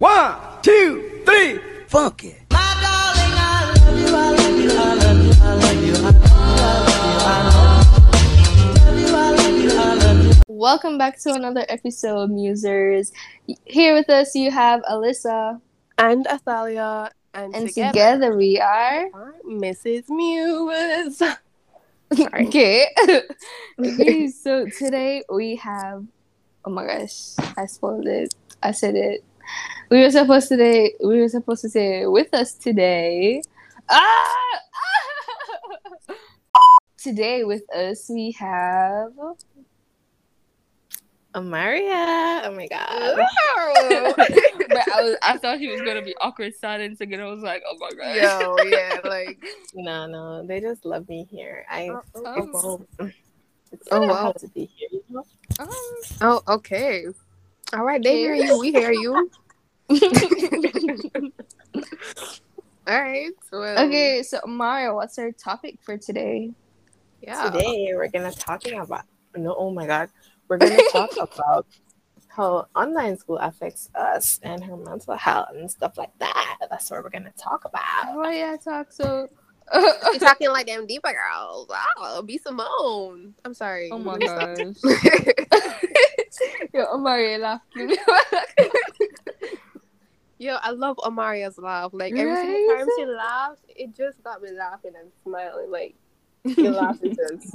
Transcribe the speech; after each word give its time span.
One, 0.00 0.34
two, 0.62 1.20
three, 1.26 1.60
funk 1.88 2.24
it. 2.24 2.40
Welcome 10.48 10.96
back 10.96 11.18
to 11.20 11.34
another 11.34 11.66
episode, 11.68 12.30
Musers. 12.30 13.12
Here 13.66 13.92
with 13.92 14.08
us, 14.08 14.34
you 14.34 14.50
have 14.50 14.80
Alyssa, 14.84 15.60
and 15.98 16.26
Athalia, 16.28 17.10
and, 17.34 17.54
and 17.54 17.68
together, 17.68 17.92
together 17.92 18.36
we 18.38 18.58
are. 18.58 19.06
are 19.12 19.34
Mrs. 19.46 20.08
Muse. 20.08 21.22
Okay. 22.34 22.86
okay, 23.78 24.28
so 24.28 24.66
today 24.66 25.22
we 25.30 25.56
have. 25.56 26.06
Oh 26.64 26.70
my 26.70 26.86
gosh, 26.86 27.34
I 27.56 27.66
spoiled 27.66 28.06
it. 28.06 28.34
I 28.62 28.72
said 28.72 28.96
it. 28.96 29.22
We 29.90 30.00
were 30.02 30.10
supposed 30.10 30.48
to 30.48 30.56
say. 30.56 30.94
We 31.04 31.20
were 31.20 31.28
supposed 31.28 31.62
to 31.62 31.68
say 31.68 32.06
with 32.06 32.32
us 32.34 32.54
today. 32.54 33.42
Ah! 33.88 34.36
today 36.98 37.44
with 37.44 37.68
us 37.74 38.08
we 38.08 38.32
have. 38.32 39.12
Omaria. 41.34 42.42
Oh 42.44 42.52
my 42.56 42.66
god. 42.66 43.16
but 44.68 44.88
I, 44.92 45.02
was, 45.02 45.16
I 45.22 45.36
thought 45.38 45.58
he 45.60 45.68
was 45.68 45.80
gonna 45.82 46.02
be 46.02 46.14
awkward 46.20 46.54
silence 46.56 47.00
again. 47.00 47.20
I 47.20 47.26
was 47.26 47.42
like, 47.42 47.62
oh 47.68 47.76
my 47.78 47.90
god. 47.92 48.16
Yo, 48.16 48.56
yeah, 48.68 48.98
like 49.04 49.38
no, 49.74 50.06
no, 50.08 50.44
they 50.46 50.60
just 50.60 50.84
love 50.84 51.08
me 51.08 51.26
here. 51.30 51.64
I 51.70 51.90
Oh, 51.90 52.02
it 52.36 52.48
won't- 52.52 52.88
it's 53.72 53.86
Oh, 53.92 54.02
oh 54.02 54.06
wow. 54.06 54.24
wow 54.24 54.32
to 54.32 54.48
be 54.48 54.68
here. 54.76 54.88
You 54.90 55.02
know? 55.10 55.24
Um, 55.60 55.70
Oh, 56.20 56.42
okay. 56.54 57.06
All 57.72 57.84
right, 57.84 58.02
they 58.02 58.16
hear 58.18 58.34
you. 58.34 58.58
We 58.58 58.72
hear 58.72 58.90
you. 58.90 59.30
All 59.90 59.98
right. 62.86 63.30
Well, 63.50 63.78
um, 63.78 63.88
okay, 63.88 64.22
so 64.22 64.40
Mario, 64.46 64.94
what's 64.94 65.18
our 65.18 65.32
topic 65.32 65.78
for 65.82 65.96
today? 65.96 66.52
Yeah. 67.20 67.50
Today 67.50 67.92
we're 67.94 68.08
gonna 68.08 68.32
talking 68.32 68.78
about 68.78 69.04
no 69.36 69.54
oh 69.58 69.70
my 69.72 69.86
god. 69.86 70.08
We're 70.48 70.58
gonna 70.58 70.80
talk 70.90 71.10
about 71.20 71.66
how 72.28 72.66
online 72.74 73.16
school 73.18 73.38
affects 73.38 73.90
us 73.94 74.38
and 74.42 74.62
her 74.64 74.76
mental 74.76 75.16
health 75.16 75.48
and 75.54 75.68
stuff 75.70 75.98
like 75.98 76.16
that. 76.18 76.56
That's 76.70 76.90
what 76.90 77.02
we're 77.02 77.10
gonna 77.10 77.32
talk 77.36 77.64
about. 77.64 78.14
Oh 78.14 78.30
yeah, 78.30 78.56
talk 78.62 78.92
so. 78.92 79.28
You're 79.72 80.18
talking 80.18 80.50
like 80.50 80.66
them 80.66 80.86
Deepa 80.86 81.12
girls. 81.12 81.68
Wow, 81.68 82.22
be 82.22 82.38
Simone. 82.38 83.34
I'm 83.44 83.54
sorry. 83.54 83.90
oh 83.92 83.98
my 83.98 84.18
Let 84.18 84.20
me 84.20 84.26
stop. 84.26 84.50
gosh. 84.56 85.80
Yo, 86.74 86.96
Mario 86.98 87.38
laughing. 87.38 87.96
Yo, 90.40 90.56
I 90.62 90.70
love 90.70 90.96
Omaria's 90.96 91.58
laugh. 91.58 91.90
Like 91.92 92.14
every 92.16 92.32
Right? 92.32 92.40
single 92.40 92.74
time 92.78 92.88
she 92.96 93.04
laughs, 93.04 93.60
it 93.68 93.94
just 93.94 94.22
got 94.24 94.40
me 94.40 94.50
laughing 94.52 94.92
and 94.98 95.10
smiling. 95.22 95.70
Like 95.70 95.94
your 96.56 96.72
laugh 96.72 96.96
is 97.02 97.14
just 97.14 97.54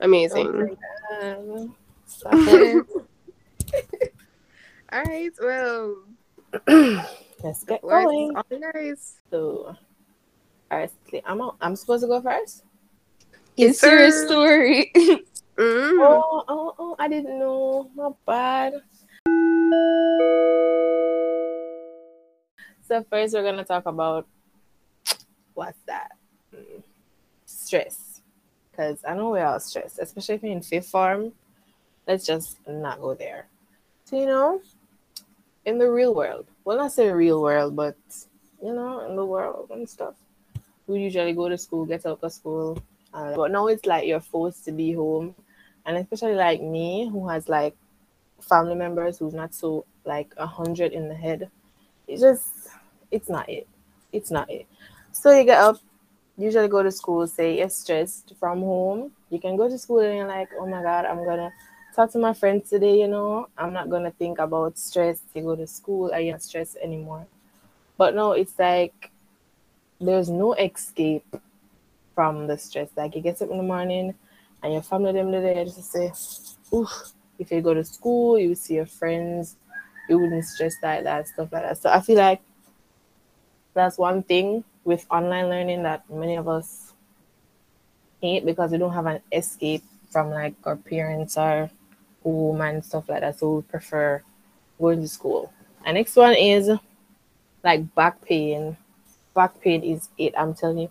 amazing. 0.00 0.78
So- 2.06 2.30
All 4.92 5.02
right, 5.04 5.32
well, 5.42 5.96
let's 7.42 7.64
get 7.64 7.82
words 7.82 8.04
going. 8.06 8.34
nice. 8.74 9.16
So 9.30 9.74
alright, 10.70 10.90
I'm 11.24 11.40
out. 11.42 11.56
I'm 11.60 11.74
supposed 11.74 12.04
to 12.04 12.06
go 12.08 12.20
first? 12.20 12.62
it's 13.56 13.82
Yes, 13.82 13.82
your 13.82 14.10
sir. 14.12 14.26
story. 14.28 14.92
Mm. 15.58 16.00
Oh, 16.00 16.44
oh, 16.48 16.74
oh, 16.78 16.96
I 16.98 17.08
didn't 17.08 17.38
know. 17.38 17.90
Not 17.94 18.16
bad. 18.24 18.72
So 22.92 23.02
first 23.08 23.32
we're 23.32 23.42
gonna 23.42 23.64
talk 23.64 23.86
about 23.86 24.26
what's 25.54 25.78
that? 25.86 26.10
Stress. 27.46 28.20
Because 28.70 29.02
I 29.08 29.14
know 29.14 29.30
we're 29.30 29.46
all 29.46 29.60
stressed, 29.60 29.98
especially 29.98 30.34
if 30.34 30.42
you're 30.42 30.52
in 30.52 30.60
fifth 30.60 30.88
form. 30.88 31.32
Let's 32.06 32.26
just 32.26 32.58
not 32.68 33.00
go 33.00 33.14
there. 33.14 33.46
So 34.04 34.18
you 34.20 34.26
know, 34.26 34.60
in 35.64 35.78
the 35.78 35.90
real 35.90 36.14
world, 36.14 36.48
well 36.66 36.76
not 36.76 36.92
say 36.92 37.08
real 37.08 37.40
world, 37.40 37.74
but 37.74 37.96
you 38.62 38.74
know, 38.74 39.08
in 39.08 39.16
the 39.16 39.24
world 39.24 39.70
and 39.70 39.88
stuff. 39.88 40.12
We 40.86 41.00
usually 41.00 41.32
go 41.32 41.48
to 41.48 41.56
school, 41.56 41.86
get 41.86 42.04
out 42.04 42.18
of 42.22 42.30
school. 42.30 42.76
uh, 43.14 43.34
but 43.34 43.52
now 43.52 43.68
it's 43.68 43.86
like 43.86 44.06
you're 44.06 44.20
forced 44.20 44.66
to 44.66 44.72
be 44.72 44.92
home 44.92 45.34
and 45.86 45.96
especially 45.96 46.34
like 46.34 46.60
me 46.60 47.08
who 47.08 47.26
has 47.26 47.48
like 47.48 47.74
family 48.42 48.74
members 48.74 49.16
who's 49.18 49.32
not 49.32 49.54
so 49.54 49.86
like 50.04 50.34
a 50.36 50.46
hundred 50.46 50.92
in 50.92 51.08
the 51.08 51.14
head 51.14 51.50
it's 52.06 52.20
just 52.20 52.68
it's 53.12 53.28
not 53.28 53.48
it. 53.48 53.68
It's 54.12 54.30
not 54.30 54.50
it. 54.50 54.66
So 55.12 55.30
you 55.30 55.44
get 55.44 55.58
up 55.58 55.78
usually 56.38 56.66
go 56.66 56.82
to 56.82 56.90
school 56.90 57.26
say 57.26 57.58
you're 57.58 57.68
stressed 57.68 58.32
from 58.40 58.60
home 58.60 59.12
you 59.28 59.38
can 59.38 59.54
go 59.54 59.68
to 59.68 59.76
school 59.76 59.98
and 60.00 60.16
you're 60.16 60.26
like 60.26 60.48
oh 60.58 60.66
my 60.66 60.82
god 60.82 61.04
i'm 61.04 61.22
gonna 61.26 61.52
talk 61.94 62.10
to 62.10 62.18
my 62.18 62.32
friends 62.32 62.70
today 62.70 62.98
you 62.98 63.06
know? 63.06 63.46
I'm 63.58 63.74
not 63.74 63.90
gonna 63.90 64.10
think 64.12 64.38
about 64.38 64.78
stress 64.78 65.20
you 65.34 65.42
go 65.42 65.54
to 65.54 65.66
school 65.66 66.10
you're 66.18 66.32
not 66.32 66.42
stressed 66.42 66.78
anymore. 66.82 67.26
But 67.98 68.14
no 68.14 68.32
it's 68.32 68.58
like 68.58 69.12
there's 70.00 70.28
no 70.28 70.54
escape 70.54 71.24
from 72.14 72.46
the 72.46 72.58
stress. 72.58 72.90
Like 72.96 73.14
you 73.14 73.22
get 73.22 73.40
up 73.40 73.50
in 73.50 73.56
the 73.56 73.62
morning 73.62 74.14
and 74.62 74.72
your 74.72 74.82
family 74.82 75.12
them 75.12 75.30
there 75.30 75.64
just 75.64 75.92
say, 75.92 76.12
oof, 76.74 77.12
if 77.38 77.50
you 77.50 77.60
go 77.60 77.74
to 77.74 77.84
school, 77.84 78.38
you 78.38 78.54
see 78.54 78.74
your 78.74 78.86
friends, 78.86 79.56
you 80.08 80.18
wouldn't 80.18 80.44
stress 80.44 80.74
like 80.82 81.04
that, 81.04 81.28
stuff 81.28 81.52
like 81.52 81.62
that. 81.62 81.78
So 81.78 81.90
I 81.90 82.00
feel 82.00 82.16
like 82.16 82.40
that's 83.74 83.98
one 83.98 84.22
thing 84.22 84.64
with 84.84 85.06
online 85.10 85.48
learning 85.48 85.82
that 85.84 86.08
many 86.10 86.36
of 86.36 86.48
us 86.48 86.92
hate 88.20 88.44
because 88.44 88.70
we 88.70 88.78
don't 88.78 88.92
have 88.92 89.06
an 89.06 89.20
escape 89.32 89.82
from 90.10 90.30
like 90.30 90.54
our 90.64 90.76
parents 90.76 91.36
or 91.36 91.70
home 92.22 92.60
and 92.60 92.84
stuff 92.84 93.08
like 93.08 93.20
that. 93.20 93.38
So 93.38 93.56
we 93.56 93.62
prefer 93.62 94.22
going 94.78 95.00
to 95.00 95.08
school. 95.08 95.52
And 95.84 95.96
next 95.96 96.16
one 96.16 96.34
is 96.34 96.70
like 97.64 97.94
back 97.94 98.20
pain. 98.22 98.76
Back 99.34 99.60
pain 99.60 99.82
is 99.82 100.08
it, 100.18 100.34
I'm 100.36 100.54
telling 100.54 100.78
you. 100.78 100.90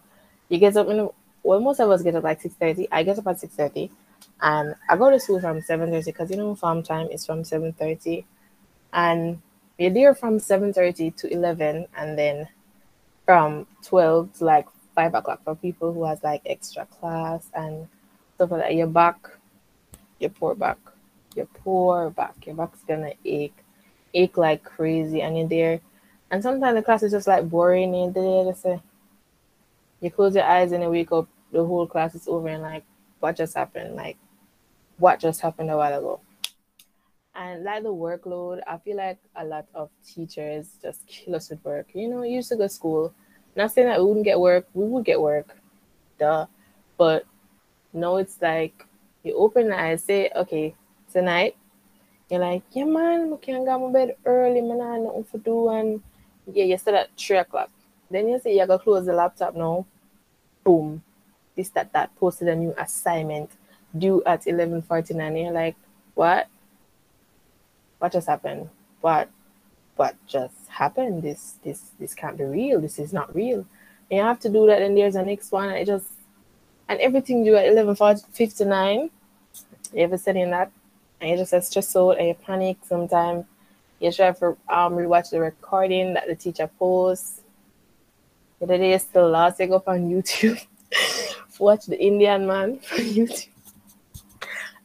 You 0.50 0.58
get 0.58 0.76
up 0.76 0.88
in 0.88 0.98
the 0.98 1.10
well, 1.44 1.60
most 1.60 1.80
of 1.80 1.90
us 1.90 2.04
get 2.04 2.16
up 2.16 2.24
like 2.24 2.42
six 2.42 2.54
thirty. 2.56 2.88
I 2.92 3.04
get 3.04 3.18
up 3.18 3.28
at 3.28 3.40
six 3.40 3.56
thirty, 3.56 3.90
and 4.42 4.76
I 4.90 4.96
go 4.96 5.10
to 5.10 5.20
school 5.20 5.40
from 5.40 5.62
seven 5.62 5.90
thirty 5.90 6.12
because 6.12 6.30
you 6.30 6.38
know 6.38 6.56
farm 6.56 6.84
time 6.84 7.08
is 7.08 7.26
from 7.26 7.44
seven 7.44 7.74
thirty, 7.74 8.26
and 8.94 9.42
you're 9.78 9.92
there 9.92 10.14
from 10.14 10.40
seven 10.40 10.74
thirty 10.74 11.12
to 11.12 11.34
eleven, 11.34 11.88
and 11.98 12.18
then 12.18 12.48
from 13.32 13.66
twelve 13.82 14.34
to 14.34 14.44
like 14.44 14.68
five 14.94 15.14
o'clock 15.14 15.42
for 15.46 15.56
people 15.56 15.94
who 15.94 16.04
has 16.04 16.22
like 16.22 16.42
extra 16.46 16.86
class 16.86 17.50
and 17.54 17.88
stuff 18.36 18.52
like 18.52 18.60
that. 18.60 18.76
Your 18.76 18.88
back, 18.88 19.26
your 20.20 20.32
poor 20.32 20.54
back, 20.54 20.78
your 21.34 21.46
poor 21.46 22.10
back, 22.10 22.46
your 22.46 22.56
back's 22.56 22.84
gonna 22.84 23.14
ache, 23.24 23.56
ache 24.14 24.36
like 24.36 24.66
crazy, 24.66 25.22
and 25.22 25.38
you're 25.38 25.48
there, 25.48 25.80
and 26.30 26.44
sometimes 26.44 26.76
the 26.76 26.84
class 26.84 27.04
is 27.04 27.14
just 27.14 27.26
like 27.26 27.50
boring, 27.50 27.96
and 27.96 28.14
there 28.14 28.44
to 28.44 28.54
say 28.54 28.82
you 30.02 30.12
close 30.12 30.36
your 30.36 30.44
eyes 30.44 30.74
and 30.74 30.84
you 30.84 30.90
wake 30.90 31.14
up, 31.14 31.30
the 31.54 31.64
whole 31.64 31.88
class 31.88 32.14
is 32.14 32.28
over 32.28 32.50
and 32.50 32.64
like, 32.64 32.84
what 33.22 33.38
just 33.38 33.56
happened? 33.56 33.96
Like, 33.96 34.18
what 34.98 35.22
just 35.22 35.40
happened 35.40 35.72
a 35.72 35.78
while 35.78 35.98
ago? 35.98 36.20
And 37.34 37.64
like 37.64 37.84
the 37.84 37.94
workload, 37.94 38.60
I 38.68 38.78
feel 38.80 38.98
like 38.98 39.20
a 39.38 39.46
lot 39.46 39.68
of 39.74 39.90
teachers 40.06 40.72
just 40.82 41.08
kill 41.08 41.36
us 41.36 41.50
with 41.50 41.64
work. 41.64 41.88
You 41.94 42.10
know, 42.10 42.24
you 42.24 42.36
used 42.36 42.50
to 42.50 42.58
go 42.58 42.64
to 42.64 42.70
school. 42.70 43.14
Not 43.56 43.72
saying 43.72 43.88
that 43.88 44.00
we 44.00 44.06
wouldn't 44.06 44.26
get 44.26 44.40
work, 44.40 44.66
we 44.74 44.86
would 44.86 45.06
get 45.06 45.20
work, 45.20 45.56
duh. 46.18 46.46
But 46.98 47.26
no, 47.94 48.18
it's 48.18 48.42
like 48.42 48.86
you 49.24 49.36
open 49.36 49.70
the 49.70 49.80
eyes, 49.80 50.04
say, 50.04 50.30
okay, 50.36 50.76
tonight, 51.12 51.56
you're 52.30 52.40
like, 52.40 52.64
yeah, 52.72 52.86
man, 52.86 53.34
I 53.34 53.46
can't 53.46 53.66
go 53.66 53.88
to 53.88 53.94
bed 53.94 54.16
early, 54.26 54.62
man, 54.62 54.80
I 54.80 54.98
nothing 55.00 55.26
to 55.32 55.38
do. 55.38 55.70
And 55.70 56.02
yeah, 56.52 56.64
you 56.64 56.78
start 56.78 56.96
at 56.96 57.10
three 57.18 57.38
o'clock. 57.38 57.70
Then 58.10 58.30
you 58.30 58.40
say 58.40 58.56
you're 58.56 58.68
gonna 58.68 58.80
close 58.80 59.06
the 59.06 59.14
laptop 59.14 59.56
now. 59.56 59.86
Boom. 60.64 61.04
This, 61.56 61.70
that, 61.70 61.92
that 61.92 62.16
posted 62.16 62.48
a 62.48 62.56
new 62.56 62.74
assignment 62.78 63.52
due 63.98 64.24
at 64.26 64.48
eleven 64.48 64.82
forty 64.82 65.14
nine. 65.14 65.36
You're 65.36 65.52
like, 65.52 65.76
what? 66.14 66.48
What 68.00 68.14
just 68.14 68.28
happened? 68.28 68.70
What 69.02 69.30
what 70.02 70.16
just 70.26 70.68
happened? 70.68 71.22
This 71.22 71.42
this 71.64 71.92
this 72.00 72.16
can't 72.16 72.38
be 72.42 72.44
real. 72.44 72.82
This 72.82 72.98
is 72.98 73.14
not 73.14 73.36
real. 73.36 73.62
And 74.10 74.18
you 74.18 74.24
have 74.24 74.40
to 74.40 74.50
do 74.50 74.66
that 74.66 74.82
and 74.82 74.98
there's 74.98 75.14
the 75.14 75.22
next 75.22 75.52
one 75.52 75.70
and 75.70 75.78
it 75.78 75.86
just 75.86 76.10
and 76.90 77.00
everything 77.00 77.44
due 77.44 77.56
at 77.56 77.68
eleven 77.68 77.96
fifty 78.32 78.66
nine. 78.66 79.12
You 79.94 80.02
ever 80.06 80.18
sitting 80.18 80.42
in 80.42 80.52
that 80.58 80.72
and 81.20 81.30
you 81.30 81.38
just 81.38 81.52
get 81.52 81.64
stressed 81.66 81.96
out 81.96 82.18
and 82.18 82.30
you 82.30 82.34
panic 82.34 82.78
sometimes. 82.82 83.46
You 84.00 84.12
try 84.12 84.32
to 84.32 84.48
um 84.78 84.94
rewatch 85.02 85.30
the 85.30 85.40
recording 85.40 86.16
that 86.16 86.26
the 86.28 86.36
teacher 86.36 86.68
posts 86.80 87.42
the 88.60 88.66
day, 88.66 88.98
still 88.98 89.30
lost. 89.30 89.62
I 89.62 89.68
go 89.68 89.76
up 89.76 89.88
on 89.88 90.10
YouTube, 90.10 90.60
watch 91.60 91.86
the 91.86 92.00
Indian 92.00 92.48
man 92.48 92.80
from 92.88 93.00
YouTube, 93.00 93.50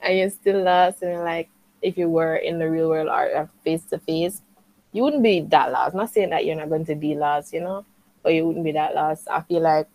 and 0.01 0.19
you're 0.19 0.31
still 0.31 0.63
lost. 0.63 1.03
And 1.03 1.21
like, 1.25 1.49
if 1.83 1.97
you 1.97 2.09
were 2.09 2.37
in 2.37 2.59
the 2.59 2.69
real 2.71 2.89
world 2.89 3.09
or 3.09 3.49
face 3.65 3.85
to 3.91 3.99
face, 3.99 4.41
you 4.97 5.03
wouldn't 5.03 5.23
be 5.23 5.41
that 5.41 5.71
lost. 5.71 5.95
not 5.95 6.09
saying 6.09 6.31
that 6.31 6.47
you're 6.47 6.57
not 6.57 6.71
going 6.71 6.87
to 6.87 6.95
be 6.95 7.15
lost, 7.15 7.53
you 7.53 7.61
know, 7.61 7.85
but 8.23 8.33
you 8.33 8.47
wouldn't 8.47 8.65
be 8.65 8.73
that 8.73 8.95
lost. 8.95 9.29
I 9.29 9.43
feel 9.43 9.61
like 9.61 9.87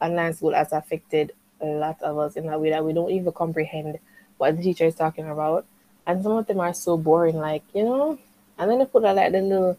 online 0.00 0.32
school 0.34 0.54
has 0.54 0.72
affected 0.72 1.32
a 1.60 1.66
lot 1.66 2.00
of 2.02 2.16
us 2.16 2.36
in 2.36 2.46
that 2.46 2.60
way 2.60 2.70
that 2.70 2.84
we 2.84 2.92
don't 2.92 3.10
even 3.10 3.32
comprehend 3.32 3.98
what 4.36 4.56
the 4.56 4.62
teacher 4.62 4.84
is 4.84 4.94
talking 4.94 5.28
about. 5.28 5.66
And 6.06 6.22
some 6.22 6.30
of 6.30 6.46
them 6.46 6.60
are 6.60 6.72
so 6.72 6.96
boring, 6.96 7.38
like, 7.38 7.64
you 7.74 7.82
know, 7.82 8.16
and 8.56 8.70
then 8.70 8.78
they 8.78 8.86
put 8.86 9.04
out 9.04 9.16
like 9.16 9.32
the 9.32 9.40
little 9.40 9.76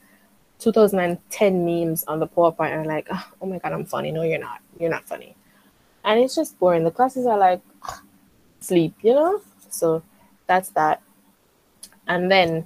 2010 0.60 1.66
memes 1.66 2.04
on 2.04 2.20
the 2.20 2.28
PowerPoint 2.28 2.78
and 2.78 2.88
like, 2.88 3.08
ah, 3.10 3.26
oh 3.42 3.46
my 3.46 3.58
god, 3.60 3.72
I'm 3.72 3.86
funny. 3.86 4.12
No, 4.12 4.24
you're 4.24 4.38
not. 4.38 4.60
You're 4.78 4.90
not 4.90 5.06
funny. 5.06 5.34
And 6.04 6.20
it's 6.20 6.36
just 6.36 6.60
boring. 6.60 6.84
The 6.84 6.92
classes 6.92 7.26
are 7.26 7.38
like 7.38 7.62
ah, 7.84 8.02
sleep, 8.60 8.96
you 9.02 9.14
know? 9.14 9.42
So 9.70 10.04
that's 10.46 10.72
that. 10.72 11.02
And 12.06 12.30
then 12.30 12.66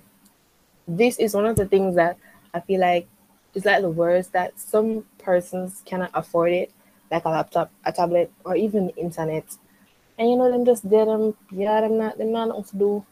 this 0.87 1.17
is 1.17 1.33
one 1.33 1.45
of 1.45 1.55
the 1.55 1.65
things 1.65 1.95
that 1.95 2.17
I 2.53 2.59
feel 2.59 2.81
like 2.81 3.07
is 3.53 3.65
like 3.65 3.81
the 3.81 3.89
worst 3.89 4.33
that 4.33 4.59
some 4.59 5.05
persons 5.17 5.81
cannot 5.85 6.11
afford 6.13 6.51
it, 6.51 6.71
like 7.11 7.25
a 7.25 7.29
laptop, 7.29 7.71
a 7.85 7.91
tablet, 7.91 8.31
or 8.43 8.55
even 8.55 8.89
internet. 8.91 9.45
And 10.17 10.29
you 10.29 10.35
know, 10.35 10.51
them 10.51 10.65
just 10.65 10.87
did 10.89 11.07
them, 11.07 11.35
yeah, 11.51 11.81
them 11.81 11.97
not 11.97 12.17
them 12.17 12.31
not 12.31 12.49
know 12.49 12.63
to 12.63 12.77
do, 12.77 13.05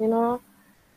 you 0.00 0.08
know, 0.08 0.40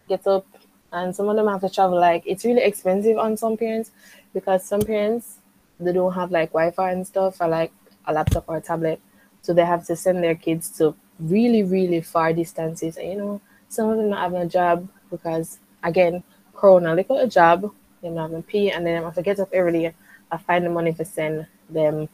get 0.08 0.26
up. 0.28 0.46
And 0.92 1.16
some 1.16 1.30
of 1.30 1.36
them 1.36 1.48
have 1.48 1.62
to 1.62 1.70
travel. 1.70 2.00
Like 2.00 2.24
it's 2.26 2.46
really 2.46 2.64
expensive 2.64 3.18
on 3.18 3.38
some 3.38 3.58
parents 3.58 3.92
because 4.34 4.66
some 4.66 4.82
parents 4.82 5.38
they 5.80 5.94
don't 5.94 6.14
have 6.14 6.32
like 6.32 6.52
Wi-Fi 6.52 6.92
and 6.92 7.08
stuff, 7.08 7.40
or 7.40 7.48
like 7.48 7.72
a 8.06 8.14
laptop 8.14 8.46
or 8.48 8.58
a 8.58 8.62
tablet, 8.62 9.00
so 9.42 9.54
they 9.54 9.66
have 9.66 9.86
to 9.86 9.96
send 9.96 10.24
their 10.24 10.36
kids 10.36 10.70
to 10.78 10.96
really, 11.20 11.64
really 11.64 12.02
far 12.02 12.34
distances. 12.34 12.98
And 12.98 13.10
you 13.10 13.18
know, 13.18 13.42
some 13.70 13.90
of 13.90 13.98
them 13.98 14.10
not 14.10 14.20
having 14.22 14.42
a 14.42 14.46
job 14.46 14.88
because 15.10 15.60
again, 15.84 16.24
Corona, 16.56 16.96
they 16.96 17.04
got 17.04 17.24
a 17.24 17.28
job, 17.28 17.74
they 18.02 18.10
not 18.10 18.30
having 18.30 18.44
pay, 18.44 18.72
and 18.72 18.86
then 18.86 19.04
I 19.04 19.10
have 19.10 19.24
get 19.24 19.40
up 19.40 19.50
early, 19.54 19.94
I 20.32 20.38
find 20.38 20.66
the 20.66 20.70
money 20.70 20.94
to 20.94 21.06
send 21.06 21.48
them 21.70 22.10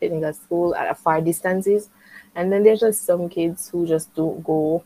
to 0.00 0.32
school 0.34 0.74
at 0.74 0.90
a 0.90 0.94
far 0.94 1.20
distances. 1.20 1.88
And 2.34 2.52
then 2.52 2.62
there's 2.62 2.80
just 2.80 3.04
some 3.04 3.28
kids 3.28 3.68
who 3.68 3.86
just 3.86 4.14
don't 4.14 4.44
go 4.44 4.84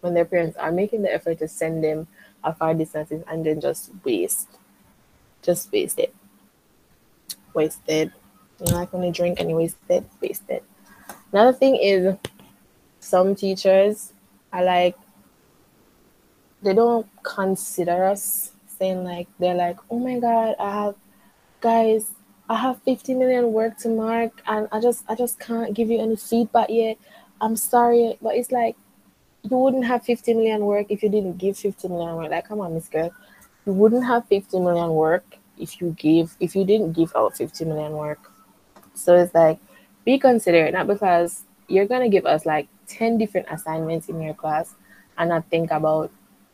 when 0.00 0.14
their 0.14 0.24
parents 0.24 0.56
are 0.56 0.72
making 0.72 1.02
the 1.02 1.12
effort 1.12 1.38
to 1.40 1.48
send 1.48 1.82
them 1.82 2.06
a 2.44 2.54
far 2.54 2.74
distances 2.74 3.22
and 3.28 3.44
then 3.44 3.60
just 3.60 3.90
waste. 4.04 4.48
Just 5.42 5.72
waste 5.72 5.98
it. 5.98 6.14
Wasted. 7.54 8.12
You 8.60 8.72
know, 8.72 8.78
like 8.78 8.92
when 8.92 9.02
you 9.02 9.12
drink 9.12 9.40
and 9.40 9.50
you 9.50 9.56
waste 9.56 9.76
it, 9.88 10.04
waste 10.20 10.48
it. 10.48 10.64
Another 11.32 11.52
thing 11.52 11.76
is 11.76 12.16
some 13.00 13.34
teachers 13.34 14.12
are 14.52 14.64
like 14.64 14.96
they 16.62 16.74
don't 16.74 17.06
consider 17.22 18.04
us 18.04 18.52
saying 18.78 19.04
like 19.04 19.28
they're 19.38 19.54
like, 19.54 19.78
oh 19.90 19.98
my 19.98 20.18
god, 20.18 20.54
I 20.58 20.84
have 20.84 20.94
guys, 21.60 22.10
I 22.48 22.56
have 22.56 22.82
50 22.82 23.14
million 23.14 23.52
work 23.52 23.78
to 23.78 23.88
mark 23.88 24.42
and 24.46 24.68
I 24.72 24.80
just 24.80 25.04
I 25.08 25.14
just 25.14 25.38
can't 25.38 25.74
give 25.74 25.90
you 25.90 26.00
any 26.00 26.16
feedback 26.16 26.68
yet. 26.70 26.98
I'm 27.40 27.56
sorry, 27.56 28.16
but 28.22 28.36
it's 28.36 28.52
like 28.52 28.76
you 29.42 29.56
wouldn't 29.56 29.84
have 29.84 30.04
50 30.04 30.34
million 30.34 30.60
work 30.60 30.86
if 30.88 31.02
you 31.02 31.08
didn't 31.08 31.38
give 31.38 31.58
50 31.58 31.88
million 31.88 32.16
work. 32.16 32.30
Like, 32.30 32.46
come 32.46 32.60
on, 32.60 32.74
Miss 32.74 32.88
Girl. 32.88 33.12
You 33.66 33.72
wouldn't 33.72 34.04
have 34.04 34.26
50 34.28 34.58
million 34.60 34.90
work 34.90 35.38
if 35.58 35.80
you 35.80 35.94
give 35.98 36.36
if 36.40 36.54
you 36.54 36.64
didn't 36.64 36.92
give 36.92 37.12
out 37.16 37.36
50 37.36 37.64
million 37.64 37.92
work. 37.92 38.30
So 38.94 39.16
it's 39.16 39.34
like 39.34 39.58
be 40.04 40.18
considerate, 40.18 40.72
not 40.72 40.86
because 40.86 41.44
you're 41.68 41.86
gonna 41.86 42.08
give 42.08 42.26
us 42.26 42.46
like 42.46 42.68
10 42.88 43.18
different 43.18 43.46
assignments 43.50 44.08
in 44.08 44.20
your 44.20 44.34
class 44.34 44.74
and 45.18 45.30
not 45.30 45.48
think 45.48 45.70
about 45.70 46.10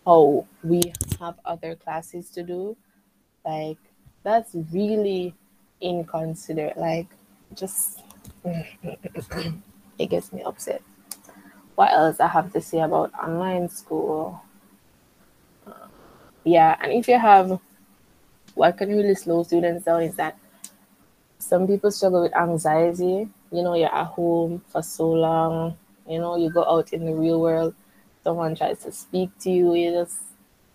oh 0.08 0.46
we 0.64 0.80
have 1.20 1.36
other 1.44 1.76
classes 1.76 2.30
to 2.30 2.42
do 2.42 2.74
like 3.44 3.76
that's 4.24 4.56
really 4.72 5.34
inconsiderate 5.82 6.78
like 6.78 7.06
just 7.54 8.00
it 9.98 10.06
gets 10.08 10.32
me 10.32 10.42
upset. 10.42 10.82
What 11.74 11.92
else 11.92 12.20
i 12.20 12.26
have 12.26 12.52
to 12.54 12.60
say 12.60 12.80
about 12.80 13.12
online 13.14 13.68
school? 13.68 14.42
Uh, 15.66 15.86
yeah 16.44 16.76
and 16.80 16.92
if 16.92 17.06
you 17.06 17.18
have 17.18 17.60
what 18.54 18.78
can 18.78 18.88
really 18.88 19.14
slow 19.14 19.42
students 19.42 19.84
down 19.84 20.02
is 20.02 20.16
that 20.16 20.38
some 21.38 21.66
people 21.66 21.90
struggle 21.90 22.22
with 22.22 22.34
anxiety. 22.34 23.28
You 23.52 23.62
know 23.62 23.74
you're 23.74 23.94
at 23.94 24.06
home 24.06 24.62
for 24.68 24.82
so 24.82 25.10
long 25.10 25.76
you 26.08 26.18
know 26.18 26.36
you 26.36 26.50
go 26.50 26.64
out 26.64 26.94
in 26.94 27.04
the 27.04 27.12
real 27.14 27.40
world 27.40 27.74
someone 28.24 28.54
tries 28.54 28.82
to 28.84 28.92
speak 28.92 29.30
to 29.40 29.50
you, 29.50 29.74
you 29.74 29.90
just 29.92 30.18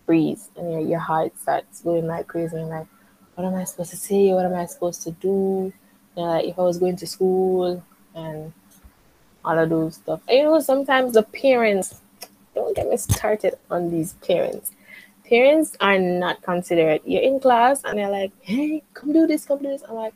freeze 0.05 0.49
and 0.55 0.71
your, 0.71 0.81
your 0.81 0.99
heart 0.99 1.37
starts 1.39 1.81
going 1.81 2.07
like 2.07 2.27
crazy 2.27 2.57
and 2.57 2.69
like, 2.69 2.87
what 3.35 3.45
am 3.45 3.55
I 3.55 3.63
supposed 3.63 3.91
to 3.91 3.97
say? 3.97 4.31
What 4.33 4.45
am 4.45 4.53
I 4.53 4.65
supposed 4.65 5.01
to 5.03 5.11
do? 5.11 5.73
You 6.15 6.23
know, 6.23 6.23
like 6.23 6.45
if 6.45 6.59
I 6.59 6.61
was 6.61 6.77
going 6.77 6.95
to 6.97 7.07
school 7.07 7.83
and 8.15 8.53
all 9.43 9.57
of 9.57 9.69
those 9.69 9.95
stuff. 9.95 10.21
And, 10.27 10.37
you 10.37 10.43
know, 10.43 10.59
sometimes 10.59 11.13
the 11.13 11.23
parents, 11.23 12.01
don't 12.55 12.75
get 12.75 12.87
me 12.87 12.97
started 12.97 13.55
on 13.71 13.89
these 13.89 14.13
parents. 14.13 14.71
Parents 15.27 15.75
are 15.79 15.97
not 15.97 16.41
considerate. 16.43 17.01
You're 17.05 17.23
in 17.23 17.39
class 17.39 17.83
and 17.83 17.97
they're 17.97 18.09
like, 18.09 18.31
hey, 18.41 18.83
come 18.93 19.13
do 19.13 19.25
this, 19.25 19.45
come 19.45 19.59
do 19.59 19.69
this. 19.69 19.83
I'm 19.87 19.95
like, 19.95 20.13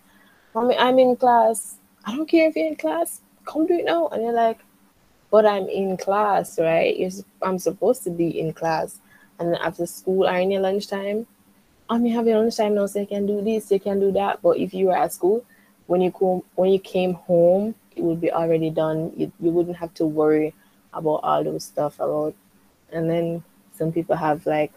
Mommy, 0.53 0.77
I'm 0.77 1.00
in 1.00 1.15
class. 1.15 1.77
I 2.06 2.15
don't 2.15 2.27
care 2.27 2.50
if 2.50 2.56
you're 2.56 2.68
in 2.68 2.75
class. 2.75 3.21
Come 3.45 3.68
do 3.68 3.75
it 3.75 3.85
now. 3.85 4.07
And 4.09 4.23
they're 4.23 4.31
like, 4.31 4.59
but 5.29 5.45
I'm 5.45 5.68
in 5.68 5.97
class, 5.97 6.57
right? 6.59 6.97
You're, 6.97 7.12
I'm 7.41 7.59
supposed 7.59 8.03
to 8.03 8.09
be 8.09 8.39
in 8.39 8.53
class. 8.53 9.00
And 9.39 9.56
after 9.57 9.85
school 9.85 10.27
or 10.27 10.35
in 10.38 10.51
your 10.51 10.62
lunchtime, 10.62 11.27
I 11.89 11.97
mean, 11.97 12.13
have 12.13 12.27
your 12.27 12.39
lunchtime 12.39 12.75
now, 12.75 12.85
so 12.85 13.00
you 13.00 13.07
can 13.07 13.25
do 13.25 13.41
this, 13.41 13.71
you 13.71 13.79
can 13.79 14.00
do 14.00 14.12
that. 14.13 14.41
But 14.41 14.57
if 14.57 14.74
you 14.74 14.88
were 14.88 14.97
at 14.97 15.13
school, 15.13 15.45
when 15.85 16.01
you 16.01 16.12
come, 16.12 16.44
when 16.56 16.71
you 16.71 16.79
came 16.79 17.13
home, 17.13 17.75
it 17.95 18.03
would 18.03 18.21
be 18.21 18.31
already 18.31 18.69
done. 18.69 19.13
You, 19.15 19.31
you 19.39 19.51
wouldn't 19.51 19.77
have 19.77 19.94
to 19.95 20.06
worry 20.06 20.53
about 20.94 21.21
all 21.24 21.44
those 21.44 21.63
stuff 21.63 21.95
about. 21.95 22.35
And 22.91 23.09
then 23.09 23.44
some 23.73 23.91
people 23.91 24.15
have 24.15 24.45
like 24.45 24.71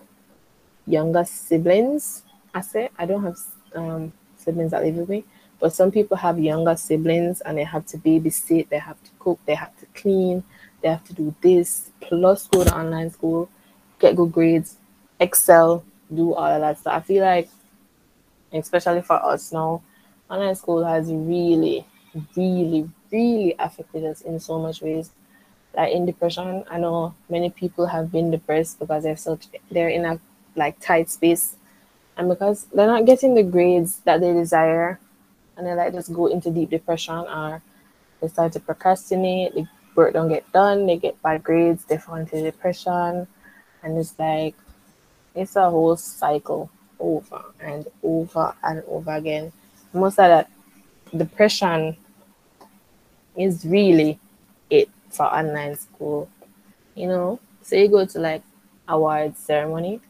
younger 0.87 1.25
siblings. 1.25 2.23
I 2.55 2.61
say 2.61 2.91
I 2.99 3.07
don't 3.07 3.23
have 3.23 3.39
um, 3.75 4.13
siblings 4.37 4.71
that 4.71 4.83
live 4.85 4.97
with 4.97 5.09
me, 5.09 5.25
but 5.61 5.75
some 5.75 5.91
people 5.91 6.17
have 6.17 6.39
younger 6.39 6.75
siblings 6.75 7.43
and 7.43 7.59
they 7.59 7.65
have 7.65 7.87
to 7.87 7.99
babysit, 7.99 8.69
they 8.71 8.79
have 8.79 9.03
to 9.05 9.11
cook, 9.19 9.39
they 9.47 9.55
have 9.55 9.77
to 9.79 9.87
clean, 9.95 10.43
they 10.83 10.89
have 10.89 11.05
to 11.05 11.13
do 11.13 11.35
this, 11.43 11.91
plus 12.01 12.49
go 12.49 12.65
to 12.65 12.75
online 12.77 13.11
school, 13.11 13.49
get 13.99 14.17
good 14.17 14.33
grades, 14.33 14.77
excel, 15.21 15.85
do 16.13 16.35
all 16.35 16.47
of 16.47 16.61
that 16.63 16.79
stuff. 16.79 16.95
I 16.95 17.01
feel 17.01 17.23
like, 17.23 17.49
especially 18.53 19.03
for 19.03 19.23
us 19.25 19.53
now, 19.53 19.83
online 20.31 20.55
school 20.55 20.83
has 20.85 21.13
really, 21.13 21.87
really, 22.35 22.89
really 23.13 23.55
affected 23.59 24.05
us 24.05 24.23
in 24.23 24.41
so 24.41 24.59
much 24.59 24.81
ways. 24.81 25.11
Like 25.77 25.93
in 25.93 26.07
depression, 26.07 26.65
I 26.71 26.79
know 26.79 27.15
many 27.29 27.51
people 27.51 27.87
have 27.87 28.11
been 28.11 28.31
depressed 28.31 28.79
because 28.79 29.05
they're 29.05 29.17
such 29.17 29.47
they're 29.71 29.89
in 29.89 30.05
a 30.05 30.19
like 30.57 30.81
tight 30.81 31.11
space 31.11 31.55
and 32.17 32.29
because 32.29 32.65
they're 32.75 32.89
not 32.89 33.07
getting 33.07 33.35
the 33.35 33.43
grades 33.45 33.99
that 33.99 34.21
they 34.21 34.33
desire 34.33 34.99
and 35.61 35.69
they 35.69 35.75
like 35.75 35.93
just 35.93 36.13
go 36.13 36.27
into 36.27 36.51
deep 36.51 36.71
depression 36.71 37.15
or 37.15 37.61
they 38.21 38.29
start 38.29 38.53
to 38.53 38.61
procrastinate, 38.61 39.55
the 39.55 39.69
work 39.95 40.15
don't 40.15 40.31
get 40.31 40.51
done, 40.53 40.87
they 40.87 40.97
get 40.97 41.21
bad 41.23 41.43
grades, 41.43 41.85
they 41.85 41.99
fall 41.99 42.15
into 42.15 42.41
depression, 42.43 43.27
and 43.83 43.99
it's 43.99 44.19
like 44.19 44.55
it's 45.35 45.57
a 45.57 45.69
whole 45.69 45.97
cycle 45.97 46.71
over 46.99 47.45
and 47.61 47.87
over 48.03 48.55
and 48.63 48.83
over 48.89 49.13
again. 49.13 49.53
Most 49.93 50.19
of 50.19 50.29
that 50.29 50.51
depression 51.15 51.95
is 53.37 53.67
really 53.67 54.19
it 54.71 54.89
for 55.11 55.27
online 55.27 55.77
school. 55.77 56.31
You 56.95 57.09
know, 57.09 57.41
so 57.61 57.77
you 57.77 57.89
go 57.89 58.07
to 58.07 58.19
like 58.19 58.43
award 58.89 59.37
ceremony 59.37 60.01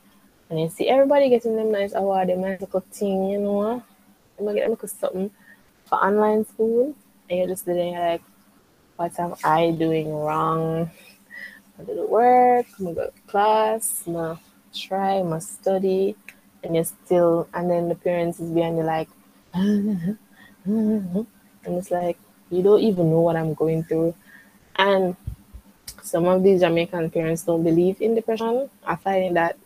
and 0.49 0.61
you 0.61 0.69
see 0.69 0.89
everybody 0.89 1.29
getting 1.29 1.57
them 1.57 1.73
nice 1.73 1.93
award, 1.93 2.29
nice 2.29 2.61
little 2.61 2.85
thing, 2.93 3.31
you 3.31 3.39
know. 3.39 3.83
I'm 4.39 4.47
gonna 4.47 4.79
get 4.79 4.91
something 4.91 5.31
for 5.91 5.97
online 5.97 6.47
school 6.47 6.95
and 7.29 7.39
you're 7.39 7.49
just 7.49 7.65
sitting 7.65 7.95
like, 7.95 8.23
what 8.97 9.19
am 9.19 9.35
I 9.45 9.73
doing 9.73 10.15
wrong? 10.15 10.91
I 11.79 11.83
do 11.83 11.95
the 11.97 12.07
work, 12.07 12.67
I'm 12.79 12.95
go 12.95 13.07
to 13.07 13.13
class, 13.27 14.05
gonna 14.07 14.39
try, 14.73 15.21
gonna 15.21 15.41
study, 15.41 16.17
and 16.63 16.75
you're 16.75 16.85
still, 16.85 17.49
and 17.53 17.71
then 17.71 17.89
the 17.89 17.95
parents 17.97 18.39
is 18.39 18.51
behind 18.51 18.79
you 18.79 18.85
like, 18.85 19.09
and 19.55 20.17
it's 21.67 21.91
like, 21.91 22.19
you 22.51 22.63
don't 22.63 22.81
even 22.81 23.11
know 23.11 23.21
what 23.21 23.37
I'm 23.37 23.55
going 23.55 23.85
through. 23.85 24.15
And 24.77 25.17
some 26.03 26.27
of 26.27 26.43
these 26.43 26.61
Jamaican 26.61 27.11
parents 27.11 27.43
don't 27.43 27.65
believe 27.65 28.01
in 28.01 28.15
depression. 28.15 28.71
I 28.87 28.97
find 28.97 29.37
that 29.37 29.59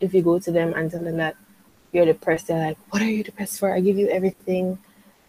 if 0.00 0.14
you 0.14 0.22
go 0.22 0.38
to 0.38 0.50
them 0.50 0.74
and 0.74 0.90
tell 0.90 1.02
them 1.02 1.16
that 1.18 1.36
you're 1.92 2.06
depressed, 2.06 2.48
they're 2.48 2.68
like, 2.68 2.78
What 2.90 3.02
are 3.02 3.10
you 3.10 3.24
depressed 3.24 3.58
for? 3.58 3.72
I 3.72 3.80
give 3.80 3.98
you 3.98 4.08
everything. 4.08 4.78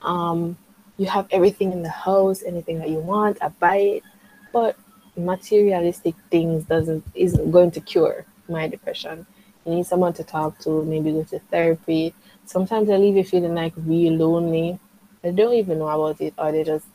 Um, 0.02 0.58
you 0.98 1.08
have 1.08 1.28
everything 1.32 1.72
in 1.72 1.82
the 1.82 1.90
house, 1.90 2.44
anything 2.44 2.80
that 2.80 2.90
you 2.90 3.00
want, 3.00 3.38
I 3.42 3.50
buy 3.50 3.78
it. 3.78 4.04
But 4.52 4.78
materialistic 5.16 6.16
things 6.32 6.64
doesn't 6.66 7.04
isn't 7.14 7.52
going 7.52 7.72
to 7.72 7.82
cure 7.82 8.26
my 8.48 8.68
depression. 8.68 9.26
You 9.66 9.76
need 9.76 9.86
someone 9.86 10.14
to 10.14 10.24
talk 10.24 10.58
to, 10.60 10.84
maybe 10.84 11.12
go 11.12 11.24
to 11.24 11.40
therapy. 11.52 12.14
Sometimes 12.46 12.88
they 12.88 12.98
leave 12.98 13.16
you 13.16 13.24
feeling 13.24 13.56
like 13.56 13.74
really 13.78 14.16
lonely. 14.16 14.80
They 15.22 15.32
don't 15.32 15.54
even 15.54 15.80
know 15.80 15.90
about 15.90 16.22
it, 16.22 16.34
or 16.38 16.52
they 16.52 16.64
just 16.64 16.88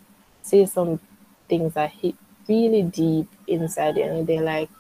say 0.43 0.67
some 0.67 0.99
things 1.49 1.75
that 1.75 1.91
hit 1.91 2.15
really 2.49 2.83
deep 2.83 3.29
inside 3.47 3.97
you, 3.97 4.05
and 4.05 4.27
they're 4.27 4.43
like, 4.43 4.71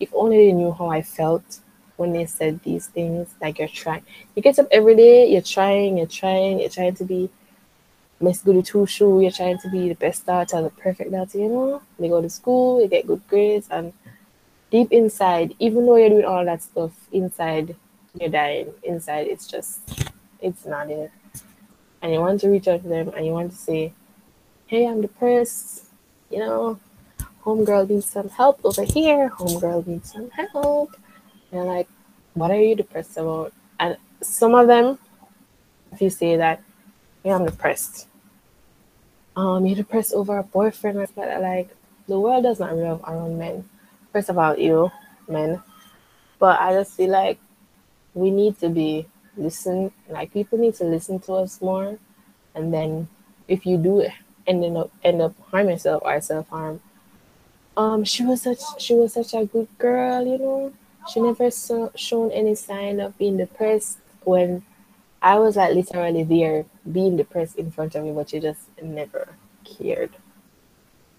if 0.00 0.10
only 0.12 0.46
they 0.46 0.52
knew 0.52 0.72
how 0.72 0.88
I 0.88 1.02
felt 1.02 1.60
when 1.96 2.12
they 2.12 2.26
said 2.26 2.60
these 2.62 2.86
things. 2.88 3.34
Like 3.40 3.58
you're 3.58 3.68
trying, 3.68 4.02
you 4.34 4.42
get 4.42 4.58
up 4.58 4.66
every 4.70 4.96
day, 4.96 5.28
you're 5.30 5.42
trying, 5.42 5.98
you're 5.98 6.06
trying, 6.06 6.60
you're 6.60 6.70
trying 6.70 6.94
to 6.96 7.04
be 7.04 7.30
Miss 8.22 8.42
Goody 8.42 8.62
Two 8.62 8.84
Shoe, 8.84 9.20
you're 9.20 9.30
trying 9.30 9.58
to 9.58 9.70
be 9.70 9.88
the 9.88 9.94
best 9.94 10.26
daughter, 10.26 10.60
the 10.60 10.70
perfect 10.70 11.10
daughter, 11.10 11.38
you 11.38 11.48
know. 11.48 11.82
You 11.98 12.10
go 12.10 12.20
to 12.20 12.28
school, 12.28 12.82
you 12.82 12.86
get 12.86 13.06
good 13.06 13.26
grades, 13.28 13.68
and 13.70 13.94
deep 14.70 14.92
inside, 14.92 15.54
even 15.58 15.86
though 15.86 15.96
you're 15.96 16.10
doing 16.10 16.26
all 16.26 16.44
that 16.44 16.62
stuff 16.62 16.92
inside, 17.12 17.74
you're 18.18 18.28
dying. 18.28 18.72
Inside, 18.82 19.26
it's 19.26 19.46
just, 19.46 20.10
it's 20.40 20.66
not 20.66 20.90
it. 20.90 21.10
And 22.02 22.12
you 22.12 22.20
want 22.20 22.40
to 22.42 22.48
reach 22.48 22.68
out 22.68 22.82
to 22.82 22.88
them 22.88 23.08
and 23.16 23.24
you 23.24 23.32
want 23.32 23.52
to 23.52 23.56
say, 23.56 23.92
hey, 24.66 24.86
I'm 24.86 25.00
depressed, 25.00 25.86
you 26.30 26.38
know, 26.38 26.78
homegirl 27.44 27.88
needs 27.88 28.06
some 28.06 28.28
help 28.28 28.60
over 28.64 28.84
here, 28.84 29.30
homegirl 29.30 29.86
needs 29.86 30.12
some 30.12 30.30
help. 30.30 30.94
And 31.52 31.64
like, 31.64 31.88
what 32.34 32.50
are 32.50 32.60
you 32.60 32.76
depressed 32.76 33.16
about? 33.16 33.52
And 33.78 33.96
some 34.20 34.54
of 34.54 34.66
them, 34.66 34.98
if 35.92 36.00
you 36.00 36.10
say 36.10 36.36
that, 36.36 36.62
yeah, 37.24 37.34
I'm 37.34 37.46
depressed. 37.46 38.06
Um, 39.40 39.64
you're 39.64 39.76
depressed 39.76 40.12
over 40.12 40.36
a 40.36 40.42
boyfriend 40.42 40.98
like 41.16 41.74
the 42.06 42.20
world 42.20 42.44
does 42.44 42.60
not 42.60 42.76
revolve 42.76 43.02
around 43.08 43.38
men. 43.38 43.64
First 44.12 44.28
of 44.28 44.36
all, 44.36 44.54
you 44.58 44.92
men. 45.28 45.62
But 46.38 46.60
I 46.60 46.74
just 46.74 46.92
feel 46.92 47.08
like 47.08 47.38
we 48.12 48.30
need 48.30 48.58
to 48.58 48.68
be 48.68 49.06
listen 49.38 49.92
like 50.10 50.30
people 50.34 50.58
need 50.58 50.74
to 50.74 50.84
listen 50.84 51.18
to 51.20 51.32
us 51.32 51.62
more 51.62 51.98
and 52.54 52.74
then 52.74 53.08
if 53.48 53.64
you 53.64 53.78
do 53.78 54.06
end 54.46 54.76
up 54.76 54.90
end 55.02 55.22
up 55.22 55.32
harm 55.50 55.70
yourself 55.70 56.02
or 56.04 56.20
self 56.20 56.46
harm 56.50 56.80
um 57.78 58.04
she 58.04 58.22
was 58.22 58.42
such 58.42 58.58
she 58.78 58.92
was 58.92 59.14
such 59.14 59.32
a 59.32 59.46
good 59.46 59.68
girl 59.78 60.26
you 60.26 60.36
know 60.36 60.72
she 61.08 61.20
never 61.20 61.50
so, 61.50 61.90
shown 61.94 62.30
any 62.32 62.54
sign 62.54 63.00
of 63.00 63.16
being 63.16 63.38
depressed 63.38 63.96
when 64.24 64.62
i 65.22 65.38
was 65.38 65.56
like 65.56 65.72
literally 65.74 66.24
there 66.24 66.66
being 66.90 67.16
depressed 67.16 67.56
in 67.56 67.70
front 67.70 67.94
of 67.94 68.04
me 68.04 68.12
but 68.12 68.32
you 68.32 68.40
just 68.40 68.62
never 68.82 69.28
cared. 69.64 70.10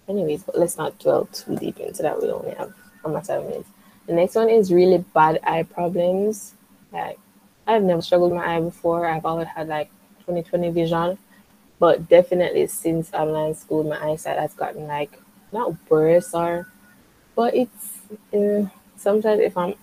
Anyways 0.08 0.42
but 0.42 0.58
let's 0.58 0.76
not 0.76 0.98
dwell 0.98 1.26
too 1.26 1.56
deep 1.56 1.78
into 1.78 2.02
that. 2.02 2.20
We 2.20 2.30
only 2.30 2.54
have 2.54 2.72
almost 3.04 3.26
seven 3.26 3.48
minutes. 3.48 3.68
The 4.06 4.14
next 4.14 4.34
one 4.34 4.48
is 4.50 4.72
really 4.72 4.98
bad 5.14 5.38
eye 5.44 5.62
problems. 5.62 6.54
Like 6.92 7.18
I've 7.66 7.82
never 7.82 8.02
struggled 8.02 8.32
with 8.32 8.40
my 8.40 8.56
eye 8.56 8.60
before. 8.60 9.06
I've 9.06 9.24
always 9.24 9.48
had 9.48 9.68
like 9.68 9.90
20/20 10.26 10.72
vision, 10.72 11.18
but 11.78 12.08
definitely 12.08 12.66
since 12.66 13.12
online 13.12 13.54
school, 13.54 13.84
my 13.84 14.02
eyesight 14.04 14.38
has 14.38 14.54
gotten 14.54 14.86
like 14.86 15.18
not 15.52 15.74
worse 15.90 16.34
or, 16.34 16.66
but 17.36 17.54
it's 17.54 18.00
uh, 18.34 18.66
sometimes 18.96 19.40
if 19.40 19.56
I'm 19.56 19.74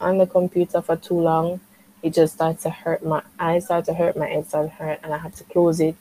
on 0.00 0.18
the 0.18 0.26
computer 0.26 0.80
for 0.80 0.96
too 0.96 1.20
long, 1.20 1.60
it 2.02 2.14
just 2.14 2.34
starts 2.34 2.62
to 2.62 2.70
hurt. 2.70 3.04
My 3.04 3.22
eyes 3.38 3.66
start 3.66 3.84
to 3.86 3.94
hurt, 3.94 4.16
my 4.16 4.26
head 4.26 4.46
starts 4.46 4.70
to 4.70 4.74
hurt, 4.74 5.00
and 5.02 5.12
I 5.12 5.18
have 5.18 5.34
to 5.36 5.44
close 5.44 5.80
it 5.80 5.96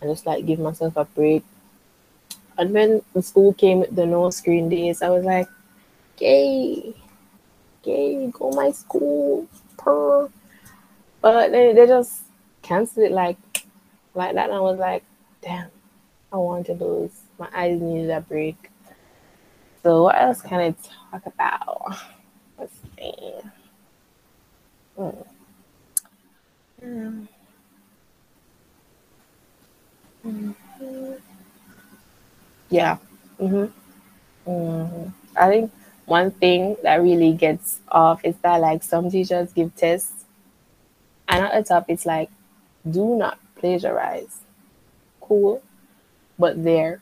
and 0.00 0.10
just 0.10 0.26
like 0.26 0.46
give 0.46 0.58
myself 0.58 0.96
a 0.96 1.04
break. 1.04 1.44
And 2.58 2.72
when 2.72 3.02
the 3.14 3.22
school 3.22 3.52
came 3.54 3.80
with 3.80 3.94
the 3.94 4.06
no 4.06 4.30
screen 4.30 4.68
days, 4.68 5.02
I 5.02 5.08
was 5.08 5.24
like, 5.24 5.48
"Gay, 6.16 6.94
gay, 7.82 8.30
go 8.32 8.50
my 8.50 8.70
school, 8.70 9.48
per." 9.76 10.28
But 11.20 11.52
they, 11.52 11.72
they 11.72 11.86
just 11.86 12.22
canceled 12.62 13.06
it 13.06 13.12
like 13.12 13.38
like 14.14 14.34
that. 14.34 14.48
And 14.48 14.58
I 14.58 14.60
was 14.60 14.78
like, 14.78 15.04
damn, 15.42 15.70
I 16.32 16.36
wanted 16.36 16.78
those. 16.78 17.10
My 17.38 17.48
eyes 17.54 17.80
needed 17.80 18.10
a 18.10 18.20
break. 18.20 18.70
So 19.82 20.04
what 20.04 20.20
else 20.20 20.42
can 20.42 20.60
I 20.60 20.74
talk 21.10 21.26
about? 21.26 21.96
Let's 22.58 22.74
see. 22.96 23.32
Mm. 24.98 25.26
Mm. 26.82 27.28
Mm-hmm. 30.26 31.12
Yeah. 32.70 32.98
Mm-hmm. 33.40 34.50
Mm-hmm. 34.50 35.08
I 35.36 35.48
think 35.48 35.72
one 36.06 36.30
thing 36.32 36.76
that 36.82 36.96
really 36.96 37.32
gets 37.32 37.80
off 37.88 38.24
is 38.24 38.36
that 38.42 38.60
like 38.60 38.82
some 38.82 39.10
teachers 39.10 39.52
give 39.52 39.74
tests 39.76 40.24
and 41.28 41.44
at 41.44 41.54
the 41.54 41.68
top, 41.68 41.84
it's 41.88 42.04
like, 42.04 42.28
do 42.88 43.16
not 43.16 43.38
plagiarize. 43.56 44.40
Cool. 45.20 45.62
But 46.38 46.62
they're 46.62 47.00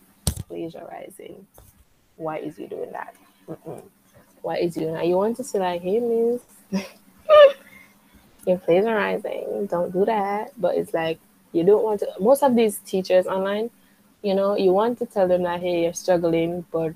plagiarizing. 0.49 1.47
Why 2.17 2.39
is 2.39 2.57
he 2.57 2.67
doing 2.67 2.93
that? 2.93 3.15
Mm-mm. 3.49 3.83
Why 4.43 4.57
is 4.59 4.75
he 4.75 4.83
doing 4.83 4.95
that? 4.95 5.07
You 5.07 5.17
want 5.17 5.37
to 5.39 5.45
say, 5.45 5.59
like, 5.59 5.83
hey, 5.83 6.01
miss, 6.01 6.43
you're 8.49 8.59
plagiarizing. 8.59 9.67
Don't 9.67 9.93
do 9.93 10.05
that. 10.07 10.53
But 10.59 10.77
it's 10.77 10.93
like, 10.93 11.21
you 11.53 11.65
don't 11.65 11.85
want 11.85 12.01
to. 12.01 12.09
Most 12.19 12.43
of 12.43 12.57
these 12.57 12.79
teachers 12.79 13.27
online, 13.27 13.71
you 14.23 14.35
know, 14.35 14.57
you 14.57 14.73
want 14.73 14.99
to 14.99 15.07
tell 15.07 15.29
them 15.29 15.43
that, 15.45 15.61
hey, 15.61 15.85
you're 15.85 15.93
struggling, 15.93 16.65
but 16.73 16.95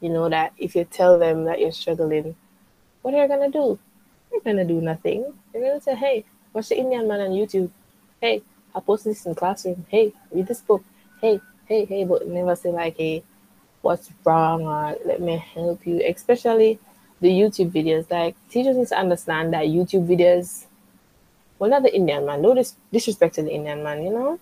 you 0.00 0.08
know 0.08 0.28
that 0.28 0.52
if 0.58 0.74
you 0.74 0.84
tell 0.84 1.18
them 1.18 1.44
that 1.44 1.60
you're 1.60 1.72
struggling, 1.72 2.34
what 3.02 3.14
are 3.14 3.26
you 3.26 3.28
to 3.28 3.50
do? 3.50 3.78
You're 4.32 4.56
to 4.56 4.64
do 4.64 4.80
nothing 4.80 5.32
you're 5.54 5.62
gonna 5.62 5.80
say, 5.80 5.94
hey, 5.94 6.24
watch 6.52 6.68
the 6.68 6.78
Indian 6.78 7.06
man 7.06 7.20
on 7.20 7.30
YouTube. 7.30 7.70
Hey, 8.20 8.42
I 8.74 8.80
posted 8.80 9.12
this 9.12 9.26
in 9.26 9.34
classroom. 9.34 9.84
Hey, 9.88 10.12
read 10.30 10.46
this 10.46 10.60
book. 10.60 10.82
Hey, 11.20 11.40
hey, 11.66 11.84
hey, 11.84 12.04
but 12.04 12.26
never 12.26 12.56
say 12.56 12.70
like, 12.70 12.96
hey, 12.96 13.22
what's 13.82 14.10
wrong 14.24 14.62
or 14.62 14.96
let 15.04 15.20
me 15.20 15.36
help 15.36 15.86
you. 15.86 16.02
Especially 16.04 16.78
the 17.22 17.28
YouTube 17.28 17.70
videos. 17.70 18.10
Like 18.10 18.36
teachers 18.50 18.76
need 18.76 18.88
to 18.88 18.98
understand 18.98 19.54
that 19.54 19.64
YouTube 19.64 20.06
videos, 20.06 20.66
well, 21.58 21.70
not 21.70 21.82
the 21.82 21.94
Indian 21.94 22.26
man. 22.26 22.42
No 22.42 22.54
dis- 22.54 22.76
disrespect 22.92 23.36
to 23.36 23.42
the 23.42 23.50
Indian 23.50 23.82
man, 23.82 24.02
you 24.02 24.10
know. 24.10 24.38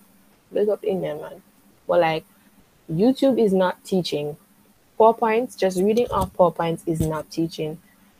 Big 0.51 0.67
up 0.67 0.83
Indian 0.83 1.21
man. 1.21 1.41
But 1.87 2.01
like, 2.01 2.25
YouTube 2.91 3.39
is 3.39 3.53
not 3.53 3.81
teaching. 3.85 4.35
PowerPoints, 4.99 5.57
just 5.57 5.79
reading 5.79 6.07
off 6.11 6.33
PowerPoints 6.33 6.81
is 6.85 6.99
not 6.99 7.31
teaching. 7.31 7.79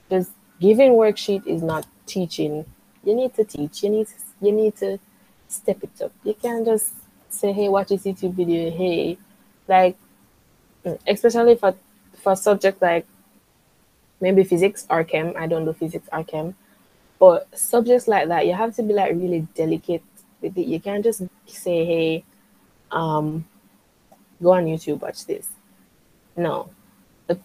Just 0.10 0.32
giving 0.62 0.94
worksheet 0.94 1.46
is 1.46 1.62
not 1.62 1.86
teaching 2.06 2.66
you 3.04 3.16
need 3.16 3.34
to 3.36 3.44
teach. 3.44 3.84
You 3.84 3.90
need 3.90 4.08
to, 4.08 4.14
you 4.42 4.52
need 4.52 4.76
to 4.78 5.00
step 5.48 5.84
it 5.84 6.02
up. 6.02 6.12
You 6.24 6.34
can't 6.34 6.66
just 6.66 6.94
say, 7.30 7.52
"Hey, 7.52 7.70
watch 7.70 7.90
this 7.90 8.04
YouTube 8.04 8.34
video." 8.34 8.72
Hey, 8.72 9.18
like, 9.68 9.98
especially 11.08 11.56
for 11.56 11.76
for 12.22 12.36
subject 12.36 12.82
like 12.82 13.06
maybe 14.22 14.44
physics 14.44 14.86
or 14.90 15.04
chem. 15.04 15.34
I 15.36 15.48
don't 15.48 15.66
do 15.66 15.74
physics 15.74 16.08
or 16.14 16.24
chem, 16.24 16.56
but 17.20 17.48
subjects 17.58 18.08
like 18.08 18.28
that, 18.30 18.46
you 18.46 18.54
have 18.54 18.76
to 18.76 18.84
be 18.84 18.94
like 18.94 19.12
really 19.14 19.48
delicate 19.56 20.04
with 20.42 20.58
it. 20.58 20.68
You 20.68 20.80
can't 20.80 21.04
just 21.04 21.24
say, 21.46 21.86
"Hey, 21.86 22.24
um, 22.92 23.46
go 24.42 24.54
on 24.54 24.66
YouTube, 24.66 25.02
watch 25.02 25.26
this." 25.26 25.50
No, 26.36 26.70
the 27.28 27.40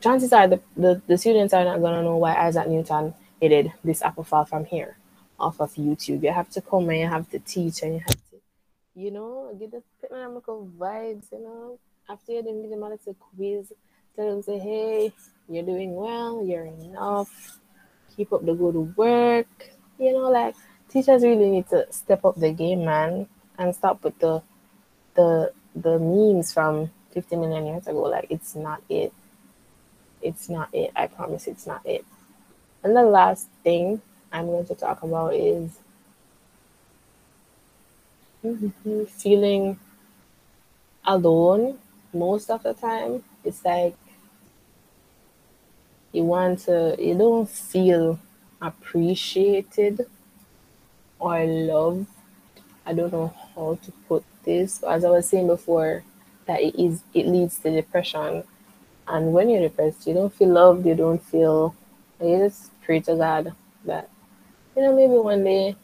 chances 0.00 0.32
are 0.32 0.46
the, 0.46 0.60
the, 0.76 1.02
the 1.06 1.18
students 1.18 1.52
are 1.54 1.64
not 1.64 1.80
gonna 1.80 2.02
know 2.02 2.16
why 2.16 2.34
Isaac 2.34 2.68
Newton 2.68 3.14
did 3.40 3.72
this 3.84 4.02
apple 4.02 4.24
from 4.24 4.64
here 4.64 4.96
off 5.38 5.60
of 5.60 5.74
YouTube. 5.74 6.22
You 6.22 6.32
have 6.32 6.50
to 6.50 6.60
come 6.60 6.88
and 6.90 7.00
you 7.00 7.06
have 7.06 7.28
to 7.30 7.38
teach 7.38 7.82
and 7.82 7.94
you 7.94 8.00
have 8.00 8.16
to, 8.30 8.40
you 8.94 9.10
know, 9.10 9.54
get 9.58 9.70
the 9.70 9.82
pedagogical 10.00 10.70
vibes, 10.78 11.30
you 11.32 11.40
know. 11.40 11.78
After 12.08 12.32
you 12.32 12.42
then 12.42 12.62
give 12.62 12.70
them 12.70 12.82
a 12.82 12.96
quiz, 12.96 13.72
tell 14.16 14.30
them 14.30 14.42
say, 14.42 14.58
hey, 14.58 15.12
you're 15.48 15.64
doing 15.64 15.94
well, 15.94 16.44
you're 16.44 16.64
enough, 16.66 17.58
keep 18.16 18.32
up 18.32 18.44
the 18.44 18.54
good 18.54 18.96
work. 18.96 19.48
You 19.98 20.12
know, 20.12 20.30
like 20.30 20.54
teachers 20.88 21.22
really 21.22 21.50
need 21.50 21.68
to 21.70 21.86
step 21.92 22.24
up 22.24 22.36
the 22.36 22.52
game, 22.52 22.84
man, 22.84 23.28
and 23.58 23.74
stop 23.74 24.02
with 24.04 24.18
the 24.18 24.42
the 25.14 25.52
the 25.74 25.98
memes 25.98 26.52
from 26.52 26.90
50 27.12 27.36
million 27.36 27.66
years 27.66 27.86
ago. 27.86 28.02
Like 28.02 28.26
it's 28.30 28.54
not 28.54 28.82
it. 28.88 29.12
It's 30.22 30.48
not 30.48 30.68
it. 30.72 30.90
I 30.96 31.06
promise 31.06 31.46
it's 31.46 31.66
not 31.66 31.84
it. 31.84 32.04
And 32.82 32.96
the 32.96 33.02
last 33.04 33.48
thing 33.64 34.02
I'm 34.32 34.46
going 34.46 34.66
to 34.66 34.74
talk 34.74 35.02
about 35.02 35.34
is 35.34 35.78
feeling 39.08 39.78
alone 41.04 41.78
most 42.12 42.50
of 42.50 42.62
the 42.62 42.74
time. 42.74 43.24
It's 43.44 43.64
like 43.64 43.96
you 46.18 46.24
want 46.24 46.58
to, 46.66 46.96
you 46.98 47.16
don't 47.16 47.48
feel 47.48 48.18
appreciated 48.60 50.04
or 51.20 51.44
loved. 51.44 52.08
I 52.84 52.92
don't 52.92 53.12
know 53.12 53.32
how 53.54 53.78
to 53.84 53.92
put 54.08 54.24
this. 54.44 54.82
As 54.82 55.04
I 55.04 55.10
was 55.10 55.28
saying 55.28 55.46
before, 55.46 56.02
that 56.46 56.60
it 56.60 56.74
is 56.74 57.02
it 57.14 57.26
leads 57.26 57.58
to 57.60 57.70
depression. 57.70 58.42
And 59.06 59.32
when 59.32 59.48
you're 59.48 59.62
depressed, 59.62 60.08
you 60.08 60.14
don't 60.14 60.34
feel 60.34 60.48
loved, 60.48 60.84
you 60.86 60.96
don't 60.96 61.22
feel 61.22 61.74
you're 62.20 62.48
just 62.48 62.72
pray 62.82 62.98
to 62.98 63.14
God 63.14 63.54
that 63.84 64.10
you 64.74 64.82
know 64.82 64.96
maybe 64.96 65.14
one 65.14 65.44
day 65.44 65.76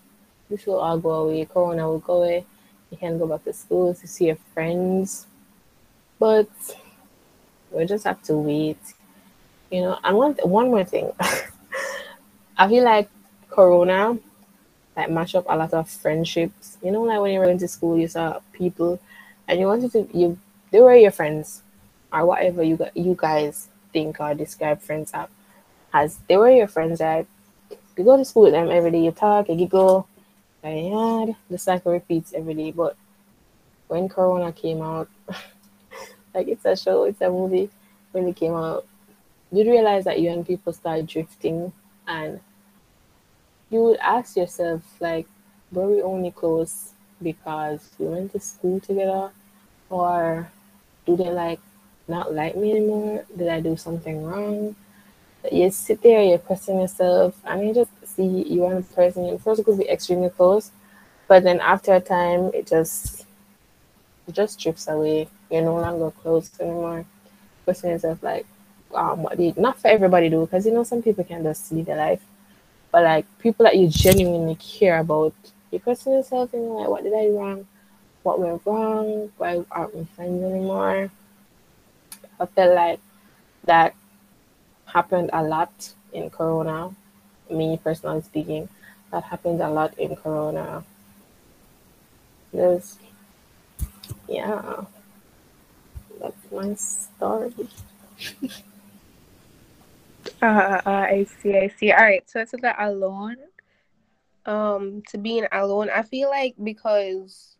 this 0.50 0.66
will 0.66 0.80
all 0.80 0.98
go 0.98 1.10
away, 1.10 1.44
Corona 1.44 1.86
will 1.86 2.00
go 2.00 2.22
away, 2.22 2.44
you 2.90 2.96
can 2.96 3.18
go 3.18 3.26
back 3.28 3.44
to 3.44 3.52
school 3.52 3.94
to 3.94 4.06
see 4.08 4.26
your 4.26 4.38
friends. 4.52 5.26
But 6.18 6.50
we 7.70 7.84
just 7.84 8.04
have 8.04 8.22
to 8.24 8.34
wait. 8.34 8.93
You 9.74 9.82
know, 9.82 9.98
and 10.04 10.16
one 10.16 10.34
one 10.44 10.70
more 10.70 10.84
thing. 10.84 11.10
I 12.56 12.68
feel 12.68 12.84
like 12.84 13.10
Corona 13.50 14.16
like 14.96 15.10
mash 15.10 15.34
up 15.34 15.46
a 15.48 15.56
lot 15.56 15.74
of 15.74 15.90
friendships. 15.90 16.78
You 16.80 16.92
know, 16.92 17.02
like 17.02 17.18
when 17.18 17.32
you 17.32 17.40
went 17.40 17.58
to 17.58 17.66
school, 17.66 17.98
you 17.98 18.06
saw 18.06 18.38
people, 18.52 19.00
and 19.48 19.58
you 19.58 19.66
wanted 19.66 19.90
to 19.90 20.08
you 20.16 20.38
they 20.70 20.80
were 20.80 20.94
your 20.94 21.10
friends, 21.10 21.62
or 22.12 22.24
whatever 22.24 22.62
you 22.62 22.76
got 22.76 22.96
you 22.96 23.16
guys 23.18 23.66
think 23.92 24.20
or 24.20 24.32
describe 24.32 24.80
friends 24.80 25.12
as. 25.92 26.18
They 26.28 26.36
were 26.36 26.50
your 26.50 26.68
friends 26.68 27.00
that 27.00 27.26
you 27.98 28.04
go 28.04 28.16
to 28.16 28.24
school 28.24 28.44
with 28.44 28.52
them 28.52 28.70
every 28.70 28.92
day. 28.92 29.02
You 29.02 29.10
talk, 29.10 29.48
you 29.48 29.56
giggle, 29.56 30.06
and 30.62 30.86
yeah, 30.86 31.34
the 31.50 31.58
cycle 31.58 31.90
repeats 31.90 32.32
every 32.32 32.54
day. 32.54 32.70
But 32.70 32.94
when 33.88 34.08
Corona 34.08 34.52
came 34.52 34.82
out, 34.82 35.08
like 36.32 36.46
it's 36.46 36.64
a 36.64 36.76
show, 36.76 37.02
it's 37.10 37.20
a 37.20 37.28
movie. 37.28 37.70
When 38.12 38.28
it 38.28 38.36
came 38.36 38.54
out, 38.54 38.86
you 39.52 39.70
realize 39.70 40.04
that 40.04 40.20
young 40.20 40.44
people 40.44 40.72
start 40.72 41.06
drifting 41.06 41.72
and 42.06 42.40
you 43.70 43.82
would 43.82 43.98
ask 43.98 44.36
yourself 44.36 44.82
like 45.00 45.26
were 45.72 45.88
we 45.88 46.02
only 46.02 46.30
close 46.30 46.92
because 47.22 47.90
we 47.98 48.06
went 48.06 48.32
to 48.32 48.40
school 48.40 48.80
together? 48.80 49.30
Or 49.90 50.50
do 51.06 51.16
they 51.16 51.30
like 51.30 51.60
not 52.08 52.32
like 52.32 52.56
me 52.56 52.72
anymore? 52.72 53.24
Did 53.36 53.48
i 53.48 53.60
do 53.60 53.76
something 53.76 54.24
wrong? 54.24 54.76
You 55.50 55.70
sit 55.70 56.02
there 56.02 56.22
you're 56.22 56.38
questioning 56.38 56.82
yourself 56.82 57.34
and 57.44 57.66
you 57.66 57.74
just 57.74 57.90
see 58.06 58.44
you 58.48 58.64
and 58.66 58.78
the 58.78 58.94
person 58.94 59.26
you 59.26 59.38
first 59.38 59.64
could 59.64 59.78
be 59.78 59.88
extremely 59.88 60.30
close 60.30 60.70
but 61.28 61.42
then 61.42 61.60
after 61.60 61.94
a 61.94 62.00
time 62.00 62.50
it 62.54 62.66
just 62.66 63.26
it 64.26 64.34
just 64.34 64.58
drifts 64.58 64.88
away. 64.88 65.28
You're 65.50 65.62
no 65.62 65.76
longer 65.76 66.10
close 66.10 66.50
anymore. 66.58 67.04
Question 67.64 67.90
yourself 67.90 68.22
like 68.22 68.46
um 68.94 69.22
what 69.22 69.36
did 69.36 69.56
not 69.56 69.78
for 69.78 69.88
everybody 69.88 70.28
though, 70.28 70.46
because 70.46 70.66
you 70.66 70.72
know 70.72 70.84
some 70.84 71.02
people 71.02 71.24
can 71.24 71.42
just 71.42 71.68
see 71.68 71.82
their 71.82 71.96
life 71.96 72.22
but 72.94 73.02
like 73.02 73.26
people 73.40 73.64
that 73.64 73.76
you 73.76 73.88
genuinely 73.88 74.54
care 74.54 75.00
about, 75.00 75.34
you 75.72 75.80
question 75.80 76.12
yourself 76.12 76.54
and 76.54 76.68
like, 76.68 76.86
what 76.86 77.02
did 77.02 77.12
I 77.12 77.26
wrong? 77.26 77.66
What 78.22 78.38
went 78.38 78.62
wrong? 78.64 79.32
Why 79.36 79.64
aren't 79.68 79.96
we 79.96 80.04
friends 80.14 80.44
anymore? 80.44 81.10
I 82.38 82.46
feel 82.46 82.72
like 82.72 83.00
that 83.64 83.96
happened 84.86 85.30
a 85.32 85.42
lot 85.42 85.92
in 86.12 86.30
Corona. 86.30 86.94
Me 87.50 87.80
personally 87.82 88.22
speaking, 88.22 88.68
that 89.10 89.24
happened 89.24 89.60
a 89.60 89.70
lot 89.70 89.98
in 89.98 90.14
Corona. 90.14 90.84
There's, 92.52 92.96
yeah, 94.28 94.84
that's 96.20 96.52
my 96.52 96.74
story. 96.74 97.52
Uh, 100.44 100.80
I 100.86 101.26
see, 101.42 101.56
I 101.56 101.68
see. 101.68 101.92
All 101.92 102.04
right, 102.04 102.28
so 102.28 102.44
to 102.44 102.56
the 102.56 102.74
alone, 102.84 103.36
um, 104.46 105.02
to 105.08 105.18
being 105.18 105.46
alone, 105.50 105.88
I 105.94 106.02
feel 106.02 106.28
like 106.28 106.54
because 106.62 107.56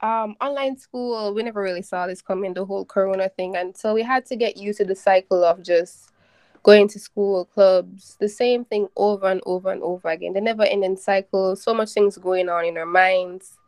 um 0.00 0.34
online 0.40 0.76
school, 0.76 1.32
we 1.32 1.44
never 1.44 1.62
really 1.62 1.82
saw 1.82 2.06
this 2.06 2.22
coming, 2.22 2.54
the 2.54 2.64
whole 2.64 2.84
Corona 2.84 3.28
thing, 3.28 3.56
and 3.56 3.76
so 3.76 3.94
we 3.94 4.02
had 4.02 4.26
to 4.26 4.36
get 4.36 4.56
used 4.56 4.78
to 4.78 4.84
the 4.84 4.96
cycle 4.96 5.44
of 5.44 5.62
just 5.62 6.10
going 6.64 6.88
to 6.88 6.98
school, 6.98 7.44
clubs, 7.44 8.16
the 8.20 8.28
same 8.28 8.64
thing 8.64 8.88
over 8.96 9.26
and 9.26 9.40
over 9.46 9.70
and 9.70 9.82
over 9.82 10.08
again. 10.08 10.32
The 10.32 10.40
never 10.40 10.62
ending 10.62 10.96
cycle. 10.96 11.56
So 11.56 11.74
much 11.74 11.90
things 11.90 12.16
going 12.18 12.48
on 12.48 12.64
in 12.64 12.78
our 12.78 12.86
minds 12.86 13.58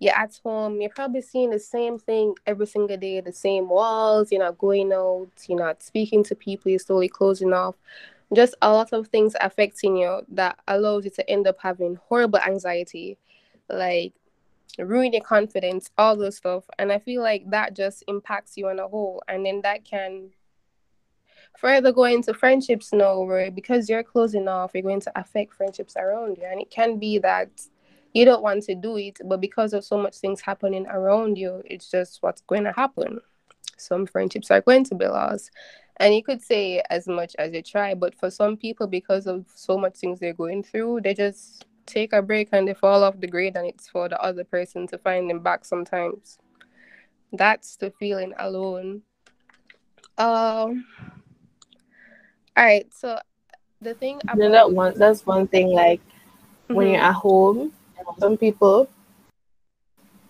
you're 0.00 0.16
at 0.16 0.40
home, 0.42 0.80
you're 0.80 0.90
probably 0.90 1.20
seeing 1.20 1.50
the 1.50 1.58
same 1.58 1.98
thing 1.98 2.34
every 2.46 2.66
single 2.66 2.96
day, 2.96 3.20
the 3.20 3.32
same 3.32 3.68
walls, 3.68 4.32
you're 4.32 4.42
not 4.42 4.56
going 4.58 4.92
out, 4.92 5.28
you're 5.46 5.58
not 5.58 5.82
speaking 5.82 6.24
to 6.24 6.34
people, 6.34 6.70
you're 6.70 6.78
slowly 6.78 7.08
closing 7.08 7.52
off. 7.52 7.76
Just 8.34 8.54
a 8.62 8.72
lot 8.72 8.92
of 8.94 9.08
things 9.08 9.36
affecting 9.40 9.98
you 9.98 10.22
that 10.28 10.58
allows 10.66 11.04
you 11.04 11.10
to 11.10 11.30
end 11.30 11.46
up 11.46 11.58
having 11.60 11.98
horrible 12.08 12.38
anxiety, 12.38 13.18
like 13.68 14.14
ruin 14.78 15.12
your 15.12 15.22
confidence, 15.22 15.90
all 15.98 16.16
those 16.16 16.36
stuff. 16.36 16.64
And 16.78 16.90
I 16.90 16.98
feel 16.98 17.22
like 17.22 17.50
that 17.50 17.76
just 17.76 18.02
impacts 18.08 18.56
you 18.56 18.68
on 18.68 18.78
a 18.78 18.88
whole. 18.88 19.22
And 19.28 19.44
then 19.44 19.60
that 19.62 19.84
can 19.84 20.30
further 21.58 21.92
go 21.92 22.04
into 22.04 22.32
friendships 22.32 22.90
now 22.92 23.20
where 23.20 23.50
because 23.50 23.90
you're 23.90 24.02
closing 24.02 24.48
off, 24.48 24.70
you're 24.72 24.82
going 24.82 25.00
to 25.00 25.12
affect 25.18 25.52
friendships 25.52 25.96
around 25.96 26.38
you. 26.38 26.44
And 26.44 26.60
it 26.60 26.70
can 26.70 26.98
be 26.98 27.18
that 27.18 27.50
you 28.12 28.24
don't 28.24 28.42
want 28.42 28.64
to 28.64 28.74
do 28.74 28.96
it, 28.96 29.18
but 29.24 29.40
because 29.40 29.72
of 29.72 29.84
so 29.84 29.96
much 29.96 30.16
things 30.16 30.40
happening 30.40 30.86
around 30.86 31.38
you, 31.38 31.62
it's 31.64 31.90
just 31.90 32.22
what's 32.22 32.42
going 32.42 32.64
to 32.64 32.72
happen. 32.72 33.20
Some 33.76 34.06
friendships 34.06 34.50
are 34.50 34.60
going 34.60 34.84
to 34.84 34.94
be 34.94 35.06
lost. 35.06 35.50
And 35.98 36.14
you 36.14 36.22
could 36.22 36.42
say 36.42 36.82
as 36.90 37.06
much 37.06 37.36
as 37.38 37.52
you 37.52 37.62
try, 37.62 37.94
but 37.94 38.14
for 38.14 38.30
some 38.30 38.56
people, 38.56 38.86
because 38.86 39.26
of 39.26 39.44
so 39.54 39.76
much 39.76 39.96
things 39.96 40.18
they're 40.18 40.32
going 40.32 40.62
through, 40.62 41.02
they 41.02 41.14
just 41.14 41.66
take 41.86 42.12
a 42.12 42.22
break 42.22 42.48
and 42.52 42.66
they 42.66 42.74
fall 42.74 43.04
off 43.04 43.20
the 43.20 43.26
grid, 43.26 43.56
and 43.56 43.66
it's 43.66 43.88
for 43.88 44.08
the 44.08 44.20
other 44.20 44.44
person 44.44 44.86
to 44.88 44.98
find 44.98 45.28
them 45.28 45.40
back 45.40 45.64
sometimes. 45.64 46.38
That's 47.32 47.76
the 47.76 47.90
feeling 47.98 48.32
alone. 48.38 49.02
Um. 50.18 50.84
All 52.56 52.64
right, 52.64 52.92
so 52.92 53.18
the 53.80 53.94
thing 53.94 54.20
about 54.24 54.38
yeah, 54.38 54.48
that 54.48 54.72
one 54.72 54.94
that's 54.96 55.24
one 55.24 55.46
thing 55.46 55.68
like 55.68 56.00
mm-hmm. 56.00 56.74
when 56.74 56.88
you're 56.88 57.00
at 57.00 57.14
home 57.14 57.72
some 58.18 58.36
people, 58.36 58.88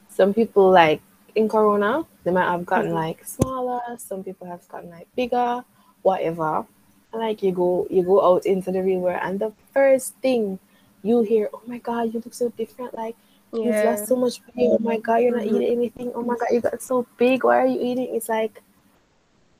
some 0.09 0.35
people 0.35 0.71
like 0.71 1.01
in 1.35 1.49
Corona, 1.49 2.05
they 2.25 2.31
might 2.31 2.51
have 2.51 2.67
gotten 2.67 2.89
mm-hmm. 2.89 2.97
like 2.97 3.25
smaller. 3.25 3.81
Some 3.99 4.25
people 4.25 4.47
have 4.47 4.67
gotten 4.69 4.91
like 4.91 5.09
bigger, 5.17 5.65
whatever. 6.03 6.67
And 7.13 7.23
like 7.23 7.43
you 7.43 7.53
go, 7.53 7.87
you 7.91 8.03
go 8.03 8.25
out 8.25 8.47
into 8.47 8.71
the 8.71 8.83
real 8.83 9.01
world, 9.01 9.21
and 9.23 9.39
the 9.41 9.53
first 9.75 10.15
thing 10.23 10.59
you 11.03 11.23
hear, 11.23 11.49
"Oh 11.53 11.63
my 11.67 11.79
God, 11.79 12.15
you 12.15 12.23
look 12.25 12.35
so 12.35 12.51
different!" 12.51 12.95
Like 12.95 13.17
yeah. 13.53 13.65
you've 13.65 13.85
lost 13.85 14.07
so 14.07 14.17
much 14.17 14.41
weight. 14.55 14.71
Oh 14.71 14.79
my 14.79 14.99
God, 14.99 15.17
you're 15.17 15.37
not 15.37 15.47
mm-hmm. 15.47 15.57
eating 15.57 15.73
anything. 15.73 16.13
Oh 16.15 16.23
my 16.23 16.37
God, 16.37 16.49
you 16.53 16.61
got 16.61 16.81
so 16.83 17.07
big. 17.17 17.45
Why 17.45 17.59
are 17.59 17.67
you 17.67 17.81
eating? 17.81 18.15
It's 18.15 18.29
like, 18.29 18.63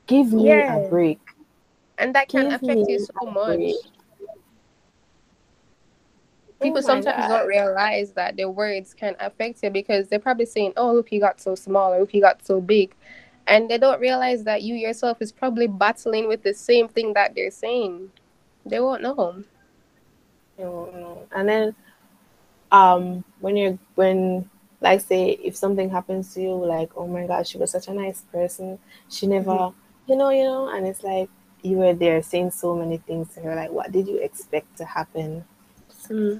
give 0.07 0.31
me 0.31 0.47
yeah. 0.47 0.77
a 0.77 0.89
break. 0.89 1.19
And 1.97 2.15
that 2.15 2.29
can 2.29 2.49
give 2.49 2.63
affect 2.63 2.89
you 2.89 2.99
so 2.99 3.31
much. 3.31 3.57
Break 3.57 3.75
people 6.61 6.79
oh 6.79 6.81
sometimes 6.81 7.27
God. 7.27 7.27
don't 7.27 7.47
realize 7.47 8.11
that 8.13 8.37
their 8.37 8.49
words 8.49 8.93
can 8.93 9.15
affect 9.19 9.63
you 9.63 9.69
because 9.69 10.07
they're 10.07 10.19
probably 10.19 10.45
saying, 10.45 10.73
"Oh, 10.77 10.93
look, 10.93 11.09
he 11.09 11.19
got 11.19 11.41
so 11.41 11.55
small," 11.55 11.93
or 11.93 11.99
"Look, 12.01 12.11
he 12.11 12.21
got 12.21 12.45
so 12.45 12.61
big," 12.61 12.95
and 13.47 13.69
they 13.69 13.77
don't 13.77 13.99
realize 13.99 14.43
that 14.43 14.61
you 14.61 14.75
yourself 14.75 15.21
is 15.21 15.31
probably 15.31 15.67
battling 15.67 16.27
with 16.27 16.43
the 16.43 16.53
same 16.53 16.87
thing 16.87 17.13
that 17.13 17.35
they're 17.35 17.51
saying. 17.51 18.11
They 18.65 18.79
won't 18.79 19.01
know. 19.01 19.43
They 20.57 20.65
won't 20.65 20.93
know. 20.93 21.27
And 21.31 21.49
then, 21.49 21.75
um, 22.71 23.23
when 23.39 23.57
you're 23.57 23.79
when 23.95 24.49
like 24.81 25.01
say 25.01 25.31
if 25.43 25.55
something 25.55 25.89
happens 25.89 26.33
to 26.33 26.41
you, 26.41 26.53
like, 26.53 26.91
"Oh 26.95 27.07
my 27.07 27.25
God, 27.27 27.47
she 27.47 27.57
was 27.57 27.71
such 27.71 27.87
a 27.87 27.93
nice 27.93 28.21
person. 28.31 28.79
She 29.09 29.27
never, 29.27 29.51
mm-hmm. 29.51 30.11
you 30.11 30.17
know, 30.17 30.29
you 30.29 30.43
know," 30.43 30.69
and 30.69 30.85
it's 30.87 31.03
like 31.03 31.29
you 31.63 31.77
were 31.77 31.93
there 31.93 32.21
saying 32.21 32.51
so 32.51 32.75
many 32.75 32.97
things 32.97 33.33
to 33.35 33.41
her. 33.41 33.55
Like, 33.55 33.71
what 33.71 33.91
did 33.91 34.07
you 34.07 34.17
expect 34.17 34.77
to 34.77 34.85
happen? 34.85 35.45
Mm-hmm. 36.09 36.39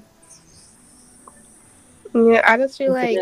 Yeah, 2.14 2.42
I 2.44 2.56
just 2.56 2.76
feel 2.78 2.92
like 2.92 3.16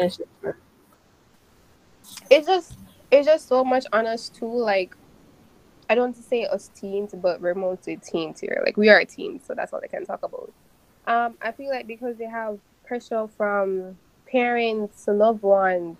it's 2.30 2.46
just 2.46 2.74
it's 3.10 3.26
just 3.26 3.48
so 3.48 3.64
much 3.64 3.86
on 3.92 4.06
us 4.06 4.28
too. 4.28 4.50
Like 4.50 4.96
I 5.88 5.94
don't 5.94 6.04
want 6.04 6.16
to 6.16 6.22
say 6.22 6.46
us 6.46 6.70
teens, 6.74 7.14
but 7.14 7.40
we're 7.40 7.54
mostly 7.54 7.96
teens 7.96 8.40
here. 8.40 8.62
Like 8.64 8.76
we 8.76 8.88
are 8.88 9.04
teens, 9.04 9.42
so 9.46 9.54
that's 9.54 9.72
all 9.72 9.80
I 9.82 9.88
can 9.88 10.06
talk 10.06 10.22
about. 10.22 10.52
Um, 11.06 11.34
I 11.42 11.52
feel 11.52 11.70
like 11.70 11.86
because 11.86 12.16
they 12.16 12.26
have 12.26 12.58
pressure 12.86 13.28
from 13.36 13.96
parents, 14.30 15.06
loved 15.08 15.42
ones, 15.42 15.98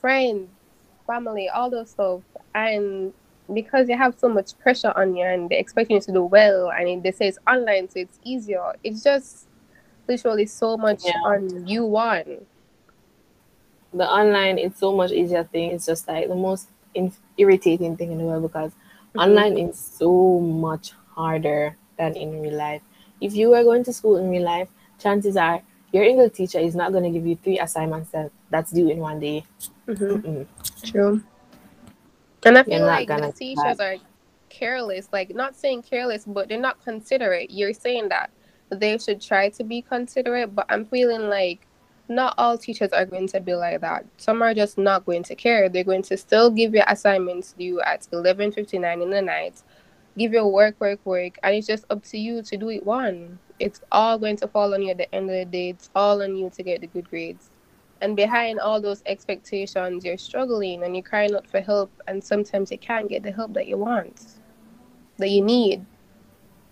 friends, 0.00 0.48
family, 1.06 1.48
all 1.48 1.70
those 1.70 1.90
stuff, 1.90 2.22
and 2.54 3.12
because 3.52 3.86
they 3.86 3.94
have 3.94 4.18
so 4.18 4.28
much 4.28 4.58
pressure 4.58 4.92
on 4.96 5.14
you 5.14 5.24
and 5.24 5.50
they 5.50 5.58
expect 5.58 5.90
you 5.90 6.00
to 6.00 6.12
do 6.12 6.22
well, 6.24 6.70
and 6.70 7.02
they 7.02 7.12
say 7.12 7.28
it's 7.28 7.38
online, 7.46 7.88
so 7.88 8.00
it's 8.00 8.18
easier. 8.24 8.74
It's 8.82 9.02
just 9.04 9.46
literally 10.08 10.46
so 10.46 10.76
much 10.76 11.02
yeah. 11.04 11.12
on 11.24 11.66
you 11.66 11.84
one. 11.84 12.46
The 13.94 14.08
online, 14.08 14.58
it's 14.58 14.80
so 14.80 14.94
much 14.94 15.12
easier 15.12 15.44
thing. 15.44 15.70
It's 15.70 15.86
just 15.86 16.08
like 16.08 16.28
the 16.28 16.34
most 16.34 16.68
in- 16.94 17.12
irritating 17.36 17.96
thing 17.96 18.12
in 18.12 18.18
the 18.18 18.24
world 18.24 18.42
because 18.42 18.72
mm-hmm. 18.72 19.20
online 19.20 19.58
is 19.58 19.78
so 19.78 20.40
much 20.40 20.92
harder 21.14 21.76
than 21.98 22.16
in 22.16 22.40
real 22.40 22.56
life. 22.56 22.82
If 23.20 23.34
you 23.34 23.54
are 23.54 23.62
going 23.62 23.84
to 23.84 23.92
school 23.92 24.16
in 24.16 24.30
real 24.30 24.44
life, 24.44 24.68
chances 24.98 25.36
are 25.36 25.62
your 25.92 26.04
English 26.04 26.32
teacher 26.32 26.58
is 26.58 26.74
not 26.74 26.92
going 26.92 27.04
to 27.04 27.10
give 27.10 27.26
you 27.26 27.36
three 27.36 27.58
assignments 27.58 28.10
that, 28.10 28.30
that's 28.50 28.72
due 28.72 28.88
in 28.88 28.98
one 28.98 29.20
day. 29.20 29.44
Mm-hmm. 29.86 30.42
True. 30.86 31.22
And 32.44 32.58
I 32.58 32.62
feel 32.62 32.84
like 32.84 33.08
the 33.08 33.32
teachers 33.36 33.78
are 33.78 33.96
careless. 34.48 35.08
Like 35.12 35.34
not 35.34 35.54
saying 35.54 35.82
careless, 35.82 36.24
but 36.24 36.48
they're 36.48 36.58
not 36.58 36.82
considerate. 36.82 37.50
You're 37.50 37.74
saying 37.74 38.08
that 38.08 38.30
they 38.72 38.98
should 38.98 39.20
try 39.20 39.48
to 39.50 39.64
be 39.64 39.82
considerate, 39.82 40.54
but 40.54 40.66
I'm 40.68 40.84
feeling 40.86 41.28
like 41.28 41.66
not 42.08 42.34
all 42.38 42.58
teachers 42.58 42.92
are 42.92 43.06
going 43.06 43.28
to 43.28 43.40
be 43.40 43.54
like 43.54 43.80
that. 43.80 44.04
Some 44.16 44.42
are 44.42 44.54
just 44.54 44.78
not 44.78 45.06
going 45.06 45.22
to 45.24 45.34
care. 45.34 45.68
They're 45.68 45.84
going 45.84 46.02
to 46.02 46.16
still 46.16 46.50
give 46.50 46.74
you 46.74 46.82
assignments 46.86 47.52
due 47.52 47.80
at 47.80 48.02
11:59 48.12 49.02
in 49.02 49.10
the 49.10 49.22
night. 49.22 49.62
Give 50.18 50.32
your 50.32 50.46
work, 50.48 50.78
work, 50.78 51.00
work, 51.04 51.38
and 51.42 51.54
it's 51.54 51.66
just 51.66 51.86
up 51.90 52.02
to 52.04 52.18
you 52.18 52.42
to 52.42 52.56
do 52.56 52.68
it 52.68 52.84
one. 52.84 53.38
It's 53.58 53.80
all 53.90 54.18
going 54.18 54.36
to 54.38 54.48
fall 54.48 54.74
on 54.74 54.82
you 54.82 54.90
at 54.90 54.98
the 54.98 55.14
end 55.14 55.30
of 55.30 55.36
the 55.36 55.44
day. 55.44 55.70
It's 55.70 55.90
all 55.94 56.22
on 56.22 56.36
you 56.36 56.50
to 56.50 56.62
get 56.62 56.80
the 56.80 56.86
good 56.86 57.08
grades. 57.08 57.50
And 58.02 58.16
behind 58.16 58.58
all 58.58 58.80
those 58.80 59.02
expectations, 59.06 60.04
you're 60.04 60.18
struggling 60.18 60.82
and 60.82 60.94
you're 60.96 61.04
crying 61.04 61.34
out 61.34 61.46
for 61.46 61.60
help, 61.60 61.90
and 62.08 62.22
sometimes 62.22 62.70
you 62.70 62.78
can't 62.78 63.08
get 63.08 63.22
the 63.22 63.30
help 63.30 63.54
that 63.54 63.68
you 63.68 63.78
want, 63.78 64.26
that 65.18 65.30
you 65.30 65.40
need. 65.40 65.86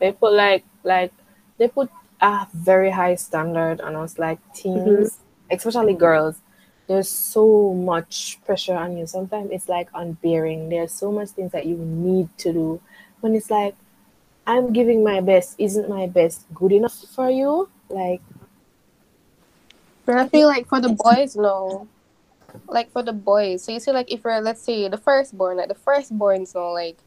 They 0.00 0.14
like 0.20 0.64
like 0.82 1.12
they 1.60 1.68
put 1.68 1.90
a 2.22 2.46
very 2.54 2.90
high 2.90 3.14
standard 3.14 3.82
on 3.82 3.94
us, 3.94 4.18
like 4.18 4.38
teens, 4.54 4.80
mm-hmm. 5.12 5.54
especially 5.54 5.92
girls. 5.94 6.40
There's 6.88 7.08
so 7.08 7.74
much 7.74 8.40
pressure 8.44 8.74
on 8.74 8.96
you. 8.96 9.06
Sometimes 9.06 9.50
it's 9.52 9.68
like 9.68 9.88
unbearing. 9.94 10.70
There's 10.70 10.90
so 10.90 11.12
much 11.12 11.28
things 11.28 11.52
that 11.52 11.66
you 11.66 11.76
need 11.76 12.36
to 12.38 12.52
do. 12.52 12.80
When 13.20 13.36
it's 13.36 13.50
like, 13.50 13.76
I'm 14.46 14.72
giving 14.72 15.04
my 15.04 15.20
best, 15.20 15.54
isn't 15.58 15.88
my 15.88 16.06
best 16.06 16.46
good 16.54 16.72
enough 16.72 16.96
for 17.14 17.30
you? 17.30 17.68
Like, 17.90 18.22
but 20.06 20.16
I 20.16 20.28
feel 20.28 20.48
like 20.48 20.66
for 20.66 20.80
the 20.80 20.96
boys, 20.98 21.36
no. 21.36 21.86
Like 22.66 22.90
for 22.90 23.04
the 23.04 23.12
boys, 23.12 23.62
so 23.62 23.70
you 23.70 23.78
see, 23.78 23.92
like 23.92 24.10
if 24.10 24.24
you're, 24.24 24.40
let's 24.40 24.62
say, 24.62 24.88
the 24.88 24.96
firstborn, 24.96 25.58
like 25.58 25.68
the 25.68 25.76
firstborns, 25.76 26.54
no, 26.54 26.72
like 26.72 26.98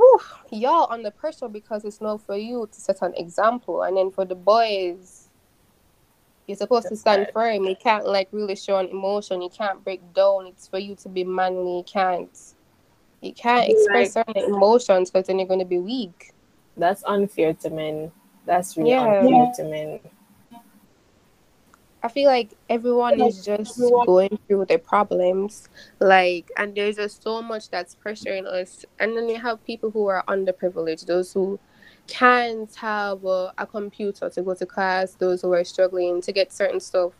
whew, 0.00 0.20
y'all 0.58 0.90
under 0.90 1.10
pressure 1.10 1.48
because 1.48 1.84
it's 1.84 2.00
not 2.00 2.22
for 2.22 2.36
you 2.36 2.68
to 2.72 2.80
set 2.80 3.02
an 3.02 3.14
example. 3.16 3.82
And 3.82 3.96
then 3.96 4.10
for 4.10 4.24
the 4.24 4.34
boys, 4.34 5.28
you're 6.46 6.56
supposed 6.56 6.84
That's 6.84 6.96
to 6.96 7.00
stand 7.00 7.20
right. 7.20 7.32
firm. 7.32 7.64
You 7.64 7.76
can't 7.76 8.06
like 8.06 8.28
really 8.32 8.56
show 8.56 8.78
an 8.78 8.88
emotion. 8.88 9.42
You 9.42 9.50
can't 9.50 9.82
break 9.84 10.00
down. 10.14 10.46
It's 10.46 10.68
for 10.68 10.78
you 10.78 10.94
to 10.96 11.08
be 11.08 11.24
manly. 11.24 11.78
You 11.78 11.84
can't. 11.84 12.36
You 13.20 13.34
can't 13.34 13.68
express 13.68 14.16
like, 14.16 14.26
certain 14.26 14.54
emotions 14.54 15.10
because 15.10 15.26
then 15.26 15.38
you're 15.38 15.48
going 15.48 15.60
to 15.60 15.66
be 15.66 15.78
weak. 15.78 16.32
That's 16.76 17.04
unfair 17.04 17.52
to 17.54 17.70
men. 17.70 18.10
That's 18.46 18.76
really 18.76 18.90
yeah. 18.90 19.20
unfair 19.20 19.30
yeah. 19.30 19.52
to 19.56 19.64
men. 19.64 20.00
I 22.02 22.08
feel 22.08 22.28
like 22.28 22.50
everyone 22.68 23.20
is 23.20 23.44
just 23.44 23.78
going 23.78 24.38
through 24.46 24.64
their 24.66 24.78
problems, 24.78 25.68
like, 26.00 26.50
and 26.56 26.74
there's 26.74 26.96
just 26.96 27.22
so 27.22 27.42
much 27.42 27.68
that's 27.68 27.94
pressuring 28.04 28.46
us. 28.46 28.86
And 28.98 29.16
then 29.16 29.28
you 29.28 29.38
have 29.38 29.64
people 29.66 29.90
who 29.90 30.06
are 30.06 30.24
underprivileged, 30.26 31.06
those 31.06 31.32
who 31.32 31.58
can't 32.06 32.74
have 32.76 33.24
a, 33.24 33.52
a 33.58 33.66
computer 33.66 34.30
to 34.30 34.42
go 34.42 34.54
to 34.54 34.66
class, 34.66 35.12
those 35.14 35.42
who 35.42 35.52
are 35.52 35.64
struggling 35.64 36.22
to 36.22 36.32
get 36.32 36.52
certain 36.52 36.80
stuff. 36.80 37.12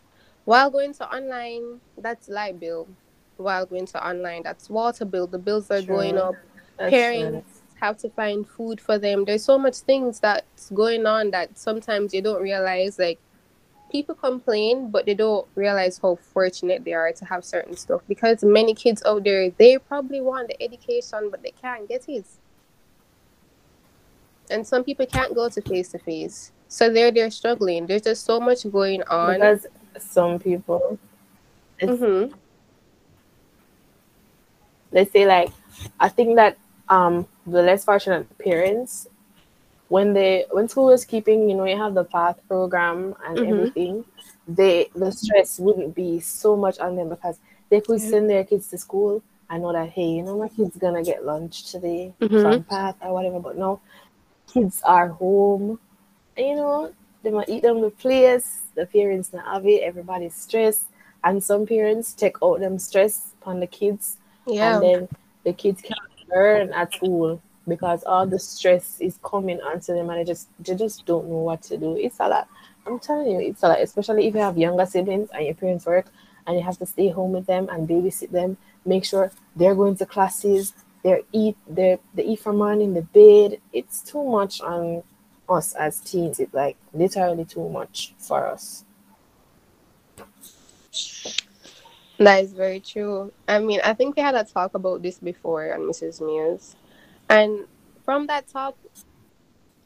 While 0.46 0.70
going 0.70 0.94
to 0.94 1.14
online, 1.14 1.80
that's 1.98 2.28
light 2.28 2.58
bill. 2.58 2.88
While 3.36 3.66
going 3.66 3.86
to 3.86 4.06
online, 4.06 4.42
that's 4.42 4.70
water 4.70 5.04
bill. 5.04 5.26
The 5.26 5.38
bills 5.38 5.70
are 5.70 5.82
going 5.82 6.16
up. 6.16 6.34
That's 6.78 6.90
Parents 6.90 7.46
true. 7.52 7.86
have 7.86 7.98
to 7.98 8.10
find 8.10 8.48
food 8.48 8.80
for 8.80 8.98
them. 8.98 9.26
There's 9.26 9.44
so 9.44 9.58
much 9.58 9.76
things 9.76 10.20
that's 10.20 10.70
going 10.70 11.04
on 11.06 11.30
that 11.32 11.58
sometimes 11.58 12.14
you 12.14 12.22
don't 12.22 12.42
realize, 12.42 12.98
like 12.98 13.18
people 13.90 14.14
complain, 14.14 14.90
but 14.90 15.06
they 15.06 15.14
don't 15.14 15.46
realize 15.54 15.98
how 15.98 16.16
fortunate 16.16 16.84
they 16.84 16.92
are 16.92 17.12
to 17.12 17.24
have 17.24 17.44
certain 17.44 17.76
stuff. 17.76 18.02
Because 18.08 18.42
many 18.42 18.74
kids 18.74 19.02
out 19.04 19.24
there, 19.24 19.50
they 19.50 19.78
probably 19.78 20.20
want 20.20 20.48
the 20.48 20.62
education, 20.62 21.28
but 21.30 21.42
they 21.42 21.52
can't 21.60 21.88
get 21.88 22.08
it. 22.08 22.24
And 24.50 24.66
some 24.66 24.82
people 24.84 25.06
can't 25.06 25.34
go 25.34 25.48
to 25.48 25.60
face 25.60 25.90
to 25.92 25.98
face, 25.98 26.50
so 26.68 26.92
they're 26.92 27.12
they're 27.12 27.30
struggling. 27.30 27.86
There's 27.86 28.02
just 28.02 28.24
so 28.24 28.40
much 28.40 28.68
going 28.70 29.02
on. 29.04 29.34
Because 29.34 29.66
some 29.98 30.40
people, 30.40 30.98
mm-hmm. 31.80 32.34
let's 34.90 35.12
say 35.12 35.26
like, 35.26 35.50
I 36.00 36.08
think 36.08 36.34
that 36.36 36.58
um 36.88 37.28
the 37.46 37.62
less 37.62 37.84
fortunate 37.84 38.26
parents 38.38 39.06
when 39.90 40.12
they 40.12 40.46
when 40.52 40.68
school 40.68 40.86
was 40.86 41.04
keeping, 41.04 41.50
you 41.50 41.56
know, 41.56 41.64
you 41.64 41.76
have 41.76 41.94
the 41.94 42.04
PATH 42.04 42.38
program 42.46 43.16
and 43.26 43.36
mm-hmm. 43.36 43.52
everything, 43.52 44.04
they 44.46 44.88
the 44.94 45.10
stress 45.10 45.58
wouldn't 45.58 45.96
be 45.96 46.20
so 46.20 46.56
much 46.56 46.78
on 46.78 46.94
them 46.94 47.08
because 47.08 47.38
they 47.70 47.80
could 47.80 48.00
send 48.00 48.30
their 48.30 48.44
kids 48.44 48.68
to 48.68 48.78
school. 48.78 49.20
I 49.50 49.58
know 49.58 49.72
that 49.72 49.90
hey, 49.90 50.06
you 50.06 50.22
know, 50.22 50.38
my 50.38 50.48
kid's 50.48 50.76
gonna 50.76 51.02
get 51.02 51.26
lunch 51.26 51.72
today 51.72 52.14
mm-hmm. 52.20 52.40
from 52.40 52.62
PATH 52.62 52.96
or 53.02 53.12
whatever, 53.12 53.40
but 53.40 53.58
no, 53.58 53.80
kids 54.46 54.80
are 54.84 55.08
home. 55.08 55.80
And, 56.36 56.46
you 56.46 56.54
know, 56.54 56.92
they 57.24 57.30
might 57.32 57.48
eat 57.48 57.64
them 57.64 57.80
the 57.80 57.90
place, 57.90 58.62
the 58.76 58.86
parents 58.86 59.32
not 59.32 59.44
have 59.44 59.66
it, 59.66 59.82
everybody's 59.82 60.36
stressed. 60.36 60.84
And 61.24 61.42
some 61.42 61.66
parents 61.66 62.12
take 62.12 62.36
out 62.44 62.60
them 62.60 62.78
stress 62.78 63.34
upon 63.42 63.58
the 63.58 63.66
kids. 63.66 64.18
Yeah. 64.46 64.74
And 64.74 64.82
then 64.84 65.08
the 65.42 65.52
kids 65.52 65.82
can't 65.82 66.30
learn 66.32 66.72
at 66.72 66.94
school 66.94 67.42
because 67.70 68.02
all 68.04 68.26
the 68.26 68.38
stress 68.38 69.00
is 69.00 69.18
coming 69.24 69.60
onto 69.62 69.94
them 69.94 70.10
and 70.10 70.18
they 70.18 70.24
just 70.24 70.48
they 70.58 70.74
just 70.74 71.06
don't 71.06 71.28
know 71.28 71.38
what 71.38 71.62
to 71.62 71.78
do. 71.78 71.96
It's 71.96 72.18
a 72.20 72.28
lot. 72.28 72.48
I'm 72.84 72.98
telling 72.98 73.30
you, 73.30 73.40
it's 73.40 73.62
a 73.62 73.68
lot, 73.68 73.80
especially 73.80 74.26
if 74.26 74.34
you 74.34 74.40
have 74.40 74.58
younger 74.58 74.84
siblings 74.84 75.30
and 75.32 75.46
your 75.46 75.54
parents 75.54 75.86
work 75.86 76.06
and 76.46 76.58
you 76.58 76.64
have 76.64 76.78
to 76.78 76.86
stay 76.86 77.08
home 77.08 77.32
with 77.32 77.46
them 77.46 77.68
and 77.70 77.88
babysit 77.88 78.30
them. 78.30 78.58
Make 78.84 79.04
sure 79.04 79.30
they're 79.54 79.76
going 79.76 79.96
to 79.96 80.06
classes, 80.06 80.74
they're 81.04 81.22
eat 81.32 81.56
they're 81.68 82.00
they 82.12 82.24
eat 82.24 82.40
for 82.40 82.52
morning, 82.52 82.92
the 82.92 83.02
bed. 83.02 83.60
It's 83.72 84.02
too 84.02 84.24
much 84.24 84.60
on 84.60 85.04
us 85.48 85.72
as 85.74 86.00
teens. 86.00 86.40
It's 86.40 86.52
like 86.52 86.76
literally 86.92 87.44
too 87.44 87.68
much 87.68 88.14
for 88.18 88.46
us. 88.48 88.84
That 92.18 92.44
is 92.44 92.52
very 92.52 92.80
true. 92.80 93.32
I 93.48 93.60
mean, 93.60 93.80
I 93.82 93.94
think 93.94 94.16
we 94.16 94.22
had 94.22 94.34
a 94.34 94.44
talk 94.44 94.74
about 94.74 95.02
this 95.02 95.18
before 95.18 95.72
on 95.72 95.80
Mrs. 95.80 96.20
Muse 96.20 96.76
and 97.30 97.66
from 98.04 98.26
that 98.26 98.48
top, 98.48 98.76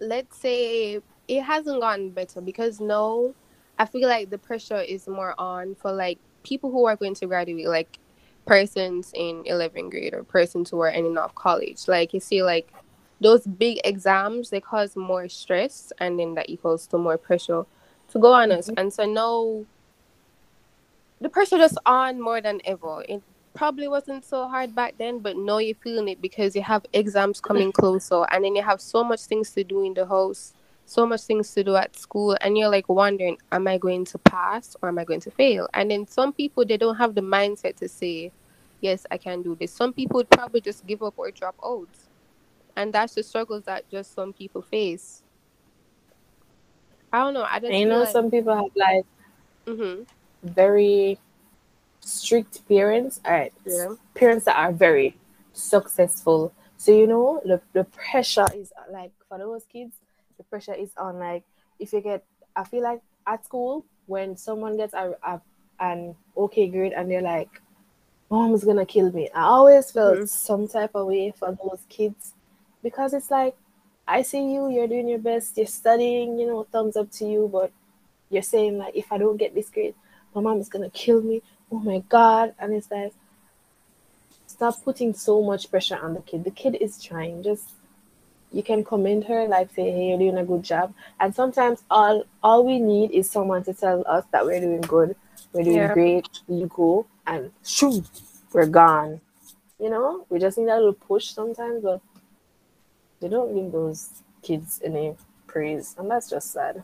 let's 0.00 0.37
say 0.37 1.00
it 1.28 1.42
hasn't 1.42 1.80
gotten 1.80 2.11
better 2.11 2.40
because 2.40 2.80
no, 2.80 3.35
I 3.78 3.87
feel 3.87 4.09
like 4.09 4.30
the 4.30 4.38
pressure 4.38 4.80
is 4.80 5.07
more 5.07 5.35
on 5.38 5.74
for 5.74 5.92
like 5.92 6.18
people 6.42 6.70
who 6.70 6.87
are 6.87 6.96
going 6.96 7.14
to 7.16 7.26
graduate, 7.26 7.66
like 7.66 7.98
persons 8.46 9.12
in 9.14 9.44
11th 9.44 9.90
grade 9.90 10.14
or 10.14 10.24
persons 10.24 10.70
who 10.70 10.80
are 10.80 10.88
ending 10.88 11.18
off 11.18 11.35
college. 11.35 11.87
Like 11.87 12.14
you 12.14 12.20
see, 12.20 12.42
like 12.42 12.72
those 13.20 13.46
big 13.46 13.78
exams, 13.85 14.50
they 14.50 14.61
cause 14.61 14.96
more 14.96 15.28
stress, 15.28 15.92
and 15.98 16.18
then 16.18 16.35
that 16.35 16.48
equals 16.48 16.87
to 16.88 16.98
more 16.98 17.18
pressure 17.18 17.64
to 18.11 18.18
go 18.18 18.33
on 18.33 18.52
us. 18.52 18.68
Mm-hmm. 18.68 18.80
And 18.80 18.92
so 18.92 19.04
now 19.04 19.64
the 21.20 21.28
pressure 21.28 21.59
just 21.59 21.78
on 21.87 22.20
more 22.20 22.40
than 22.40 22.61
ever. 22.64 23.04
It 23.09 23.22
probably 23.55 23.88
wasn't 23.88 24.25
so 24.25 24.49
hard 24.49 24.75
back 24.75 24.95
then, 24.99 25.21
but 25.21 25.37
now 25.37 25.59
you're 25.59 25.77
feeling 25.77 26.09
it 26.09 26.21
because 26.21 26.55
you 26.55 26.62
have 26.62 26.85
exams 26.93 27.40
coming 27.40 27.73
closer 27.73 28.25
and 28.31 28.45
then 28.45 28.55
you 28.57 28.62
have 28.62 28.81
so 28.81 29.05
much 29.05 29.23
things 29.23 29.51
to 29.53 29.64
do 29.64 29.85
in 29.85 29.95
the 29.95 30.05
house, 30.07 30.53
so 30.87 31.07
much 31.07 31.23
things 31.23 31.53
to 31.55 31.64
do 31.64 31.77
at 31.77 31.97
school, 31.97 32.37
and 32.40 32.59
you're 32.59 32.69
like 32.69 32.88
wondering, 32.88 33.38
am 33.53 33.67
I 33.67 33.79
going 33.79 34.05
to 34.07 34.19
pass 34.19 34.77
or 34.83 34.88
am 34.88 34.99
I 34.99 35.05
going 35.05 35.21
to 35.21 35.31
fail? 35.31 35.69
And 35.73 35.90
then 35.90 36.07
some 36.07 36.33
people 36.33 36.64
they 36.64 36.77
don't 36.77 36.97
have 36.97 37.14
the 37.14 37.23
mindset 37.23 37.77
to 37.77 37.88
say, 37.88 38.33
Yes, 38.85 39.07
I 39.11 39.17
can 39.17 39.40
do 39.40 39.57
this. 39.59 39.73
Some 39.73 39.95
people 39.95 40.19
would 40.19 40.29
probably 40.29 40.61
just 40.61 40.87
give 40.87 41.03
up 41.03 41.14
or 41.17 41.31
drop 41.31 41.55
out. 41.64 41.88
And 42.77 42.93
that's 42.93 43.14
the 43.14 43.23
struggles 43.23 43.62
that 43.64 43.88
just 43.90 44.14
some 44.14 44.35
people 44.35 44.61
face. 44.61 45.23
I 47.11 47.21
don't 47.21 47.33
know. 47.33 47.47
I 47.49 47.61
just 47.61 47.73
you 47.73 47.87
know 47.87 48.01
like... 48.01 48.09
some 48.11 48.31
people 48.31 48.55
have 48.55 48.77
like 48.77 49.07
mm-hmm. 49.67 50.03
very 50.43 51.19
strict 52.05 52.67
parents 52.69 53.21
are 53.25 53.49
yeah. 53.64 53.95
parents 54.14 54.45
that 54.45 54.57
are 54.57 54.73
very 54.73 55.17
successful. 55.53 56.53
So 56.77 56.93
you 56.93 57.07
know 57.07 57.40
the, 57.45 57.61
the 57.73 57.85
pressure 57.85 58.47
is 58.55 58.73
like 58.93 59.12
for 59.29 59.38
those 59.38 59.64
kids, 59.64 59.97
the 60.37 60.45
pressure 60.45 60.75
is 60.75 60.90
on 60.97 61.19
like 61.19 61.45
if 61.79 61.93
you 61.93 62.01
get 62.01 62.25
I 62.55 62.64
feel 62.64 62.83
like 62.83 63.01
at 63.27 63.45
school 63.45 63.85
when 64.07 64.37
someone 64.37 64.77
gets 64.77 64.95
a, 64.95 65.14
a 65.23 65.40
an 65.81 66.14
okay 66.37 66.69
grade 66.69 66.93
and 66.93 67.11
they're 67.11 67.23
like, 67.23 67.61
Mom's 68.31 68.64
gonna 68.64 68.87
kill 68.87 69.11
me. 69.12 69.31
I 69.35 69.43
always 69.43 69.90
felt 69.90 70.17
mm-hmm. 70.17 70.25
some 70.27 70.69
type 70.69 70.95
of 70.95 71.07
way 71.07 71.33
for 71.37 71.57
those 71.62 71.85
kids 71.88 72.35
because 72.83 73.14
it's 73.14 73.31
like 73.31 73.57
I 74.07 74.23
see 74.23 74.53
you, 74.53 74.69
you're 74.69 74.87
doing 74.88 75.09
your 75.09 75.19
best, 75.19 75.57
you're 75.57 75.67
studying, 75.67 76.38
you 76.38 76.47
know, 76.47 76.67
thumbs 76.71 76.97
up 76.97 77.11
to 77.12 77.25
you, 77.25 77.49
but 77.51 77.73
you're 78.29 78.43
saying 78.43 78.77
like 78.79 78.95
if 78.95 79.11
I 79.11 79.19
don't 79.19 79.38
get 79.38 79.55
this 79.55 79.71
grade, 79.71 79.95
my 80.35 80.43
mom 80.43 80.61
is 80.61 80.69
gonna 80.69 80.90
kill 80.90 81.23
me 81.23 81.43
oh 81.72 81.79
my 81.79 82.03
god 82.09 82.55
and 82.59 82.72
it's 82.72 82.90
like 82.90 83.12
stop 84.46 84.83
putting 84.85 85.12
so 85.14 85.42
much 85.42 85.70
pressure 85.70 85.96
on 85.96 86.14
the 86.14 86.20
kid. 86.20 86.44
The 86.44 86.50
kid 86.50 86.77
is 86.81 87.03
trying. 87.03 87.42
Just 87.42 87.70
you 88.53 88.62
can 88.62 88.85
commend 88.85 89.24
her 89.24 89.48
like 89.48 89.74
say 89.74 89.90
hey 89.90 90.09
you're 90.09 90.18
doing 90.18 90.38
a 90.38 90.44
good 90.44 90.62
job. 90.62 90.94
And 91.18 91.35
sometimes 91.35 91.83
all 91.90 92.24
all 92.42 92.64
we 92.64 92.79
need 92.79 93.11
is 93.11 93.31
someone 93.31 93.64
to 93.64 93.74
tell 93.74 94.05
us 94.07 94.24
that 94.33 94.44
we're 94.44 94.61
doing 94.61 94.83
good 94.83 95.16
we're 95.53 95.64
doing 95.64 95.77
yeah. 95.77 95.92
great 95.92 96.29
you 96.48 96.70
go 96.74 97.07
and 97.27 97.50
shoot 97.64 98.05
we're 98.53 98.66
gone. 98.66 99.20
You 99.81 99.90
know 99.90 100.27
we 100.29 100.38
just 100.38 100.57
need 100.59 100.68
a 100.68 100.77
little 100.77 100.92
push 100.92 101.27
sometimes 101.27 101.83
but 101.83 102.00
they 103.20 103.29
don't 103.29 103.55
give 103.55 103.72
those 103.72 104.11
kids 104.42 104.81
any 104.85 105.16
praise, 105.46 105.94
and 105.98 106.11
that's 106.11 106.29
just 106.29 106.53
sad. 106.53 106.83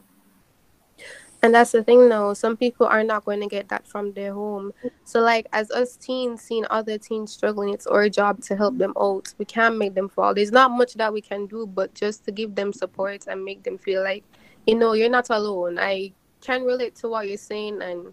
And 1.42 1.54
that's 1.54 1.72
the 1.72 1.82
thing 1.82 2.08
though, 2.10 2.34
some 2.34 2.56
people 2.56 2.86
are 2.86 3.02
not 3.02 3.24
going 3.24 3.40
to 3.40 3.46
get 3.46 3.68
that 3.70 3.86
from 3.86 4.12
their 4.12 4.34
home. 4.34 4.72
So 5.04 5.20
like 5.20 5.46
as 5.52 5.70
us 5.70 5.96
teens 5.96 6.42
seeing 6.42 6.66
other 6.68 6.98
teens 6.98 7.32
struggling, 7.32 7.72
it's 7.72 7.86
our 7.86 8.10
job 8.10 8.42
to 8.42 8.56
help 8.56 8.76
them 8.76 8.92
out. 9.00 9.32
We 9.38 9.46
can't 9.46 9.78
make 9.78 9.94
them 9.94 10.10
fall. 10.10 10.34
There's 10.34 10.52
not 10.52 10.70
much 10.70 10.94
that 10.94 11.12
we 11.12 11.22
can 11.22 11.46
do 11.46 11.66
but 11.66 11.94
just 11.94 12.26
to 12.26 12.32
give 12.32 12.54
them 12.54 12.74
support 12.74 13.26
and 13.26 13.42
make 13.42 13.62
them 13.62 13.78
feel 13.78 14.02
like, 14.02 14.22
you 14.66 14.74
know, 14.74 14.92
you're 14.92 15.08
not 15.08 15.30
alone. 15.30 15.78
I 15.78 16.12
can 16.42 16.64
relate 16.64 16.94
to 16.96 17.08
what 17.08 17.26
you're 17.26 17.38
saying 17.38 17.80
and 17.80 18.12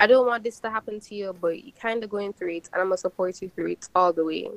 I 0.00 0.08
don't 0.08 0.26
want 0.26 0.42
this 0.42 0.58
to 0.60 0.70
happen 0.70 0.98
to 0.98 1.14
you, 1.14 1.36
but 1.40 1.62
you're 1.62 1.76
kinda 1.80 2.08
going 2.08 2.32
through 2.32 2.56
it 2.56 2.70
and 2.72 2.82
I'm 2.82 2.88
gonna 2.88 2.98
support 2.98 3.40
you 3.40 3.50
through 3.54 3.72
it 3.72 3.88
all 3.94 4.12
the 4.12 4.24
way. 4.24 4.50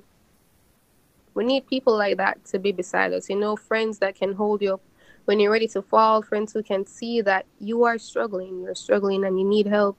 We 1.35 1.45
need 1.45 1.67
people 1.67 1.95
like 1.95 2.17
that 2.17 2.43
to 2.45 2.57
be 2.57 2.71
beside 2.71 3.13
us, 3.13 3.29
you 3.29 3.35
know, 3.35 3.55
friends 3.55 3.99
that 3.99 4.15
can 4.15 4.33
hold 4.33 4.63
you 4.63 4.73
up 4.73 4.81
when 5.27 5.41
you're 5.41 5.51
ready 5.51 5.67
to 5.67 5.81
fall, 5.81 6.21
friends 6.21 6.53
who 6.53 6.63
can 6.63 6.85
see 6.87 7.19
that 7.19 7.45
you 7.59 7.83
are 7.83 7.97
struggling, 7.97 8.61
you're 8.61 8.73
struggling 8.73 9.25
and 9.25 9.37
you 9.37 9.45
need 9.45 9.67
help. 9.67 9.97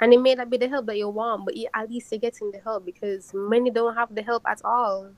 And 0.00 0.12
it 0.14 0.20
may 0.20 0.34
not 0.34 0.48
be 0.48 0.56
the 0.56 0.68
help 0.68 0.86
that 0.86 0.96
you 0.96 1.08
want, 1.10 1.44
but 1.44 1.54
you, 1.54 1.68
at 1.74 1.90
least 1.90 2.10
you're 2.10 2.18
getting 2.18 2.50
the 2.50 2.60
help 2.60 2.86
because 2.86 3.32
many 3.34 3.70
don't 3.70 3.94
have 3.94 4.14
the 4.14 4.22
help 4.22 4.42
at 4.46 4.62
all. 4.64 5.10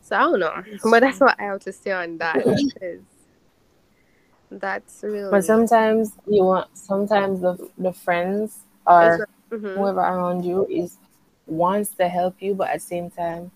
So 0.00 0.14
I 0.16 0.20
don't 0.20 0.38
know, 0.38 0.62
but 0.84 1.00
that's 1.00 1.18
what 1.18 1.34
I 1.40 1.42
have 1.42 1.60
to 1.60 1.72
say 1.72 1.90
on 1.90 2.18
that 2.18 2.36
because 2.56 3.00
that's 4.48 5.00
really. 5.02 5.28
But 5.32 5.44
sometimes 5.44 6.12
you 6.28 6.44
want, 6.44 6.68
sometimes 6.78 7.40
the 7.40 7.68
the 7.78 7.92
friends 7.92 8.60
or 8.86 9.26
Mhm. 9.50 9.74
whoever 9.74 9.98
around 9.98 10.44
you 10.44 10.66
is 10.70 10.98
wants 11.48 11.90
to 11.96 12.08
help 12.08 12.40
you, 12.40 12.54
but 12.54 12.68
at 12.68 12.74
the 12.74 12.80
same 12.80 13.10
time, 13.10 13.50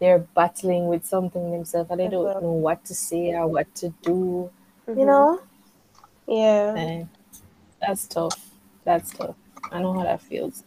they're 0.00 0.18
battling 0.18 0.88
with 0.88 1.04
something 1.04 1.52
themselves 1.52 1.90
and 1.90 2.00
they 2.00 2.08
don't 2.08 2.42
know 2.42 2.52
what 2.52 2.84
to 2.86 2.94
say 2.94 3.34
or 3.34 3.46
what 3.46 3.72
to 3.76 3.90
do. 4.02 4.50
Mhm. 4.88 4.98
You 4.98 5.04
know, 5.06 5.40
Yeah. 6.26 6.74
and 6.74 7.08
that's 7.80 8.06
tough. 8.08 8.50
That's 8.84 9.12
tough. 9.12 9.36
I 9.70 9.80
know 9.80 9.92
how 9.92 10.04
that 10.04 10.22
feels. 10.22 10.64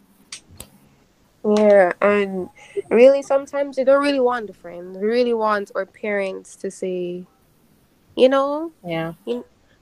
Yeah, 1.44 1.92
and 2.00 2.48
really, 2.88 3.20
sometimes 3.20 3.76
you 3.76 3.84
don't 3.84 4.02
really 4.02 4.20
want 4.20 4.46
the 4.46 4.54
friend. 4.54 4.96
Really 4.96 5.34
want 5.34 5.70
our 5.74 5.84
parents 5.84 6.56
to 6.56 6.70
say, 6.70 7.26
you 8.16 8.28
know, 8.30 8.72
Yeah, 8.82 9.12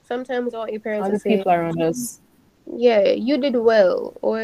sometimes 0.02 0.54
all 0.54 0.68
your 0.68 0.80
parents 0.80 1.04
all 1.04 1.10
to 1.10 1.12
the 1.12 1.20
say, 1.20 1.36
people 1.36 1.52
around 1.52 1.80
us. 1.80 2.20
yeah, 2.66 3.10
you 3.10 3.38
did 3.38 3.54
well, 3.54 4.14
or, 4.22 4.42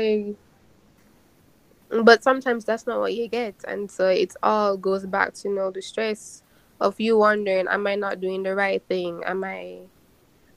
but 1.90 2.22
sometimes 2.22 2.64
that's 2.64 2.87
not 2.87 3.01
what 3.01 3.14
you 3.14 3.29
get, 3.29 3.55
and 3.66 3.90
so 3.90 4.09
it 4.09 4.35
all 4.42 4.77
goes 4.77 5.07
back 5.07 5.35
to 5.35 5.48
you 5.48 5.55
know 5.55 5.70
the 5.70 5.83
stress 5.83 6.42
of 6.81 7.01
you 7.01 7.18
wondering, 7.18 7.66
am 7.68 7.87
I 7.87 7.96
not 7.96 8.20
doing 8.20 8.42
the 8.42 8.55
right 8.55 8.83
thing? 8.88 9.22
Am 9.24 9.42
I 9.44 9.81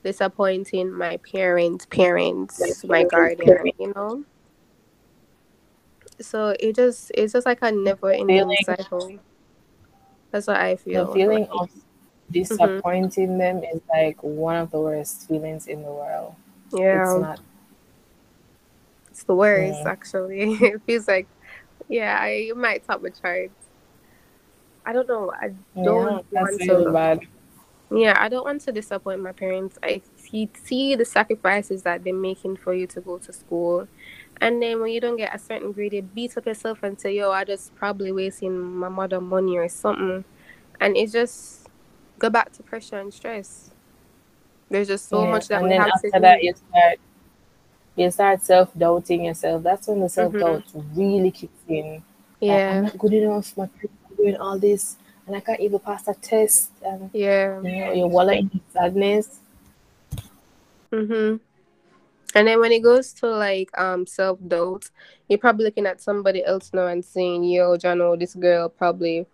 disappointing 0.04 0.91
my 0.91 1.17
parents, 1.17 1.86
parents, 1.86 2.84
my 2.86 3.04
guardian? 3.04 3.72
You 3.80 3.94
know. 3.96 4.24
So 6.20 6.56
it 6.60 6.76
just 6.76 7.12
it's 7.15 7.34
just 7.34 7.46
like 7.46 7.60
a 7.62 7.72
never 7.72 8.12
ending 8.12 8.56
cycle. 8.65 9.20
That's 10.32 10.48
what 10.48 10.58
I 10.58 10.76
feel. 10.76 11.08
The 11.08 11.13
feeling 11.13 11.48
of 11.48 11.70
mm-hmm. 11.70 11.80
disappointing 12.32 13.38
them 13.38 13.63
is 13.63 13.82
like 13.89 14.22
one 14.22 14.56
of 14.56 14.72
the 14.72 14.80
worst 14.80 15.28
feelings 15.28 15.67
in 15.67 15.82
the 15.82 15.91
world. 15.91 16.36
yeah, 16.72 17.04
It's 17.04 17.22
not. 17.22 17.39
It's 19.12 19.24
the 19.24 19.36
worst, 19.36 19.82
Yeah. 19.82 19.91
actually. 19.91 20.54
it 20.62 20.82
feels 20.86 21.08
like, 21.08 21.28
yeah, 21.89 22.17
I 22.19 22.30
it 22.50 22.58
might 22.58 22.86
top 22.86 23.02
my 23.02 23.10
charts. 23.10 23.54
I 24.86 24.93
don't 24.93 25.08
know. 25.08 25.32
I 25.32 25.52
don't 25.84 26.26
that's 26.32 26.58
want 26.58 26.60
really 26.60 26.86
to. 26.86 26.93
bad. 26.93 27.19
Yeah, 27.91 28.15
I 28.19 28.30
don't 28.30 28.45
want 28.45 28.62
to 28.62 28.71
disappoint 28.71 29.21
my 29.21 29.34
parents. 29.34 29.78
I 29.84 30.02
see, 30.15 30.50
see 30.63 30.95
the 30.95 31.06
sacrifices 31.06 31.84
that 31.84 32.04
they're 32.04 32.13
making 32.13 32.58
for 32.58 32.74
you 32.74 32.88
to 32.88 33.02
go 33.02 33.17
to 33.19 33.34
school. 33.34 33.88
And 34.39 34.62
then 34.63 34.82
when 34.82 34.91
you 34.91 35.02
don't 35.02 35.17
get 35.17 35.36
a 35.36 35.39
certain 35.39 35.71
grade, 35.74 35.93
you 35.93 36.02
beat 36.02 36.38
up 36.38 36.45
yourself 36.45 36.84
and 36.84 37.00
say, 37.00 37.13
yo, 37.15 37.32
I 37.32 37.43
just 37.43 37.76
probably 37.76 38.12
wasting 38.12 38.60
my 38.60 38.89
mother 38.89 39.21
money 39.21 39.58
or 39.58 39.67
something. 39.67 40.24
And 40.80 40.97
it's 40.97 41.12
just 41.12 41.67
go 42.17 42.30
back 42.30 42.54
to 42.54 42.63
pressure 42.63 42.97
and 43.00 43.13
stress. 43.13 43.71
There's 44.69 44.88
just 44.88 45.10
so 45.10 45.24
Yeah, 45.24 45.32
much 45.32 45.47
that 45.50 45.62
and 45.62 45.69
we 45.69 45.71
then 45.71 45.82
have 45.82 45.91
after 45.91 46.10
to 46.12 46.19
that 46.21 46.39
do. 46.41 46.47
you 46.47 46.54
start 46.56 47.00
you 47.96 48.10
start 48.12 48.42
self 48.42 48.70
doubting 48.78 49.26
yourself. 49.26 49.64
That's 49.64 49.88
when 49.88 50.00
the 50.00 50.10
self 50.10 50.34
doubt 50.34 50.64
really 50.96 51.32
kicks 51.32 51.54
in. 51.68 51.94
Like, 51.94 52.04
I'm 52.42 52.48
Yeah, 52.50 52.82
not 52.82 52.98
good 52.98 53.14
enough. 53.14 53.56
My 53.58 53.68
parents 53.68 53.98
are 54.10 54.16
doing 54.16 54.38
all 54.38 54.58
this, 54.58 54.98
and 55.28 55.36
I 55.36 55.40
can't 55.40 55.60
even 55.60 55.80
pass 55.80 56.08
a 56.08 56.14
test. 56.14 56.72
And 56.84 57.10
yeah. 57.14 57.62
you 57.62 57.86
know, 57.86 57.94
you're 57.94 58.08
wallowing 58.08 58.50
in 58.54 58.62
sadness. 58.72 59.40
Mm-hmm. 60.92 61.38
And 62.34 62.48
then 62.48 62.60
when 62.62 62.72
it 62.72 62.82
goes 62.82 63.12
to 63.14 63.28
like 63.28 63.70
um 63.78 64.08
self 64.08 64.40
doubt, 64.48 64.90
you're 65.28 65.40
probably 65.40 65.66
looking 65.66 65.86
at 65.86 66.02
somebody 66.02 66.44
else 66.46 66.72
now 66.74 66.88
and 66.88 67.04
saying, 67.04 67.44
"Yo, 67.44 67.76
Jano, 67.78 68.18
this 68.18 68.36
girl 68.36 68.70
probably 68.70 69.26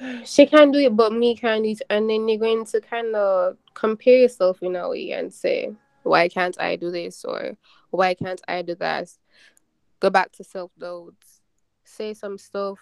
she 0.24 0.46
can't 0.46 0.72
do 0.72 0.80
it, 0.80 0.96
but 0.96 1.12
me 1.12 1.36
can't 1.36 1.62
do 1.62 1.70
it." 1.70 1.82
And 1.88 2.10
then 2.10 2.28
you're 2.28 2.38
going 2.38 2.66
to 2.66 2.80
kind 2.80 3.14
of 3.14 3.56
compare 3.74 4.18
yourself 4.18 4.60
in 4.62 4.74
a 4.74 4.88
way 4.88 5.12
and 5.12 5.32
say, 5.32 5.72
"Why 6.02 6.28
can't 6.28 6.60
I 6.60 6.76
do 6.76 6.90
this?" 6.90 7.24
or 7.24 7.56
"Why 7.90 8.14
can't 8.14 8.40
I 8.48 8.62
do 8.62 8.74
that?" 8.76 9.08
Go 10.00 10.10
back 10.10 10.32
to 10.32 10.44
self 10.44 10.72
doubt. 10.78 11.14
Say 11.84 12.14
some 12.14 12.38
stuff. 12.38 12.78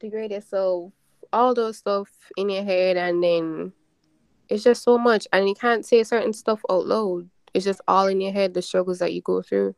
Degrade 0.00 0.32
yourself. 0.32 0.92
All 1.32 1.54
those 1.54 1.78
stuff 1.78 2.10
in 2.36 2.50
your 2.50 2.64
head, 2.64 2.96
and 2.96 3.22
then 3.22 3.72
it's 4.48 4.64
just 4.64 4.82
so 4.82 4.98
much 4.98 5.26
and 5.32 5.48
you 5.48 5.54
can't 5.54 5.84
say 5.84 6.02
certain 6.02 6.32
stuff 6.32 6.60
out 6.70 6.86
loud 6.86 7.28
it's 7.52 7.64
just 7.64 7.80
all 7.88 8.06
in 8.06 8.20
your 8.20 8.32
head 8.32 8.54
the 8.54 8.62
struggles 8.62 8.98
that 8.98 9.12
you 9.12 9.22
go 9.22 9.42
through 9.42 9.74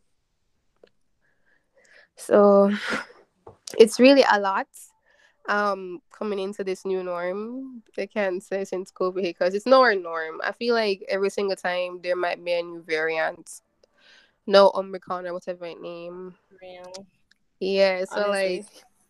so 2.17 2.71
it's 3.79 4.01
really 4.01 4.25
a 4.31 4.41
lot 4.41 4.69
um 5.49 6.01
coming 6.11 6.39
into 6.39 6.65
this 6.65 6.85
new 6.85 7.03
norm 7.03 7.83
i 7.99 8.07
can't 8.07 8.43
say 8.43 8.65
since 8.65 8.91
covid 8.91 9.23
because 9.23 9.55
it's 9.55 9.67
not 9.67 9.81
our 9.81 9.95
norm 9.95 10.41
i 10.43 10.51
feel 10.51 10.75
like 10.75 11.05
every 11.09 11.31
single 11.31 11.57
time 11.57 12.01
there 12.03 12.17
might 12.17 12.45
be 12.45 12.53
a 12.53 12.63
new 12.63 12.83
variant 12.83 13.61
no 14.47 14.73
omicron 14.75 15.27
or 15.27 15.33
whatever 15.33 15.67
it 15.67 15.81
name 15.81 16.35
yeah 17.61 18.05
so 18.05 18.25
Honestly. 18.25 18.59
like 18.59 18.67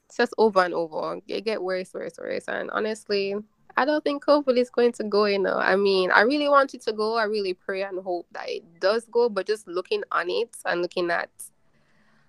it's 0.07 0.17
just 0.17 0.35
over 0.39 0.61
and 0.61 0.75
over. 0.75 1.21
It 1.27 1.45
get 1.45 1.63
worse, 1.63 1.93
worse, 1.93 2.19
worse. 2.19 2.45
And 2.49 2.71
honestly, 2.71 3.35
I 3.77 3.85
don't 3.85 4.03
think 4.03 4.25
COVID 4.25 4.57
is 4.57 4.71
going 4.71 4.93
to 4.93 5.05
go. 5.05 5.27
You 5.27 5.41
know, 5.41 5.57
I 5.57 5.77
mean, 5.77 6.11
I 6.11 6.23
really 6.23 6.49
want 6.49 6.75
it 6.75 6.83
to 6.83 6.93
go. 6.93 7.17
I 7.17 7.25
really 7.25 7.55
pray 7.55 7.83
and 7.83 8.03
hope 8.03 8.27
that 8.33 8.49
it 8.49 8.81
does 8.81 9.05
go. 9.11 9.29
But 9.29 9.47
just 9.47 9.67
looking 9.67 10.03
on 10.13 10.31
it 10.31 10.57
and 10.65 10.81
looking 10.81 11.11
at 11.11 11.31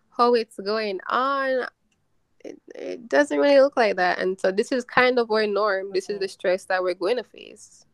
how 0.10 0.34
it's 0.34 0.58
going 0.58 1.00
on, 1.08 1.68
it, 2.50 2.62
it 2.76 3.10
doesn't 3.10 3.38
really 3.40 3.60
look 3.60 3.78
like 3.78 3.96
that. 3.98 4.20
And 4.20 4.40
so 4.40 4.52
this 4.52 4.72
is 4.72 4.84
kind 4.84 5.20
of 5.20 5.32
our 5.32 5.48
norm. 5.48 5.92
This 5.94 6.10
is 6.10 6.20
the 6.20 6.28
stress 6.28 6.66
that 6.66 6.82
we're 6.82 6.94
going 6.94 7.18
to 7.18 7.24
face. 7.24 7.86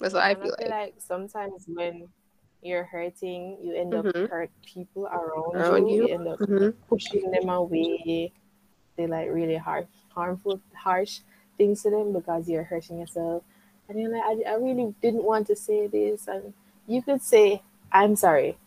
That's 0.00 0.14
what 0.14 0.24
I 0.24 0.32
And 0.32 0.42
feel 0.42 0.54
like. 0.58 0.70
like 0.70 0.94
sometimes 0.98 1.64
when 1.68 2.08
you're 2.62 2.84
hurting, 2.84 3.58
you 3.62 3.74
end 3.74 3.94
up 3.94 4.06
Mhm. 4.06 4.28
hurt 4.28 4.50
people 4.64 5.06
around, 5.06 5.56
Around 5.56 5.88
you. 5.88 5.94
you. 5.94 6.02
You 6.08 6.14
end 6.14 6.28
up 6.28 6.38
Mhm. 6.40 6.74
pushing 6.88 7.30
them 7.30 7.48
away. 7.48 8.32
They 8.96 9.06
like 9.06 9.30
really 9.30 9.56
harsh, 9.56 9.86
harmful, 10.14 10.60
harsh 10.74 11.20
things 11.56 11.82
to 11.82 11.90
them 11.90 12.12
because 12.12 12.48
you're 12.48 12.64
hurting 12.64 12.98
yourself. 12.98 13.42
And 13.88 13.98
you're 13.98 14.10
like, 14.10 14.22
I, 14.46 14.52
I 14.52 14.54
really 14.56 14.94
didn't 15.02 15.24
want 15.24 15.46
to 15.48 15.56
say 15.56 15.86
this. 15.86 16.28
And 16.28 16.54
you 16.86 17.02
could 17.02 17.22
say, 17.22 17.62
I'm 17.92 18.16
sorry, 18.16 18.58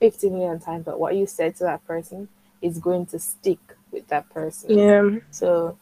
50 0.00 0.30
million 0.30 0.60
times, 0.60 0.84
but 0.84 0.98
what 0.98 1.14
you 1.14 1.26
said 1.26 1.56
to 1.56 1.64
that 1.64 1.86
person 1.86 2.28
is 2.60 2.78
going 2.78 3.06
to 3.06 3.18
stick 3.18 3.60
with 3.92 4.08
that 4.08 4.28
person. 4.30 4.78
Yeah. 4.78 5.18
So, 5.30 5.78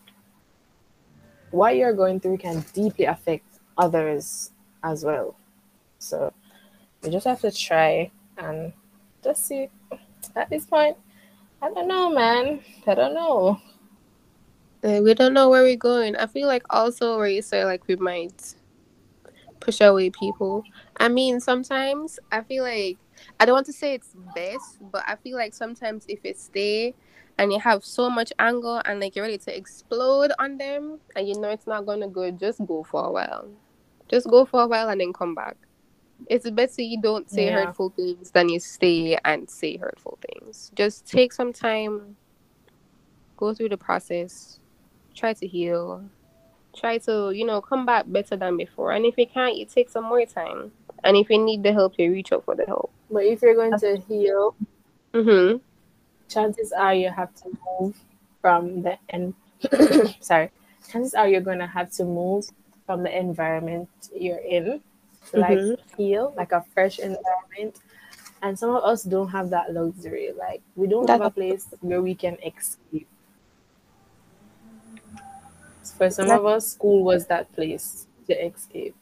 what 1.50 1.76
you're 1.76 1.94
going 1.94 2.20
through 2.20 2.38
can 2.38 2.64
deeply 2.74 3.04
affect 3.06 3.46
others 3.78 4.50
as 4.82 5.04
well. 5.04 5.36
So, 5.98 6.32
you 7.02 7.10
just 7.10 7.26
have 7.26 7.40
to 7.40 7.50
try 7.50 8.10
and 8.36 8.72
just 9.22 9.46
see. 9.46 9.68
At 10.36 10.50
this 10.50 10.66
point, 10.66 10.96
I 11.62 11.70
don't 11.72 11.88
know, 11.88 12.10
man. 12.10 12.60
I 12.86 12.94
don't 12.94 13.14
know. 13.14 13.60
We 14.82 15.14
don't 15.14 15.34
know 15.34 15.48
where 15.50 15.62
we're 15.62 15.76
going. 15.76 16.16
I 16.16 16.26
feel 16.26 16.46
like 16.46 16.64
also 16.70 17.18
where 17.18 17.28
you 17.28 17.42
like 17.52 17.86
we 17.86 17.96
might 17.96 18.54
push 19.60 19.80
away 19.80 20.10
people. 20.10 20.64
I 20.98 21.08
mean, 21.08 21.40
sometimes 21.40 22.18
I 22.32 22.42
feel 22.42 22.64
like 22.64 22.98
I 23.38 23.44
don't 23.46 23.54
want 23.54 23.66
to 23.66 23.72
say 23.72 23.94
it's 23.94 24.14
best, 24.34 24.78
but 24.80 25.04
I 25.06 25.16
feel 25.16 25.36
like 25.36 25.54
sometimes 25.54 26.06
if 26.08 26.20
you 26.24 26.34
stay 26.34 26.94
and 27.38 27.52
you 27.52 27.60
have 27.60 27.84
so 27.84 28.10
much 28.10 28.32
anger 28.38 28.82
and 28.84 29.00
like 29.00 29.16
you're 29.16 29.24
ready 29.24 29.38
to 29.38 29.56
explode 29.56 30.32
on 30.38 30.58
them 30.58 31.00
and 31.16 31.28
you 31.28 31.38
know 31.40 31.50
it's 31.50 31.66
not 31.66 31.86
gonna 31.86 32.08
go, 32.08 32.30
just 32.30 32.64
go 32.66 32.82
for 32.84 33.04
a 33.04 33.10
while. 33.12 33.48
Just 34.08 34.28
go 34.28 34.44
for 34.44 34.62
a 34.62 34.66
while 34.66 34.88
and 34.88 35.00
then 35.00 35.12
come 35.12 35.34
back. 35.34 35.56
It's 36.28 36.48
better 36.50 36.82
you 36.82 37.00
don't 37.00 37.30
say 37.30 37.46
Yeah. 37.46 37.66
hurtful 37.66 37.90
things 37.90 38.30
than 38.30 38.48
you 38.48 38.60
stay 38.60 39.18
and 39.24 39.48
say 39.50 39.76
hurtful 39.76 40.18
things. 40.22 40.70
Just 40.74 41.06
take 41.06 41.32
some 41.32 41.52
time, 41.52 42.16
go 43.36 43.54
through 43.54 43.70
the 43.70 43.76
process, 43.78 44.58
try 45.14 45.32
to 45.34 45.46
heal, 45.46 46.04
try 46.74 46.98
to, 46.98 47.30
you 47.32 47.44
know, 47.44 47.60
come 47.60 47.84
back 47.86 48.04
better 48.08 48.36
than 48.36 48.56
before. 48.56 48.92
And 48.92 49.04
if 49.04 49.16
you 49.18 49.26
can't, 49.26 49.56
you 49.56 49.66
take 49.66 49.90
some 49.90 50.04
more 50.04 50.24
time. 50.26 50.72
And 51.04 51.16
if 51.16 51.30
you 51.30 51.38
need 51.38 51.62
the 51.62 51.72
help, 51.72 51.94
you 51.98 52.10
reach 52.12 52.32
out 52.32 52.44
for 52.44 52.54
the 52.54 52.66
help. 52.66 52.90
But 53.10 53.24
if 53.24 53.42
you're 53.42 53.54
going 53.54 53.78
to 53.78 53.96
heal, 54.08 54.54
Mm-hmm. 55.14 55.58
chances 56.28 56.72
are 56.72 56.94
you 56.94 57.10
have 57.10 57.34
to 57.34 57.50
move 57.80 57.96
from 58.40 58.82
the 58.82 58.96
and 59.10 59.34
sorry, 60.20 60.50
chances 60.88 61.14
are 61.14 61.28
you're 61.28 61.40
gonna 61.40 61.66
have 61.66 61.90
to 61.92 62.04
move 62.04 62.46
from 62.86 63.02
the 63.02 63.16
environment 63.18 63.88
you're 64.14 64.38
in 64.38 64.80
to 65.32 65.38
like 65.40 65.58
Mhm. 65.58 65.76
heal, 65.96 66.32
like 66.36 66.52
a 66.52 66.62
fresh 66.74 66.98
environment. 66.98 67.80
And 68.42 68.58
some 68.58 68.70
of 68.70 68.84
us 68.84 69.02
don't 69.02 69.28
have 69.28 69.50
that 69.50 69.72
luxury. 69.74 70.32
Like 70.38 70.62
we 70.76 70.86
don't 70.86 71.08
have 71.08 71.20
a 71.20 71.30
place 71.30 71.66
where 71.80 72.00
we 72.02 72.14
can 72.14 72.36
escape. 72.44 73.08
For 76.00 76.08
some 76.08 76.30
of 76.30 76.46
us, 76.46 76.66
school 76.66 77.04
was 77.04 77.26
that 77.26 77.52
place 77.52 78.06
to 78.26 78.46
escape. 78.46 78.96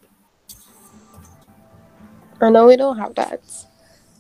I 2.41 2.51
know 2.51 2.67
we 2.67 2.75
don't 2.77 2.99
have 2.99 3.15
that. 3.15 3.41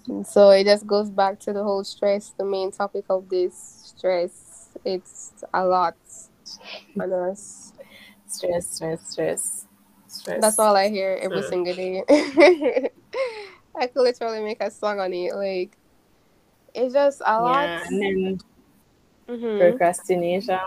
And 0.06 0.24
so 0.24 0.50
it 0.50 0.62
just 0.62 0.86
goes 0.86 1.10
back 1.10 1.40
to 1.40 1.52
the 1.52 1.64
whole 1.64 1.82
stress, 1.82 2.32
the 2.38 2.44
main 2.44 2.70
topic 2.70 3.06
of 3.10 3.28
this 3.28 3.92
stress. 3.96 4.68
It's 4.84 5.32
a 5.52 5.64
lot 5.64 5.96
on 7.00 7.12
us. 7.12 7.72
Stress, 8.28 8.68
stress, 8.68 9.10
stress, 9.10 9.66
stress. 10.06 10.40
That's 10.40 10.60
all 10.60 10.76
I 10.76 10.88
hear 10.88 11.18
every 11.20 11.40
Mm. 11.40 11.48
single 11.48 11.74
day. 11.74 12.04
I 13.74 13.88
could 13.88 14.02
literally 14.02 14.40
make 14.40 14.62
a 14.62 14.70
song 14.70 15.00
on 15.00 15.12
it. 15.12 15.34
Like, 15.34 15.76
it's 16.74 16.94
just 16.94 17.22
a 17.26 17.42
lot. 17.42 17.64
Yeah, 17.64 17.82
and 17.88 18.00
then 18.00 18.40
Mhm. 19.28 19.58
procrastination. 19.58 20.58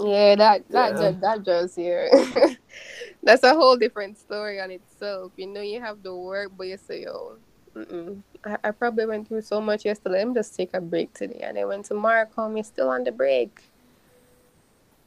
Yeah, 0.00 0.34
that 0.36 0.68
that 0.70 0.92
Yeah. 0.92 0.98
just 0.98 1.20
that 1.20 1.42
just 1.44 1.76
here. 1.76 2.08
That's 3.22 3.42
a 3.44 3.52
whole 3.54 3.76
different 3.76 4.16
story 4.16 4.60
on 4.60 4.70
itself. 4.70 5.32
You 5.36 5.46
know, 5.46 5.60
you 5.60 5.80
have 5.80 6.02
the 6.02 6.14
work, 6.14 6.52
but 6.56 6.66
you 6.66 6.76
say, 6.78 7.02
"Yo. 7.04 7.36
I, 8.44 8.56
I 8.64 8.70
probably 8.72 9.04
went 9.06 9.28
through 9.28 9.42
so 9.42 9.60
much 9.60 9.84
yesterday. 9.84 10.18
Let 10.24 10.28
me 10.28 10.34
just 10.34 10.56
take 10.56 10.72
a 10.72 10.80
break 10.80 11.12
today." 11.12 11.40
And 11.42 11.56
then 11.56 11.68
when 11.68 11.82
tomorrow 11.82 12.24
comes, 12.24 12.56
you're 12.56 12.64
still 12.64 12.88
on 12.88 13.04
the 13.04 13.12
break. 13.12 13.60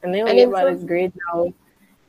And 0.02 0.14
then 0.14 0.20
And 0.28 0.28
when 0.28 0.36
you 0.36 0.42
then 0.44 0.48
about 0.50 0.78
some- 0.78 0.86
now, 1.32 1.52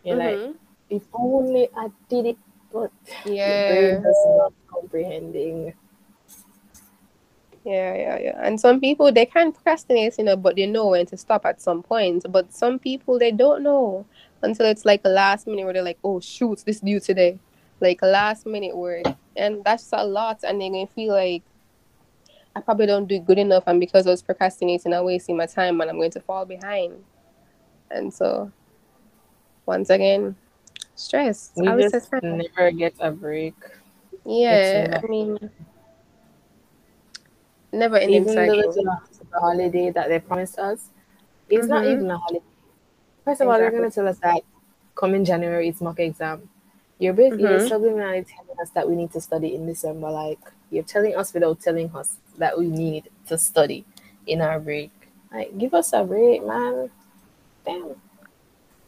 you're 0.04 0.18
like, 0.18 0.38
Mhm. 0.38 0.56
if 0.90 1.04
only 1.14 1.70
I 1.76 1.90
did 2.10 2.26
it, 2.28 2.38
but 2.72 2.92
the 3.24 3.32
yeah, 3.34 3.68
brain 3.68 4.02
does 4.04 4.26
not 4.38 4.54
comprehending. 4.68 5.74
Yeah, 7.66 7.96
yeah, 7.96 8.20
yeah. 8.20 8.42
And 8.44 8.60
some 8.60 8.80
people 8.80 9.12
they 9.12 9.26
can 9.26 9.52
procrastinate, 9.52 10.18
you 10.20 10.24
know, 10.24 10.36
but 10.36 10.56
they 10.56 10.68
know 10.68 10.90
when 10.90 11.08
to 11.08 11.18
stop 11.18 11.46
at 11.46 11.62
some 11.62 11.82
point. 11.82 12.26
But 12.30 12.54
some 12.54 12.78
people 12.78 13.18
they 13.18 13.32
don't 13.32 13.64
know 13.64 14.06
until 14.44 14.68
it's 14.68 14.86
like 14.86 15.02
a 15.04 15.10
last 15.10 15.48
minute 15.48 15.64
where 15.66 15.74
they're 15.74 15.84
like, 15.84 15.98
"Oh 16.04 16.20
shoot, 16.20 16.64
this 16.66 16.80
due 16.80 17.00
today." 17.00 17.40
Like 17.82 18.02
a 18.04 18.08
last 18.08 18.46
minute 18.46 18.78
work, 18.78 19.06
and 19.36 19.64
that's 19.64 19.90
a 19.92 20.06
lot. 20.06 20.40
And 20.44 20.62
they're 20.62 20.70
gonna 20.70 20.88
feel 20.88 21.14
like 21.14 21.44
I 22.56 22.62
probably 22.62 22.86
don't 22.86 23.08
do 23.08 23.20
good 23.20 23.40
enough, 23.40 23.64
and 23.68 23.80
because 23.80 24.08
I 24.08 24.12
was 24.12 24.22
procrastinating, 24.22 24.94
I'm 24.94 25.04
wasting 25.04 25.36
my 25.36 25.48
time, 25.48 25.82
and 25.82 25.90
I'm 25.90 25.98
going 25.98 26.12
to 26.12 26.22
fall 26.22 26.46
behind. 26.46 27.04
And 27.92 28.14
so, 28.14 28.52
once 29.66 29.90
again, 29.90 30.36
stress. 30.96 31.52
We 31.56 31.68
I 31.68 31.82
say 31.90 32.00
just 32.00 32.14
never 32.24 32.72
get 32.72 32.94
a 33.00 33.12
break. 33.12 33.56
Yeah, 34.26 35.02
I 35.04 35.08
mean, 35.08 35.38
never 37.72 37.98
ending 37.98 38.24
Even 38.24 38.28
the 38.28 38.34
cycle. 38.34 38.56
little 38.58 39.00
holiday 39.34 39.90
that 39.92 40.10
they 40.10 40.20
promised 40.20 40.60
us, 40.60 40.90
it's 41.50 41.68
not 41.68 41.84
Mhm. 41.84 41.92
even 41.92 42.12
a 42.12 42.18
holiday. 42.18 42.46
First 43.24 43.42
of 43.42 43.48
all, 43.48 43.58
they're 43.58 43.72
going 43.72 43.90
to 43.90 43.94
tell 43.94 44.08
us 44.08 44.20
that 44.20 44.42
coming 44.96 45.26
January 45.26 45.68
it's 45.70 45.82
mock 45.82 46.00
exam. 46.00 46.50
You're 47.00 47.14
basically 47.14 47.44
you're 47.44 47.60
Mhm. 47.60 47.70
subliminally 47.70 48.26
telling 48.26 48.60
us 48.62 48.70
that 48.72 48.88
we 48.88 48.96
need 48.96 49.12
to 49.12 49.20
study 49.20 49.56
in 49.56 49.66
December. 49.66 50.10
Like 50.10 50.40
you're 50.72 50.84
telling 50.84 51.16
us 51.16 51.34
without 51.34 51.60
telling 51.60 51.94
us 51.94 52.18
that 52.38 52.58
we 52.58 52.68
need 52.68 53.10
to 53.28 53.38
study 53.38 53.84
in 54.28 54.42
our 54.42 54.60
break. 54.60 54.92
Like, 55.34 55.58
give 55.58 55.74
us 55.74 55.92
a 55.92 56.04
break, 56.04 56.46
man. 56.46 56.90
Damn. 57.66 57.96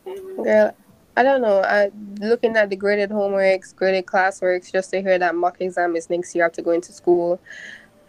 Damn. 0.06 0.44
Girl, 0.44 0.72
I 1.18 1.24
don't 1.24 1.42
know. 1.42 1.62
I 1.62 1.92
looking 2.20 2.56
at 2.56 2.70
the 2.70 2.76
graded 2.76 3.10
homeworks, 3.10 3.76
graded 3.76 4.06
classworks, 4.06 4.72
just 4.72 4.92
to 4.92 5.02
hear 5.02 5.20
that 5.20 5.36
mock 5.36 5.60
exam 5.60 5.96
is 5.96 6.10
next 6.10 6.34
year 6.36 6.46
after 6.46 6.62
going 6.62 6.82
to 6.82 6.94
school. 6.94 7.40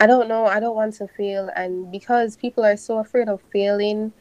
I 0.01 0.07
don't 0.07 0.29
know. 0.29 0.47
I 0.47 0.61
don't 0.61 0.77
want 0.77 0.95
to 0.95 1.09
fail, 1.09 1.51
and 1.57 1.91
because 1.91 2.37
people 2.37 2.65
are 2.65 2.77
so 2.77 2.99
afraid 2.99 3.29
of 3.29 3.41
failing, 3.53 4.13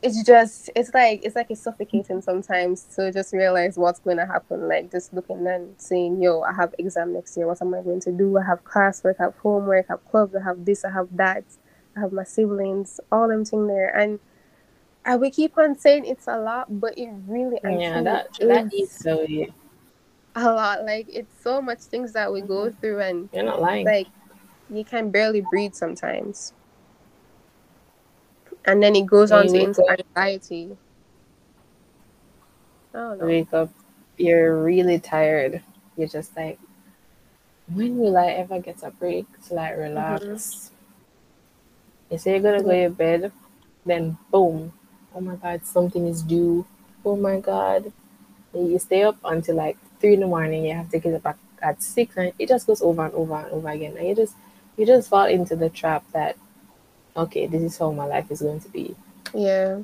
it's 0.00 0.22
just 0.22 0.70
it's 0.74 0.94
like 0.94 1.20
it's 1.24 1.36
like 1.36 1.50
it's 1.50 1.60
suffocating 1.60 2.22
sometimes 2.22 2.84
to 2.96 3.12
just 3.12 3.32
realize 3.34 3.76
what's 3.76 4.00
going 4.00 4.16
to 4.16 4.26
happen. 4.26 4.68
Like 4.68 4.90
just 4.90 5.12
looking 5.12 5.46
and 5.46 5.74
saying, 5.76 6.22
"Yo, 6.22 6.40
I 6.42 6.52
have 6.54 6.74
exam 6.78 7.12
next 7.12 7.36
year. 7.36 7.46
What 7.46 7.60
am 7.60 7.74
I 7.74 7.82
going 7.82 8.00
to 8.00 8.12
do? 8.12 8.38
I 8.38 8.44
have 8.44 8.64
classwork, 8.64 9.16
I 9.20 9.24
have 9.24 9.36
homework, 9.36 9.86
I 9.90 9.94
have 9.94 10.04
clubs, 10.06 10.34
I 10.34 10.42
have 10.42 10.64
this, 10.64 10.84
I 10.84 10.90
have 10.90 11.08
that, 11.16 11.44
I 11.96 12.00
have 12.00 12.12
my 12.12 12.24
siblings, 12.24 13.00
all 13.12 13.28
them 13.28 13.44
thing 13.44 13.66
there." 13.66 13.94
And 13.94 14.18
I 15.04 15.16
we 15.16 15.30
keep 15.30 15.58
on 15.58 15.76
saying 15.78 16.04
it's 16.04 16.28
a 16.28 16.38
lot, 16.38 16.80
but 16.80 16.96
it 16.96 17.10
really 17.26 17.58
Yeah, 17.64 18.02
that 18.02 18.28
that 18.40 18.66
is 18.66 18.72
is 18.72 18.92
so 18.92 19.22
yeah. 19.22 19.46
a 20.36 20.44
lot. 20.44 20.84
Like 20.84 21.06
it's 21.08 21.42
so 21.42 21.60
much 21.60 21.80
things 21.80 22.12
that 22.12 22.32
we 22.32 22.40
go 22.40 22.66
mm-hmm. 22.66 22.78
through, 22.80 23.00
and 23.00 23.28
You're 23.32 23.44
not 23.44 23.60
lying. 23.60 23.86
like 23.86 24.06
you 24.70 24.84
can 24.84 25.10
barely 25.10 25.40
breathe 25.40 25.74
sometimes. 25.74 26.52
And 28.64 28.82
then 28.82 28.96
it 28.96 29.06
goes 29.06 29.32
on 29.32 29.46
to 29.48 29.58
into 29.58 29.82
up- 29.84 30.00
anxiety. 30.16 30.76
Don't 32.92 33.20
wake 33.20 33.52
up, 33.52 33.70
you're 34.16 34.62
really 34.62 34.98
tired. 34.98 35.62
You're 35.96 36.08
just 36.08 36.36
like, 36.36 36.58
when 37.72 37.98
will 37.98 38.16
I 38.16 38.28
ever 38.28 38.60
get 38.60 38.82
a 38.82 38.90
break 38.90 39.26
to 39.48 39.54
like 39.54 39.76
relax? 39.76 40.24
Mm-hmm. 40.24 40.74
You 42.10 42.18
say 42.18 42.30
you're 42.32 42.40
gonna 42.40 42.62
go 42.62 42.88
to 42.88 42.90
bed, 42.90 43.32
then 43.84 44.16
boom, 44.30 44.72
oh 45.14 45.20
my 45.20 45.36
god, 45.36 45.64
something 45.64 46.06
is 46.06 46.22
due. 46.22 46.66
Oh 47.04 47.16
my 47.16 47.40
god. 47.40 47.92
And 48.52 48.70
you 48.70 48.78
stay 48.78 49.02
up 49.02 49.18
until 49.24 49.56
like 49.56 49.76
three 50.00 50.14
in 50.14 50.20
the 50.20 50.26
morning, 50.26 50.64
you 50.64 50.74
have 50.74 50.90
to 50.90 50.98
get 50.98 51.14
up 51.14 51.22
back 51.22 51.38
at 51.60 51.82
six 51.82 52.16
and 52.16 52.32
it 52.38 52.48
just 52.48 52.66
goes 52.66 52.80
over 52.82 53.04
and 53.04 53.14
over 53.14 53.34
and 53.34 53.52
over 53.52 53.68
again. 53.68 53.96
And 53.96 54.08
you 54.08 54.14
just 54.14 54.34
you 54.78 54.86
just 54.86 55.08
fall 55.10 55.26
into 55.26 55.56
the 55.56 55.68
trap 55.68 56.04
that 56.12 56.36
okay, 57.16 57.46
this 57.46 57.62
is 57.62 57.76
how 57.78 57.90
my 57.90 58.04
life 58.04 58.30
is 58.30 58.40
going 58.42 58.60
to 58.60 58.68
be. 58.68 58.94
Yeah. 59.34 59.82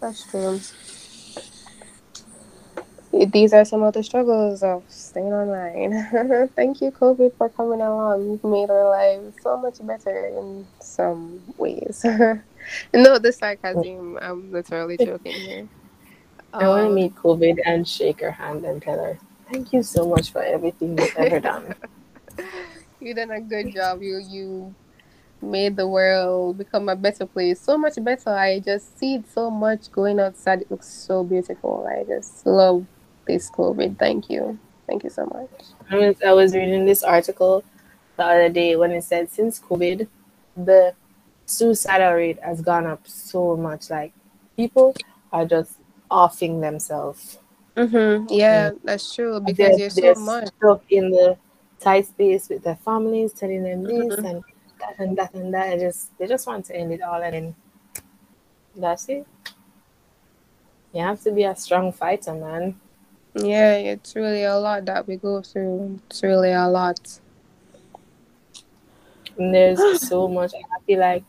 That's 0.00 0.28
true. 0.30 0.60
These 3.12 3.52
are 3.52 3.64
some 3.64 3.82
of 3.82 3.92
the 3.94 4.02
struggles 4.02 4.62
of 4.62 4.82
staying 4.88 5.32
online. 5.32 6.48
Thank 6.56 6.80
you, 6.80 6.90
COVID, 6.90 7.34
for 7.36 7.48
coming 7.50 7.80
along. 7.80 8.24
You've 8.30 8.44
made 8.44 8.70
our 8.70 8.88
lives 8.88 9.36
so 9.42 9.58
much 9.58 9.86
better 9.86 10.26
in 10.26 10.66
some 10.80 11.40
ways. 11.58 12.00
no, 12.94 13.18
the 13.18 13.32
sarcasm. 13.32 14.18
I'm 14.20 14.50
literally 14.50 14.96
joking 15.00 15.32
here. 15.32 15.68
I 16.54 16.68
want 16.68 16.82
to 16.84 16.88
Um, 16.88 16.94
meet 16.94 17.14
COVID 17.14 17.60
and 17.64 17.86
shake 17.86 18.20
her 18.20 18.30
hand 18.32 18.64
and 18.64 18.82
tell 18.82 18.98
her, 18.98 19.18
thank 19.50 19.72
you 19.72 19.82
so 19.82 20.08
much 20.08 20.30
for 20.32 20.42
everything 20.42 20.98
you've 20.98 21.16
ever 21.16 21.38
done. 21.40 21.74
You 23.02 23.14
done 23.14 23.30
a 23.30 23.40
good 23.40 23.74
job. 23.74 24.02
You 24.02 24.22
you 24.28 24.74
made 25.42 25.76
the 25.76 25.86
world 25.86 26.58
become 26.58 26.88
a 26.88 26.96
better 26.96 27.26
place. 27.26 27.60
So 27.60 27.76
much 27.76 28.02
better. 28.02 28.30
I 28.30 28.60
just 28.60 28.98
see 28.98 29.22
so 29.34 29.50
much 29.50 29.90
going 29.90 30.20
outside. 30.20 30.62
It 30.62 30.70
looks 30.70 30.86
so 30.86 31.24
beautiful. 31.24 31.86
I 31.90 32.04
just 32.04 32.46
love 32.46 32.86
this 33.26 33.50
COVID. 33.50 33.98
Thank 33.98 34.30
you. 34.30 34.58
Thank 34.86 35.04
you 35.04 35.10
so 35.10 35.26
much. 35.26 35.50
I 35.90 35.96
was, 35.96 36.16
I 36.26 36.32
was 36.32 36.54
reading 36.54 36.84
this 36.84 37.02
article 37.02 37.64
the 38.16 38.24
other 38.24 38.48
day 38.48 38.76
when 38.76 38.92
it 38.92 39.02
said 39.04 39.30
since 39.30 39.58
COVID, 39.58 40.06
the 40.56 40.94
suicidal 41.46 42.12
rate 42.14 42.38
has 42.42 42.60
gone 42.60 42.86
up 42.86 43.06
so 43.06 43.56
much. 43.56 43.90
Like 43.90 44.12
people 44.56 44.94
are 45.32 45.46
just 45.46 45.78
offing 46.10 46.60
themselves. 46.60 47.38
Mm-hmm. 47.76 48.26
Yeah, 48.28 48.72
that's 48.84 49.14
true. 49.14 49.40
Because 49.40 49.76
they're, 49.78 49.88
there's 49.88 50.18
so 50.18 50.24
much. 50.24 50.48
stuck 50.58 50.82
in 50.90 51.10
the 51.10 51.36
tight 51.82 52.06
space 52.06 52.48
with 52.48 52.62
their 52.62 52.76
families, 52.76 53.32
telling 53.32 53.62
them 53.64 53.84
this 53.84 54.16
Mhm. 54.16 54.24
and 54.30 54.44
that 54.80 54.94
and 54.98 55.16
that 55.18 55.34
and 55.34 55.54
that. 55.54 55.72
It 55.74 55.80
just 55.80 56.16
they 56.18 56.26
just 56.26 56.46
want 56.46 56.64
to 56.66 56.76
end 56.76 56.92
it 56.92 57.02
all, 57.02 57.22
and 57.22 57.34
then 57.34 57.54
that's 58.76 59.08
it. 59.08 59.26
You 60.92 61.00
have 61.02 61.20
to 61.22 61.32
be 61.32 61.44
a 61.44 61.56
strong 61.56 61.92
fighter, 61.92 62.34
man. 62.34 62.78
Yeah, 63.34 63.76
it's 63.76 64.14
really 64.14 64.44
a 64.44 64.56
lot 64.58 64.84
that 64.84 65.06
we 65.06 65.16
go 65.16 65.40
through. 65.40 65.98
It's 66.10 66.22
really 66.22 66.52
a 66.52 66.68
lot. 66.68 67.00
And 69.38 69.54
there's 69.54 69.80
so 70.08 70.28
much. 70.28 70.52
I 70.54 70.80
feel 70.86 71.00
like 71.00 71.24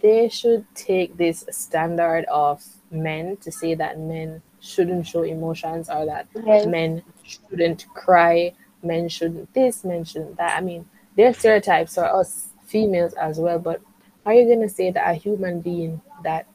they 0.00 0.28
should 0.28 0.64
take 0.74 1.16
this 1.16 1.44
standard 1.50 2.24
of 2.26 2.62
men 2.90 3.36
to 3.38 3.50
say 3.52 3.74
that 3.74 3.98
men 3.98 4.40
shouldn't 4.60 5.06
show 5.06 5.22
emotions 5.22 5.90
or 5.90 6.06
that 6.06 6.26
Yes. 6.46 6.66
men 6.66 7.02
shouldn't 7.24 7.86
cry, 7.94 8.52
men 8.82 9.08
shouldn't 9.08 9.52
this, 9.54 9.84
men 9.84 10.04
shouldn't 10.04 10.36
that. 10.36 10.56
I 10.56 10.60
mean, 10.60 10.86
there 11.16 11.28
are 11.28 11.32
stereotypes 11.34 11.94
for 11.94 12.04
us 12.04 12.48
females 12.66 13.14
as 13.14 13.38
well, 13.38 13.58
but 13.58 13.80
are 14.24 14.34
you 14.34 14.52
gonna 14.52 14.68
say 14.68 14.90
that 14.90 15.08
a 15.08 15.14
human 15.14 15.60
being 15.60 16.00
that 16.22 16.46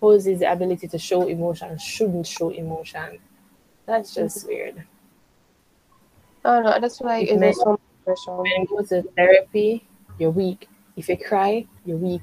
poses 0.00 0.40
the 0.40 0.50
ability 0.50 0.88
to 0.88 0.98
show 0.98 1.28
emotion 1.28 1.76
shouldn't 1.78 2.26
show 2.26 2.50
emotion? 2.50 3.18
That's 3.86 4.14
just 4.14 4.46
weird. 4.46 4.84
Know. 6.44 6.72
I 6.72 6.80
just 6.80 6.98
feel 6.98 7.08
like 7.08 7.28
It 7.28 7.32
it's 7.32 7.40
just 7.40 7.60
so 7.60 7.80
pressure. 8.04 8.36
When 8.36 8.52
you 8.62 8.66
go 8.66 8.82
to 8.82 9.02
therapy, 9.16 9.86
you're 10.18 10.30
weak. 10.30 10.68
If 10.96 11.08
you 11.08 11.16
cry, 11.16 11.66
you're 11.84 11.96
weak. 11.98 12.22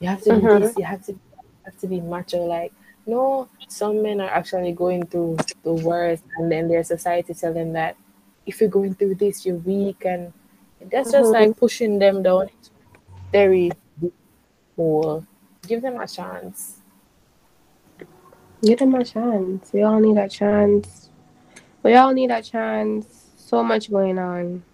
You 0.00 0.08
have 0.08 0.22
to 0.22 0.34
be 0.34 0.40
Mhm. 0.42 0.60
this. 0.60 0.76
You 0.76 0.84
have 0.84 1.04
to 1.06 1.12
you 1.12 1.20
have 1.64 1.78
to 1.78 1.86
be 1.86 2.00
macho. 2.00 2.44
Like 2.44 2.72
no, 3.06 3.48
some 3.68 4.02
men 4.02 4.20
are 4.20 4.28
actually 4.28 4.72
going 4.72 5.06
through 5.06 5.38
the 5.62 5.72
worst, 5.72 6.24
and 6.36 6.50
then 6.50 6.68
their 6.68 6.84
society 6.84 7.34
tell 7.34 7.52
them 7.52 7.72
that 7.72 7.96
if 8.46 8.60
you're 8.60 8.70
going 8.70 8.94
through 8.94 9.16
this, 9.16 9.44
you're 9.46 9.56
weak, 9.56 10.04
and 10.04 10.32
that's 10.80 11.12
just 11.12 11.30
Mhm. 11.30 11.32
like 11.32 11.56
pushing 11.56 11.98
them 11.98 12.22
down 12.22 12.42
into 12.42 12.70
very 13.32 13.70
hole. 14.76 15.24
Give 15.66 15.82
them 15.82 16.00
a 16.00 16.06
chance. 16.06 16.78
Give 18.62 18.78
them 18.78 18.94
a 18.94 19.04
chance. 19.04 19.72
We 19.72 19.82
all 19.82 20.00
need 20.00 20.16
a 20.16 20.28
chance. 20.28 21.10
We 21.82 21.94
all 21.94 22.12
need 22.12 22.30
a 22.30 22.42
chance. 22.42 23.06
So 23.36 23.62
much 23.62 23.90
going 23.90 24.18
on. 24.18 24.64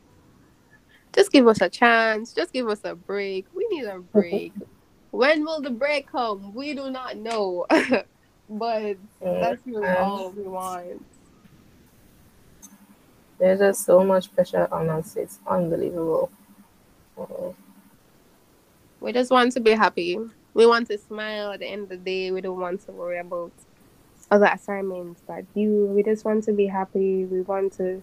Just 1.12 1.33
give 1.33 1.47
us 1.49 1.61
a 1.61 1.68
chance. 1.68 2.33
Just 2.33 2.53
give 2.53 2.68
us 2.68 2.81
a 2.85 2.95
break. 2.95 3.47
We 3.55 3.66
need 3.71 3.85
a 3.85 3.99
break. 3.99 4.53
when 5.11 5.45
will 5.45 5.61
the 5.61 5.71
break 5.71 6.07
come? 6.07 6.55
We 6.55 6.75
do 6.75 6.91
not 6.91 7.16
know. 7.16 7.66
but 8.49 8.97
that's 9.21 9.66
really 9.66 9.89
all 9.89 10.31
we 10.31 10.45
want. 10.45 11.05
There's 13.41 13.59
just 13.59 13.86
so 13.86 14.05
much 14.05 14.32
pressure 14.34 14.68
on 14.70 14.91
us. 14.91 15.16
It's 15.16 15.38
unbelievable. 15.47 16.30
Oh. 17.16 17.55
We 19.01 19.14
just 19.14 19.30
want 19.30 19.53
to 19.53 19.61
be 19.61 19.70
happy. 19.70 20.18
We 20.53 20.66
want 20.66 20.88
to 20.88 20.99
smile 20.99 21.53
at 21.53 21.61
the 21.61 21.66
end 21.66 21.84
of 21.84 21.88
the 21.88 21.97
day. 21.97 22.30
We 22.30 22.43
don't 22.43 22.61
want 22.61 22.84
to 22.84 22.93
worry 22.93 23.18
about 23.18 23.51
other 24.30 24.45
assignments 24.45 25.22
that 25.26 25.53
due. 25.55 25.86
We 25.86 26.03
just 26.03 26.26
want 26.26 26.45
to 26.45 26.53
be 26.53 26.66
happy. 26.66 27.24
We 27.24 27.41
want 27.41 27.72
to 27.78 28.03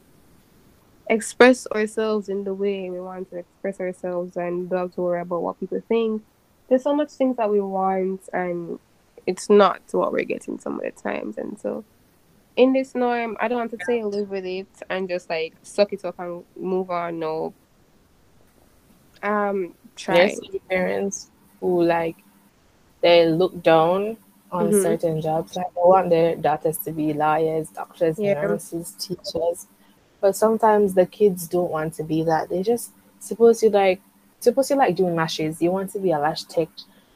express 1.08 1.68
ourselves 1.68 2.30
in 2.30 2.44
the 2.44 2.54
way 2.54 2.90
we 2.90 3.00
want 3.00 3.30
to 3.30 3.38
express 3.38 3.80
ourselves 3.80 4.36
and 4.36 4.70
don't 4.70 4.80
have 4.80 4.96
to 4.96 5.02
worry 5.02 5.22
about 5.22 5.44
what 5.44 5.60
people 5.60 5.82
think. 5.88 6.24
There's 6.68 6.84
so 6.84 6.96
much 6.96 7.12
things 7.12 7.38
that 7.38 7.50
we 7.50 7.62
want 7.62 8.22
and 8.34 8.80
it's 9.28 9.50
not 9.52 9.82
what 9.92 10.12
we're 10.12 10.26
getting 10.26 10.58
some 10.58 10.80
of 10.80 10.82
the 10.82 10.92
times. 10.92 11.38
And 11.38 11.60
so 11.60 11.86
in 12.58 12.74
this 12.74 12.96
norm, 12.96 13.38
I 13.40 13.48
don't 13.48 13.60
want 13.60 13.72
to 13.72 13.86
say 13.86 14.04
live 14.04 14.30
with 14.30 14.46
it 14.46 14.68
and 14.90 15.08
just 15.08 15.30
like 15.30 15.54
suck 15.62 15.94
it 15.94 16.04
up 16.04 16.20
and 16.20 16.44
move 16.60 16.90
on. 16.90 17.20
No. 17.20 17.54
Um, 19.24 19.74
try. 19.96 20.30
Some 20.30 20.60
parents 20.70 21.30
who 21.62 21.84
like 21.84 22.18
they 23.02 23.28
look 23.28 23.62
down 23.64 24.18
on 24.52 24.70
Mhm. 24.72 24.82
certain 24.84 25.22
jobs. 25.22 25.56
Like 25.56 25.74
they 25.76 25.82
want 25.84 26.10
their 26.10 26.36
daughters 26.36 26.78
to 26.80 26.92
be 26.92 27.14
lawyers, 27.14 27.70
doctors, 27.70 28.20
Yeah. 28.20 28.42
nurses, 28.42 28.92
teachers. 29.00 29.68
But 30.20 30.36
sometimes 30.36 30.96
the 30.96 31.06
kids 31.06 31.48
don't 31.48 31.70
want 31.72 31.94
to 31.96 32.04
be 32.04 32.24
that. 32.24 32.50
They 32.50 32.64
just 32.64 32.92
suppose 33.20 33.62
you 33.62 33.70
like 33.70 34.02
suppose 34.40 34.70
you 34.70 34.76
like 34.78 34.96
doing 34.96 35.16
lashes. 35.16 35.62
You 35.62 35.72
want 35.72 35.92
to 35.92 36.00
be 36.00 36.12
a 36.12 36.20
lash 36.20 36.44
tech. 36.44 36.70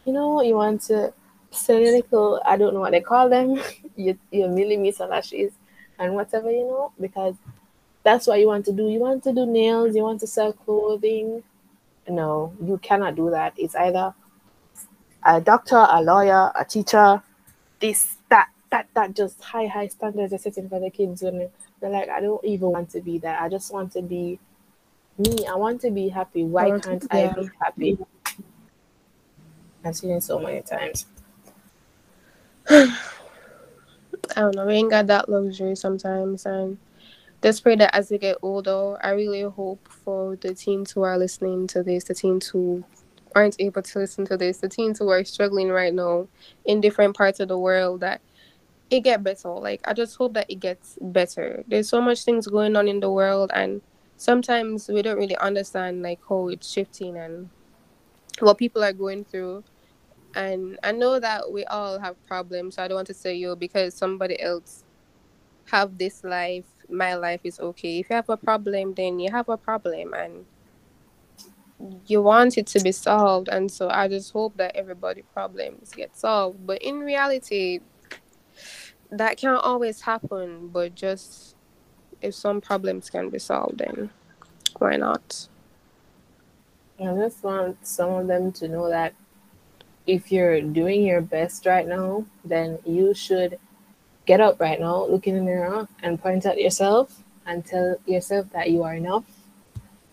You 0.06 0.14
know, 0.14 0.42
you 0.42 0.56
want 0.56 0.82
to 0.84 1.14
sell 1.52 2.42
I 2.46 2.58
don't 2.58 2.74
know 2.74 2.80
what 2.80 2.92
they 2.92 3.02
call 3.02 3.30
them. 3.30 3.62
your 3.96 4.16
your 4.32 4.50
millimeter 4.50 5.06
lashes 5.06 5.52
and 6.00 6.16
whatever, 6.16 6.50
you 6.52 6.66
know, 6.66 6.92
because 7.00 7.36
that's 8.04 8.26
what 8.28 8.40
you 8.40 8.48
want 8.48 8.66
to 8.66 8.72
do. 8.72 8.90
You 8.90 9.00
want 9.00 9.24
to 9.24 9.34
do 9.34 9.46
nails, 9.46 9.96
you 9.96 10.04
want 10.04 10.20
to 10.22 10.28
sell 10.28 10.54
clothing, 10.54 11.44
no, 12.08 12.54
you 12.64 12.78
cannot 12.80 13.16
do 13.16 13.30
that. 13.30 13.54
It's 13.58 13.76
either 13.76 14.14
a 15.24 15.40
doctor, 15.40 15.86
a 15.90 16.02
lawyer, 16.02 16.52
a 16.56 16.66
teacher, 16.66 17.22
this, 17.80 18.18
that, 18.30 18.50
that, 18.70 18.88
that 18.94 19.16
just 19.16 19.42
high, 19.42 19.68
high 19.68 19.88
standards 19.88 20.34
are 20.34 20.38
setting 20.38 20.70
for 20.70 20.80
the 20.80 20.90
kids 20.90 21.22
when 21.22 21.50
they're 21.80 21.90
like, 21.90 22.10
I 22.10 22.22
don't 22.22 22.44
even 22.44 22.70
want 22.70 22.90
to 22.92 23.02
be 23.02 23.18
that. 23.20 23.42
I 23.42 23.50
just 23.50 23.74
want 23.74 23.92
to 23.94 24.02
be 24.02 24.40
me. 25.18 25.46
I 25.48 25.56
want 25.56 25.82
to 25.82 25.92
be 25.92 26.10
happy. 26.10 26.44
Why 26.44 26.80
can't. 26.80 27.06
I 27.12 27.34
be 27.34 27.50
happy? 27.62 27.98
I've 29.84 29.96
seen 29.96 30.12
it 30.12 30.24
so 30.24 30.40
many 30.40 30.62
times. 30.62 31.06
I 32.72 32.98
don't 34.36 34.56
know. 34.56 34.66
We 34.66 34.76
ain't 34.76 34.90
got 34.90 35.08
that 35.08 35.28
luxury 35.28 35.76
sometimes, 35.76 36.46
and 36.46 36.78
just 37.44 37.64
pray 37.64 37.76
that 37.76 37.94
as 37.94 38.10
we 38.10 38.18
get 38.18 38.38
older, 38.42 38.98
I 39.04 39.12
really 39.12 39.42
hope 39.42 39.86
for 39.90 40.38
the 40.38 40.54
teens 40.54 40.92
who 40.92 41.02
are 41.02 41.18
listening 41.18 41.68
to 41.68 41.84
this, 41.84 42.06
the 42.06 42.14
teens 42.14 42.48
who 42.48 42.84
aren't 43.36 43.58
able 43.60 43.82
to 43.82 44.00
listen 44.00 44.26
to 44.26 44.38
this, 44.38 44.60
the 44.60 44.70
teens 44.70 45.00
who 45.00 45.10
are 45.10 45.26
struggling 45.26 45.70
right 45.70 45.94
now 45.94 46.28
in 46.64 46.80
different 46.80 47.16
parts 47.18 47.42
of 47.42 47.50
the 47.50 47.58
world, 47.58 48.00
that 48.02 48.22
it 48.90 49.02
get 49.02 49.22
better. 49.22 49.50
Like 49.50 49.82
I 49.86 49.94
just 49.94 50.16
hope 50.16 50.34
that 50.36 50.50
it 50.50 50.62
gets 50.62 50.98
better. 51.02 51.66
There's 51.68 51.90
so 51.90 52.00
much 52.00 52.24
things 52.24 52.48
going 52.48 52.78
on 52.78 52.88
in 52.88 53.02
the 53.02 53.12
world, 53.12 53.52
and 53.54 53.82
sometimes 54.16 54.88
we 54.88 55.02
don't 55.02 55.18
really 55.18 55.38
understand 55.38 56.04
like 56.04 56.20
how 56.30 56.48
it's 56.48 56.72
shifting 56.72 57.18
and 57.18 57.50
what 58.40 58.58
people 58.58 58.82
are 58.82 58.94
going 58.94 59.26
through 59.26 59.66
and 60.36 60.80
I 60.84 60.92
know 60.92 61.20
that 61.20 61.52
we 61.52 61.66
all 61.66 62.00
have 62.00 62.16
problems. 62.28 62.76
So 62.76 62.84
I 62.84 62.88
don't 62.88 62.96
want 62.96 63.08
to 63.08 63.14
say 63.14 63.36
you 63.36 63.56
because 63.56 63.94
somebody 63.94 64.42
else 64.42 64.84
have 65.72 65.98
this 65.98 66.24
life. 66.24 66.66
My 66.90 67.16
life 67.16 67.42
is 67.44 67.60
okay. 67.60 68.00
If 68.00 68.10
you 68.10 68.16
have 68.16 68.30
a 68.30 68.38
problem, 68.38 68.94
then 68.94 69.20
you 69.20 69.32
have 69.32 69.50
a 69.50 69.58
problem, 69.58 70.14
and 70.14 70.46
you 72.06 72.22
want 72.22 72.58
it 72.58 72.68
to 72.68 72.80
be 72.82 72.92
solved. 72.92 73.48
And 73.48 73.72
so 73.72 73.90
I 73.90 74.08
just 74.08 74.32
hope 74.32 74.58
that 74.58 74.76
everybody 74.76 75.24
problems 75.34 75.92
get 75.92 76.16
solved. 76.18 76.66
But 76.66 76.82
in 76.82 77.00
reality, 77.00 77.80
that 79.10 79.38
can't 79.38 79.64
always 79.64 80.02
happen. 80.02 80.68
But 80.68 80.96
just 80.96 81.56
if 82.22 82.36
some 82.36 82.62
problems 82.62 83.10
can 83.10 83.30
be 83.30 83.40
solved, 83.40 83.80
then 83.80 84.10
why 84.78 84.98
not? 84.98 85.48
I 87.00 87.16
just 87.16 87.44
want 87.44 87.86
some 87.88 88.12
of 88.12 88.28
them 88.28 88.52
to 88.54 88.68
know 88.68 88.90
that 88.90 89.14
if 90.08 90.32
you're 90.32 90.62
doing 90.62 91.04
your 91.04 91.22
best 91.22 91.66
right 91.66 91.88
now, 91.88 92.26
then 92.44 92.80
you 92.86 93.14
should 93.14 93.60
get 94.26 94.42
up 94.42 94.60
right 94.60 94.80
now, 94.80 95.06
look 95.06 95.28
in 95.28 95.36
the 95.36 95.42
mirror, 95.42 95.88
and 96.04 96.22
point 96.22 96.46
at 96.46 96.60
yourself 96.60 97.24
and 97.46 97.66
tell 97.66 97.96
yourself 98.06 98.48
that 98.54 98.70
you 98.70 98.84
are 98.84 98.94
enough. 98.96 99.26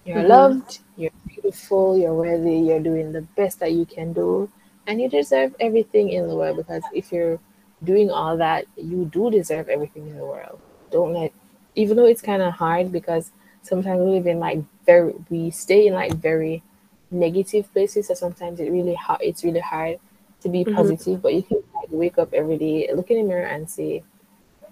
You're 0.05 0.23
Mhm. 0.23 0.29
loved, 0.29 0.79
you're 0.97 1.11
beautiful, 1.27 1.99
you're 1.99 2.15
worthy, 2.15 2.57
you're 2.57 2.81
doing 2.81 3.13
the 3.13 3.23
best 3.37 3.61
that 3.61 3.73
you 3.73 3.85
can 3.85 4.13
do, 4.13 4.49
and 4.87 5.01
you 5.01 5.09
deserve 5.09 5.55
everything 5.61 6.11
in 6.11 6.29
the 6.29 6.35
world 6.35 6.57
because 6.57 6.83
if 6.95 7.13
you're 7.13 7.39
doing 7.85 8.11
all 8.11 8.37
that, 8.39 8.65
you 8.77 9.05
do 9.05 9.31
deserve 9.31 9.69
everything 9.69 10.09
in 10.09 10.17
the 10.17 10.25
world. 10.25 10.59
Don't 10.91 11.13
let, 11.13 11.33
even 11.75 11.97
though 11.97 12.07
it's 12.07 12.23
kind 12.23 12.43
of 12.43 12.55
hard 12.55 12.91
because 12.91 13.31
sometimes 13.63 14.01
we 14.01 14.11
live 14.13 14.27
in 14.27 14.41
like 14.41 14.61
very, 14.87 15.15
we 15.29 15.51
stay 15.51 15.87
in 15.87 15.95
like 15.95 16.15
very 16.15 16.63
negative 17.11 17.71
places 17.73 18.09
so 18.09 18.15
sometimes 18.15 18.61
it 18.61 18.71
really 18.71 18.95
hard 18.95 19.21
it's 19.23 19.43
really 19.45 19.61
hard 19.61 19.99
to 20.41 20.49
be 20.49 20.65
Mhm. 20.65 20.75
positive 20.75 21.23
but 21.23 21.35
you 21.35 21.43
can 21.43 21.63
like 21.75 21.89
wake 21.91 22.19
up 22.19 22.33
every 22.35 22.59
day 22.59 22.89
look 22.95 23.11
in 23.11 23.17
the 23.17 23.23
mirror 23.23 23.47
and 23.47 23.69
say 23.69 24.03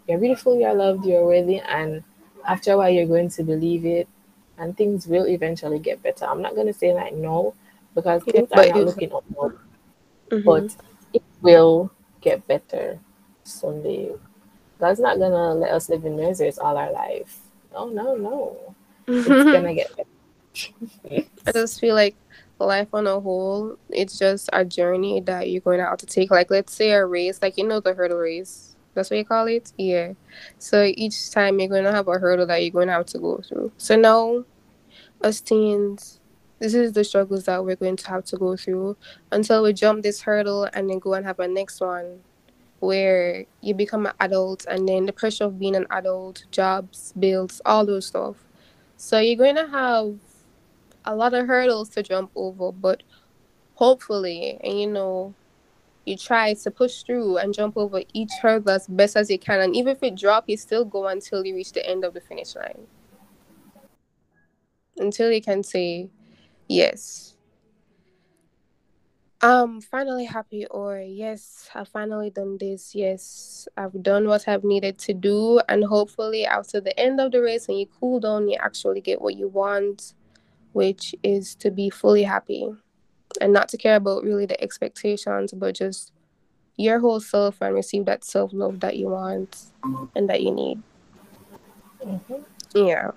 you're 0.07 0.19
beautiful 0.19 0.59
you're 0.59 0.75
loved 0.75 1.05
you're 1.07 1.25
worthy 1.25 1.59
and 1.61 2.03
after 2.47 2.73
a 2.73 2.77
while 2.77 2.91
you're 2.91 3.07
going 3.07 3.29
to 3.29 3.43
believe 3.43 3.85
it 3.87 4.07
and 4.59 4.77
things 4.77 5.07
will 5.07 5.27
eventually 5.27 5.79
get 5.79 6.03
better. 6.03 6.25
I'm 6.25 6.41
not 6.41 6.55
going 6.55 6.67
to 6.69 6.73
say 6.73 6.95
like 6.95 7.13
no 7.13 7.55
because 7.95 8.23
things 8.25 8.51
are 8.53 8.57
but 8.57 8.69
not 8.69 8.85
looking 8.85 9.13
up 9.13 9.25
now, 9.37 9.53
Mhm. 10.31 10.45
but 10.45 10.77
it 11.13 11.23
will 11.43 11.91
get 12.21 12.47
better 12.47 12.99
someday. 13.45 14.13
God's 14.79 15.01
not 15.01 15.19
gonna 15.19 15.55
let 15.55 15.71
us 15.73 15.89
live 15.89 16.05
in 16.05 16.17
miseries 16.17 16.59
all 16.59 16.77
our 16.77 16.93
life. 16.93 17.41
No 17.73 17.89
no 17.89 18.15
no. 18.17 18.75
It's 19.09 19.27
gonna 19.27 19.75
get 19.81 19.91
better. 19.97 20.09
I 21.47 21.53
just 21.53 21.81
feel 21.81 21.95
like 21.95 22.17
life 22.59 22.89
on 22.93 23.07
a 23.07 23.21
whole, 23.21 23.79
it's 23.91 24.19
just 24.19 24.49
a 24.53 24.65
journey 24.65 25.21
that 25.21 25.51
you're 25.51 25.61
going 25.61 25.79
to 25.79 25.85
have 25.85 25.99
to 25.99 26.07
take. 26.07 26.31
Like, 26.31 26.51
let's 26.51 26.73
say 26.73 26.93
a 26.93 27.05
race, 27.05 27.41
like, 27.43 27.59
you 27.59 27.67
know, 27.67 27.81
the 27.81 27.95
hurdle 27.95 28.19
race. 28.19 28.77
That's 28.95 29.11
what 29.11 29.19
you 29.19 29.25
call 29.27 29.47
it? 29.47 29.73
Yeah. 29.77 30.15
So 30.59 30.85
each 30.85 31.31
time 31.31 31.61
you're 31.61 31.69
going 31.69 31.85
to 31.85 31.93
have 31.93 32.09
a 32.09 32.19
hurdle 32.19 32.47
that 32.47 32.63
you're 32.63 32.71
going 32.71 32.87
to 32.89 32.95
have 32.95 33.07
to 33.07 33.19
go 33.19 33.43
through. 33.47 33.73
So 33.77 33.95
now, 33.97 34.45
us 35.21 35.41
teens, 35.41 36.21
this 36.59 36.73
is 36.73 36.93
the 36.93 37.05
struggles 37.05 37.45
that 37.45 37.63
we're 37.63 37.77
going 37.77 37.97
to 37.97 38.09
have 38.09 38.25
to 38.27 38.37
go 38.39 38.57
through 38.57 38.97
until 39.31 39.63
we 39.63 39.75
jump 39.75 40.03
this 40.03 40.23
hurdle 40.23 40.69
and 40.73 40.89
then 40.89 40.99
go 40.99 41.13
and 41.13 41.27
have 41.27 41.39
a 41.39 41.47
next 41.47 41.81
one 41.81 42.21
where 42.81 43.45
you 43.61 43.75
become 43.75 44.07
an 44.07 44.13
adult 44.21 44.65
and 44.67 44.89
then 44.89 45.07
the 45.07 45.13
pressure 45.13 45.45
of 45.45 45.59
being 45.59 45.77
an 45.77 45.87
adult, 45.91 46.45
jobs, 46.51 47.13
bills, 47.19 47.61
all 47.67 47.85
those 47.85 48.07
stuff. 48.07 48.37
So 48.97 49.19
you're 49.19 49.37
going 49.37 49.57
to 49.57 49.69
have 49.69 50.15
a 51.07 51.15
lot 51.15 51.35
of 51.35 51.47
hurdles 51.47 51.89
to 51.91 52.03
jump 52.03 52.31
over, 52.35 52.73
but 52.73 53.03
hopefully, 53.75 54.59
and 54.63 54.81
you 54.81 54.87
know, 54.87 55.35
you 56.05 56.17
try 56.17 56.55
to 56.55 56.71
push 56.71 57.03
through 57.03 57.39
and 57.39 57.55
jump 57.55 57.77
over 57.77 58.03
each 58.13 58.31
hurdle 58.41 58.71
as 58.71 58.87
best 58.87 59.17
as 59.17 59.31
you 59.31 59.39
can. 59.39 59.61
And 59.61 59.75
even 59.77 59.97
if 59.97 60.03
it 60.03 60.17
drop, 60.17 60.45
you 60.49 60.57
still 60.57 60.85
go 60.85 61.07
until 61.09 61.45
you 61.45 61.55
reach 61.55 61.73
the 61.73 61.89
end 61.89 62.05
of 62.05 62.15
the 62.15 62.21
finish 62.21 62.55
line. 62.55 62.87
Until 64.97 65.31
you 65.33 65.43
can 65.43 65.63
say, 65.63 66.09
yes. 66.69 67.37
I'm 69.43 69.83
finally 69.83 70.25
happy 70.25 70.65
or 70.67 70.99
yes, 70.99 71.69
I've 71.75 71.89
finally 71.89 72.31
done 72.31 72.57
this. 72.59 72.95
Yes, 72.95 73.69
I've 73.77 74.03
done 74.03 74.27
what 74.27 74.49
I've 74.49 74.65
needed 74.65 74.99
to 75.01 75.13
do, 75.13 75.61
and 75.69 75.85
hopefully 75.85 76.47
after 76.47 76.81
the 76.81 76.99
end 76.99 77.21
of 77.21 77.33
the 77.33 77.43
race 77.43 77.69
and 77.69 77.79
you 77.79 77.87
cool 78.01 78.19
down, 78.19 78.49
you 78.49 78.57
actually 78.59 79.03
get 79.03 79.21
what 79.21 79.37
you 79.37 79.49
want, 79.49 80.15
which 80.77 81.15
is 81.23 81.55
to 81.55 81.71
be 81.71 81.89
fully 81.89 82.23
happy 82.23 82.69
and 83.41 83.51
not 83.51 83.67
to 83.67 83.79
care 83.79 83.97
about 83.97 84.23
really 84.23 84.45
the 84.45 84.61
expectations, 84.63 85.55
but 85.55 85.75
just 85.75 86.13
your 86.77 87.01
whole 87.01 87.19
self 87.19 87.63
and 87.63 87.75
receive 87.75 88.05
that 88.05 88.23
self 88.23 88.53
love 88.53 88.81
that 88.81 88.99
you 88.99 89.09
want 89.09 89.73
and 90.15 90.29
that 90.29 90.43
you 90.43 90.51
need. 90.51 90.83
Mm-hmm. 92.05 92.43
Yeah. 92.75 93.13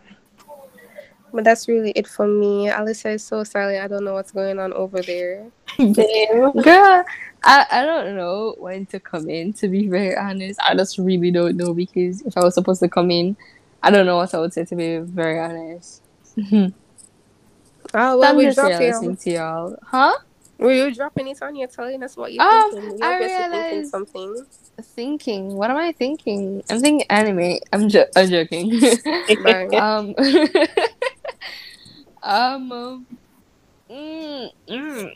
But 1.33 1.43
that's 1.43 1.67
really 1.67 1.91
it 1.97 2.07
for 2.07 2.25
me. 2.25 2.69
Alyssa 2.69 3.15
is 3.15 3.25
so 3.25 3.43
silent. 3.43 3.83
I 3.83 3.89
don't 3.89 4.05
know 4.05 4.13
what's 4.13 4.31
going 4.31 4.57
on 4.57 4.71
over 4.71 5.01
there. 5.01 5.51
Girl, 5.77 7.03
I, 7.43 7.65
I 7.69 7.85
don't 7.85 8.15
know 8.15 8.55
when 8.57 8.85
to 8.85 9.01
come 9.01 9.29
in, 9.29 9.51
to 9.55 9.67
be 9.67 9.89
very 9.89 10.15
honest. 10.15 10.61
I 10.61 10.75
just 10.75 10.97
really 10.97 11.29
don't 11.29 11.57
know 11.57 11.73
because 11.73 12.21
if 12.21 12.37
I 12.37 12.39
was 12.39 12.53
supposed 12.53 12.79
to 12.79 12.87
come 12.87 13.11
in, 13.11 13.35
I 13.83 13.91
don't 13.91 14.05
know 14.05 14.15
what 14.15 14.33
I 14.33 14.39
would 14.39 14.53
say, 14.53 14.63
to 14.63 14.75
be 14.77 14.99
very 14.99 15.39
honest. 15.41 16.03
Oh, 17.93 18.19
well, 18.19 18.35
we 18.35 18.45
just 18.45 18.59
here 18.59 18.77
listening 18.79 19.17
to 19.17 19.31
y'all. 19.31 19.75
Huh? 19.83 20.13
Were 20.59 20.73
you 20.73 20.93
dropping 20.93 21.27
it 21.29 21.41
on 21.41 21.55
here 21.55 21.67
telling 21.67 22.03
us 22.03 22.15
what 22.17 22.33
you're 22.33 22.43
Um, 22.43 22.71
thinking? 22.71 22.97
You're 22.99 23.07
I 23.07 23.13
obviously 23.13 23.37
thinking 23.37 23.61
realized- 23.71 23.91
something. 23.91 24.45
Thinking. 24.81 25.55
What 25.55 25.69
am 25.71 25.77
I 25.77 25.91
thinking? 25.91 26.63
I'm 26.69 26.79
thinking 26.79 27.05
anime. 27.09 27.59
I'm, 27.73 27.89
jo- 27.89 28.05
I'm 28.15 28.29
joking. 28.29 28.71
Um, 29.73 30.15
um, 32.23 32.71
um, 32.71 33.07
mm, 33.89 34.49
mm, 34.69 35.11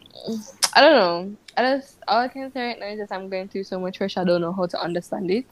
I 0.76 0.82
don't 0.82 0.96
know. 0.96 1.38
I 1.56 1.62
just 1.78 1.98
all 2.08 2.20
I 2.20 2.28
can 2.28 2.52
say 2.52 2.68
right 2.68 2.80
now 2.80 2.88
is 2.88 3.00
that 3.00 3.16
I'm 3.16 3.30
going 3.30 3.48
through 3.48 3.64
so 3.66 3.80
much 3.80 4.02
rush. 4.02 4.18
I 4.18 4.24
don't 4.24 4.42
know 4.42 4.54
how 4.54 4.66
to 4.66 4.82
understand 4.82 5.30
it. 5.32 5.46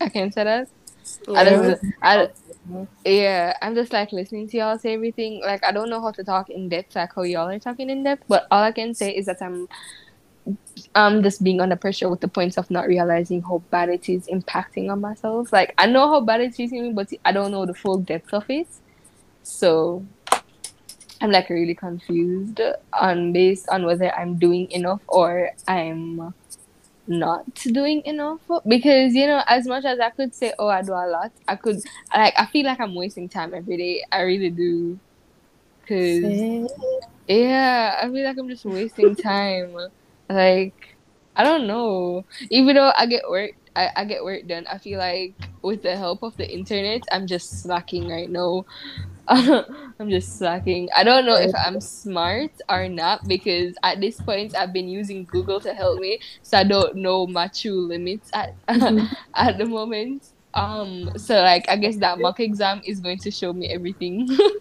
I 0.00 0.08
can't 0.08 0.32
say 0.34 0.44
that. 0.44 0.68
I 1.28 1.44
just, 1.44 1.84
I, 2.02 2.28
yeah, 3.04 3.56
I'm 3.62 3.74
just 3.74 3.92
like 3.92 4.12
listening 4.12 4.48
to 4.48 4.56
y'all 4.56 4.78
say 4.78 4.94
everything. 4.94 5.40
Like 5.44 5.64
I 5.64 5.72
don't 5.72 5.90
know 5.90 6.00
how 6.00 6.10
to 6.12 6.24
talk 6.24 6.50
in 6.50 6.68
depth, 6.68 6.96
like 6.96 7.14
how 7.14 7.22
y'all 7.22 7.48
are 7.48 7.58
talking 7.58 7.90
in 7.90 8.04
depth. 8.04 8.24
But 8.28 8.46
all 8.50 8.62
I 8.62 8.72
can 8.72 8.94
say 8.94 9.14
is 9.14 9.26
that 9.26 9.40
I'm, 9.40 9.68
um, 10.94 11.22
just 11.22 11.42
being 11.44 11.60
under 11.60 11.76
pressure 11.76 12.08
with 12.08 12.20
the 12.20 12.28
points 12.28 12.56
of 12.56 12.70
not 12.70 12.86
realizing 12.86 13.42
how 13.42 13.62
bad 13.70 13.88
it 13.88 14.08
is 14.08 14.26
impacting 14.26 14.90
on 14.90 15.00
myself. 15.00 15.52
Like 15.52 15.74
I 15.78 15.86
know 15.86 16.08
how 16.08 16.20
bad 16.20 16.40
it's 16.40 16.56
treating 16.56 16.82
me, 16.82 16.92
but 16.92 17.10
I 17.24 17.32
don't 17.32 17.50
know 17.50 17.66
the 17.66 17.74
full 17.74 17.98
depth 17.98 18.32
of 18.32 18.44
it. 18.48 18.68
So 19.42 20.04
I'm 21.20 21.30
like 21.30 21.50
really 21.50 21.74
confused 21.74 22.60
on 22.92 23.32
based 23.32 23.68
on 23.68 23.84
whether 23.84 24.14
I'm 24.14 24.38
doing 24.38 24.70
enough 24.70 25.02
or 25.06 25.50
I'm 25.68 26.34
not 27.10 27.52
doing 27.54 28.02
enough 28.04 28.40
because 28.66 29.14
you 29.14 29.26
know 29.26 29.42
as 29.48 29.66
much 29.66 29.84
as 29.84 29.98
I 29.98 30.10
could 30.10 30.32
say 30.32 30.52
oh 30.58 30.68
I 30.68 30.80
do 30.82 30.92
a 30.92 31.10
lot 31.10 31.32
I 31.48 31.56
could 31.56 31.82
like 32.14 32.34
I 32.38 32.46
feel 32.46 32.64
like 32.64 32.80
I'm 32.80 32.94
wasting 32.94 33.28
time 33.28 33.52
every 33.52 33.76
day. 33.76 34.04
I 34.12 34.20
really 34.22 34.50
do. 34.50 34.98
Because 35.80 36.22
yeah 37.26 37.98
I 38.00 38.08
feel 38.08 38.24
like 38.24 38.38
I'm 38.38 38.48
just 38.48 38.64
wasting 38.64 39.16
time. 39.32 39.76
Like 40.28 40.96
I 41.34 41.42
don't 41.42 41.66
know. 41.66 42.24
Even 42.48 42.76
though 42.76 42.92
I 42.96 43.06
get 43.06 43.28
work 43.28 43.50
I, 43.74 43.90
I 43.96 44.04
get 44.04 44.22
work 44.22 44.46
done 44.46 44.66
I 44.70 44.78
feel 44.78 44.98
like 44.98 45.34
with 45.62 45.82
the 45.82 45.96
help 45.96 46.22
of 46.22 46.36
the 46.36 46.48
internet 46.48 47.02
I'm 47.10 47.26
just 47.26 47.62
slacking 47.62 48.08
right 48.08 48.30
now 48.30 48.64
I'm 50.00 50.10
just 50.10 50.38
slacking. 50.38 50.88
I 50.96 51.04
don't 51.04 51.26
know 51.26 51.36
if 51.36 51.52
I'm 51.54 51.80
smart 51.80 52.52
or 52.68 52.88
not 52.88 53.28
because 53.28 53.76
at 53.84 54.00
this 54.00 54.20
point 54.20 54.56
I've 54.56 54.72
been 54.72 54.88
using 54.88 55.26
Google 55.26 55.60
to 55.62 55.74
help 55.74 56.00
me, 56.00 56.20
so 56.42 56.58
I 56.58 56.64
don't 56.64 56.96
know 56.96 57.26
my 57.28 57.48
true 57.48 57.86
limits 57.88 58.30
at 58.34 58.56
at 58.68 59.58
the 59.58 59.66
moment. 59.66 60.26
Um, 60.54 61.10
so 61.16 61.36
like 61.42 61.68
I 61.68 61.76
guess 61.76 61.98
that 61.98 62.20
mock 62.20 62.40
exam 62.40 62.82
is 62.84 63.00
going 63.00 63.18
to 63.20 63.30
show 63.30 63.52
me 63.52 63.68
everything. 63.68 64.28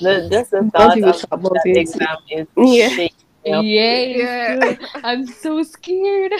The, 0.00 0.28
just 0.30 0.50
the 0.50 0.70
thought 0.72 1.02
of 1.02 1.20
that 1.54 1.66
it. 1.66 1.88
exam 1.88 2.16
is 2.30 2.48
Yeah. 2.56 2.90
shaking 2.94 3.26
me 3.44 3.52
up. 3.52 3.68
yeah, 3.76 4.14
Yeah. 4.14 4.76
I'm 5.04 5.26
so 5.26 5.62
scared. 5.62 6.32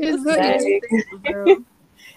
It's 0.00 0.24
so 0.24 0.36
interesting, 0.36 1.04
bro. 1.22 1.58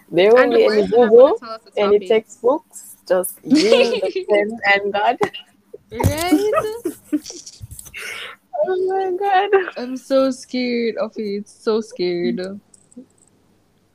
There 0.10 0.34
will 0.34 0.44
And 0.44 0.54
be 0.54 0.64
any 0.64 0.88
Google, 0.88 1.10
wanna 1.12 1.34
tell 1.34 1.50
us 1.52 1.62
the 1.64 1.72
any 1.78 2.00
textbooks, 2.00 2.93
just 3.08 3.40
you, 3.44 4.00
the 4.02 4.26
pen, 4.30 4.60
and 4.66 4.94
God. 4.94 5.18
right? 5.92 6.52
Oh 8.66 8.78
my 8.88 9.12
God. 9.18 9.74
I'm 9.78 9.98
so 9.98 10.32
scared 10.32 10.96
of 10.98 11.12
it. 11.18 11.48
So 11.50 11.82
scared. 11.82 12.38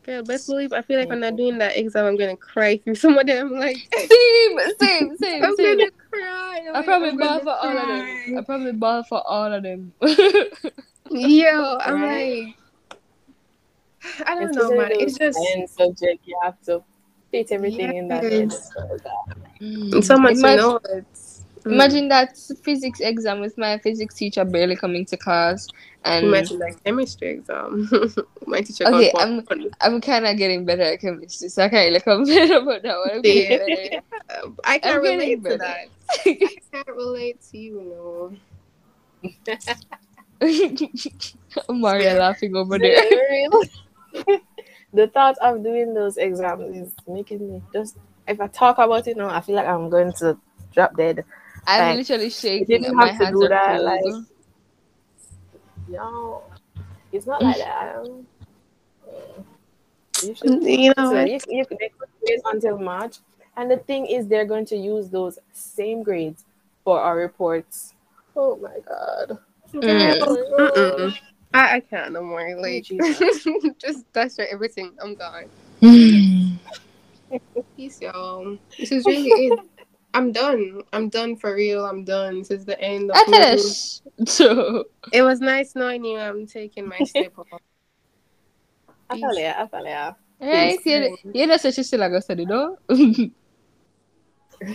Girl, 0.05 0.23
best 0.23 0.47
believe 0.47 0.73
I 0.73 0.81
feel 0.83 0.99
like 0.99 1.09
when 1.09 1.23
I'm 1.23 1.33
not 1.33 1.37
doing 1.37 1.59
that 1.59 1.77
exam, 1.77 2.07
I'm 2.07 2.17
gonna 2.17 2.37
cry 2.37 2.79
through 2.79 2.95
some 2.95 3.19
of 3.19 3.27
them. 3.27 3.53
Like, 3.53 3.77
Same, 3.95 4.59
same, 4.79 5.17
same, 5.21 5.45
I'm 5.45 5.57
same. 5.57 5.79
gonna 5.79 5.91
cry. 6.11 6.61
I 6.69 6.71
Like, 6.73 6.85
probably 6.87 7.11
I'm 7.11 7.17
ball 7.19 7.41
gonna 7.41 7.45
for 7.45 7.51
all 7.51 7.79
of 7.79 7.89
them. 7.89 8.39
I 8.39 8.41
probably 8.43 8.73
ball 8.73 9.03
for 9.05 9.23
all 9.27 9.53
of 9.53 9.63
them. 9.63 9.93
Yo, 11.11 11.79
I'm 11.81 11.95
Right. 11.95 12.47
like, 12.47 12.57
I 14.29 14.35
don't 14.35 14.55
know, 14.55 14.63
Especially 14.71 14.77
man. 14.77 14.91
It's 14.93 15.19
just 15.19 15.39
science 15.39 15.73
subject, 15.73 16.27
you 16.27 16.39
have 16.43 16.61
to 16.63 16.83
fit 17.31 17.53
everything 17.53 17.97
in 17.97 18.09
that 18.09 18.23
head. 18.25 18.53
Yes. 19.61 20.07
So 20.07 20.17
much 20.19 20.35
to 20.35 20.39
Imagine- 20.41 20.57
know. 20.59 20.81
Mm. 21.65 21.73
Imagine 21.73 22.09
that 22.09 22.39
physics 22.63 23.01
exam 23.01 23.41
with 23.41 23.59
my 23.59 23.77
physics 23.79 24.15
teacher 24.15 24.45
barely 24.45 24.77
coming 24.77 25.05
to 25.07 25.17
class, 25.17 25.67
and 26.05 26.27
Imagine 26.27 26.61
that 26.61 26.83
chemistry 26.85 27.31
exam. 27.31 27.91
My 28.47 28.61
teacher 28.63 28.85
Okay, 28.87 29.11
I'm- 29.19 29.43
one. 29.49 29.69
I'm 29.81 30.01
kind 30.01 30.25
of 30.25 30.37
getting 30.39 30.65
better 30.65 30.83
at 30.83 31.01
chemistry, 31.01 31.49
so 31.49 31.65
I 31.65 31.69
can't 31.69 31.89
really 31.89 32.01
complain 32.01 32.53
about 32.63 32.83
that 32.83 32.97
one. 32.97 34.45
I'm. 34.45 34.57
I 34.65 34.79
can't 34.79 34.97
I'm 34.97 35.03
relate 35.03 35.35
to 35.35 35.41
better. 35.43 35.59
that. 35.59 35.89
I 36.27 36.57
can't 36.73 36.89
relate 36.97 37.41
to 37.51 37.59
you, 37.59 37.83
no. 40.41 41.69
Maria 41.69 42.15
laughing 42.15 42.55
over 42.57 42.79
there. 42.79 43.03
The 44.93 45.07
thought 45.09 45.37
of 45.39 45.63
doing 45.63 45.95
those 45.95 46.17
exams 46.17 46.77
is 46.77 46.95
making 47.07 47.41
me 47.53 47.63
just 47.73 47.97
if 48.27 48.41
I 48.41 48.47
talk 48.49 48.79
about 48.79 49.07
it 49.09 49.17
now, 49.17 49.31
I 49.31 49.41
feel 49.41 49.57
like 49.57 49.67
I'm 49.67 49.89
going 49.89 50.13
to 50.15 50.37
drop 50.73 50.97
dead. 50.97 51.25
I'm 51.67 51.89
Like, 51.89 51.97
literally 51.99 52.31
shaking. 52.31 52.67
didn't 52.67 52.95
My 52.95 53.07
have 53.07 53.19
to 53.19 53.25
hands 53.25 53.41
do 53.41 53.49
that, 53.49 53.69
cold. 53.81 53.85
like- 53.85 54.25
No, 55.89 56.43
it's 57.13 57.27
not 57.27 57.43
like 57.43 57.57
that. 57.59 58.05
You 60.23 60.35
should 60.35 60.63
You 60.63 60.93
know 60.97 61.11
So 61.11 61.25
you, 61.25 61.39
you, 61.49 61.65
they 61.71 61.91
could 61.99 62.09
wait 62.27 62.41
until 62.53 62.79
March. 62.79 63.17
And 63.57 63.71
the 63.71 63.79
thing 63.79 64.07
is, 64.07 64.27
they're 64.29 64.45
going 64.45 64.67
to 64.67 64.77
use 64.77 65.09
those 65.09 65.39
same 65.53 66.03
grades 66.03 66.45
for 66.85 67.01
our 67.01 67.17
reports. 67.17 67.95
Oh 68.37 68.57
my 68.57 68.77
god. 68.87 69.39
Mm. 69.75 70.21
Mm-mm. 70.21 71.15
I, 71.55 71.77
I 71.77 71.81
can't 71.81 72.13
no 72.13 72.23
more. 72.23 72.47
Oh, 72.47 72.61
like, 72.61 72.85
Jesus. 72.85 73.47
just 73.79 74.05
that's 74.13 74.39
right, 74.39 74.49
everything. 74.51 74.95
I'm 75.03 75.15
gone. 75.15 75.49
Peace, 77.77 78.01
y'all. 78.01 78.59
This 78.79 78.93
is 78.93 79.05
really 79.07 79.29
it. 79.29 79.59
I'm 80.15 80.33
done. 80.33 80.83
I'm 80.93 81.09
done 81.11 81.37
for 81.37 81.55
real. 81.55 81.85
I'm 81.85 82.03
done. 82.03 82.39
This 82.39 82.51
is 82.51 82.65
the 82.65 82.81
end 82.81 83.11
of 83.11 83.17
I 83.17 83.25
finished. 83.27 84.03
So 84.27 84.85
It 85.13 85.23
was 85.23 85.41
nice 85.41 85.75
knowing 85.75 86.05
you. 86.05 86.19
I'm 86.19 86.47
taking 86.47 86.89
my 86.89 86.99
step 87.05 87.33
off. 87.39 87.61
I 89.11 89.17
feel 89.17 89.39
ya, 89.39 89.55
I 89.59 89.67
feel 89.69 89.85
ya. 89.87 90.13
right, 90.41 90.79
Yes. 90.85 91.11
you 91.35 91.47
know, 91.47 91.57
so 91.57 91.71
she's 91.71 91.87
still 91.87 92.01
like 92.01 92.23
study, 92.23 92.45
no? 92.47 92.77
yeah, 92.91 93.27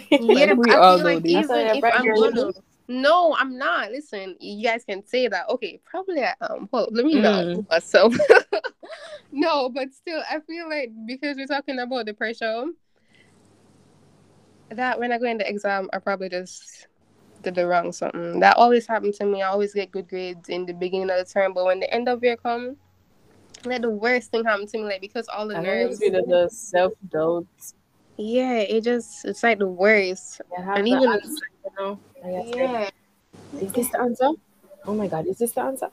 I 0.09 0.55
feel 0.55 1.03
like 1.03 1.25
even 1.25 1.51
if 1.51 1.75
you're 1.75 1.93
I'm 1.93 2.53
no, 2.87 3.35
I'm 3.37 3.57
not. 3.57 3.91
Listen, 3.91 4.35
you 4.39 4.63
guys 4.63 4.83
can 4.83 5.05
say 5.05 5.27
that. 5.27 5.49
Okay, 5.49 5.79
probably 5.85 6.23
I 6.23 6.33
am. 6.41 6.67
Well, 6.71 6.87
let 6.91 7.05
me 7.05 7.15
not 7.15 7.45
Mm. 7.45 7.69
myself. 7.69 8.15
no, 9.31 9.69
but 9.69 9.93
still, 9.93 10.21
I 10.29 10.39
feel 10.41 10.69
like 10.69 10.91
because 11.05 11.37
we're 11.37 11.47
talking 11.47 11.79
about 11.79 12.05
the 12.05 12.13
pressure, 12.13 12.65
that 14.69 14.99
when 14.99 15.11
I 15.11 15.17
go 15.17 15.25
into 15.27 15.47
exam, 15.47 15.89
I 15.93 15.99
probably 15.99 16.29
just 16.29 16.87
did 17.41 17.55
the 17.55 17.67
wrong 17.67 17.91
something. 17.91 18.39
That 18.39 18.57
always 18.57 18.87
happened 18.87 19.13
to 19.15 19.25
me. 19.25 19.41
I 19.41 19.47
always 19.49 19.73
get 19.73 19.91
good 19.91 20.07
grades 20.09 20.49
in 20.49 20.65
the 20.65 20.73
beginning 20.73 21.09
of 21.09 21.17
the 21.17 21.25
term, 21.25 21.53
but 21.53 21.65
when 21.65 21.79
the 21.79 21.93
end 21.93 22.07
of 22.09 22.23
year 22.23 22.37
come, 22.37 22.77
like 23.65 23.81
the 23.81 23.89
worst 23.89 24.31
thing 24.31 24.43
happened 24.43 24.69
to 24.69 24.77
me, 24.77 24.83
like 24.85 25.01
because 25.01 25.27
all 25.29 25.47
the 25.47 25.57
I 25.57 25.61
nerves. 25.61 26.01
of 26.01 26.11
the 26.27 26.49
self 26.51 26.93
doubt. 27.09 27.45
Yeah, 28.17 28.59
it 28.59 28.83
just 28.83 29.25
it's 29.25 29.41
like 29.43 29.59
the 29.59 29.67
worst. 29.67 30.41
You 30.57 30.63
have 30.63 30.77
And 30.77 30.87
even- 30.87 31.09
answer, 31.09 31.45
you 31.65 31.71
know. 31.79 31.99
Like 32.23 32.33
I 32.35 32.45
said, 32.45 32.55
Yeah. 32.55 32.89
Is 33.61 33.71
this 33.73 33.89
the 33.89 33.99
answer? 34.01 34.29
Oh 34.85 34.93
my 34.93 35.07
god, 35.07 35.27
is 35.27 35.37
this 35.37 35.51
the 35.53 35.61
answer? 35.61 35.89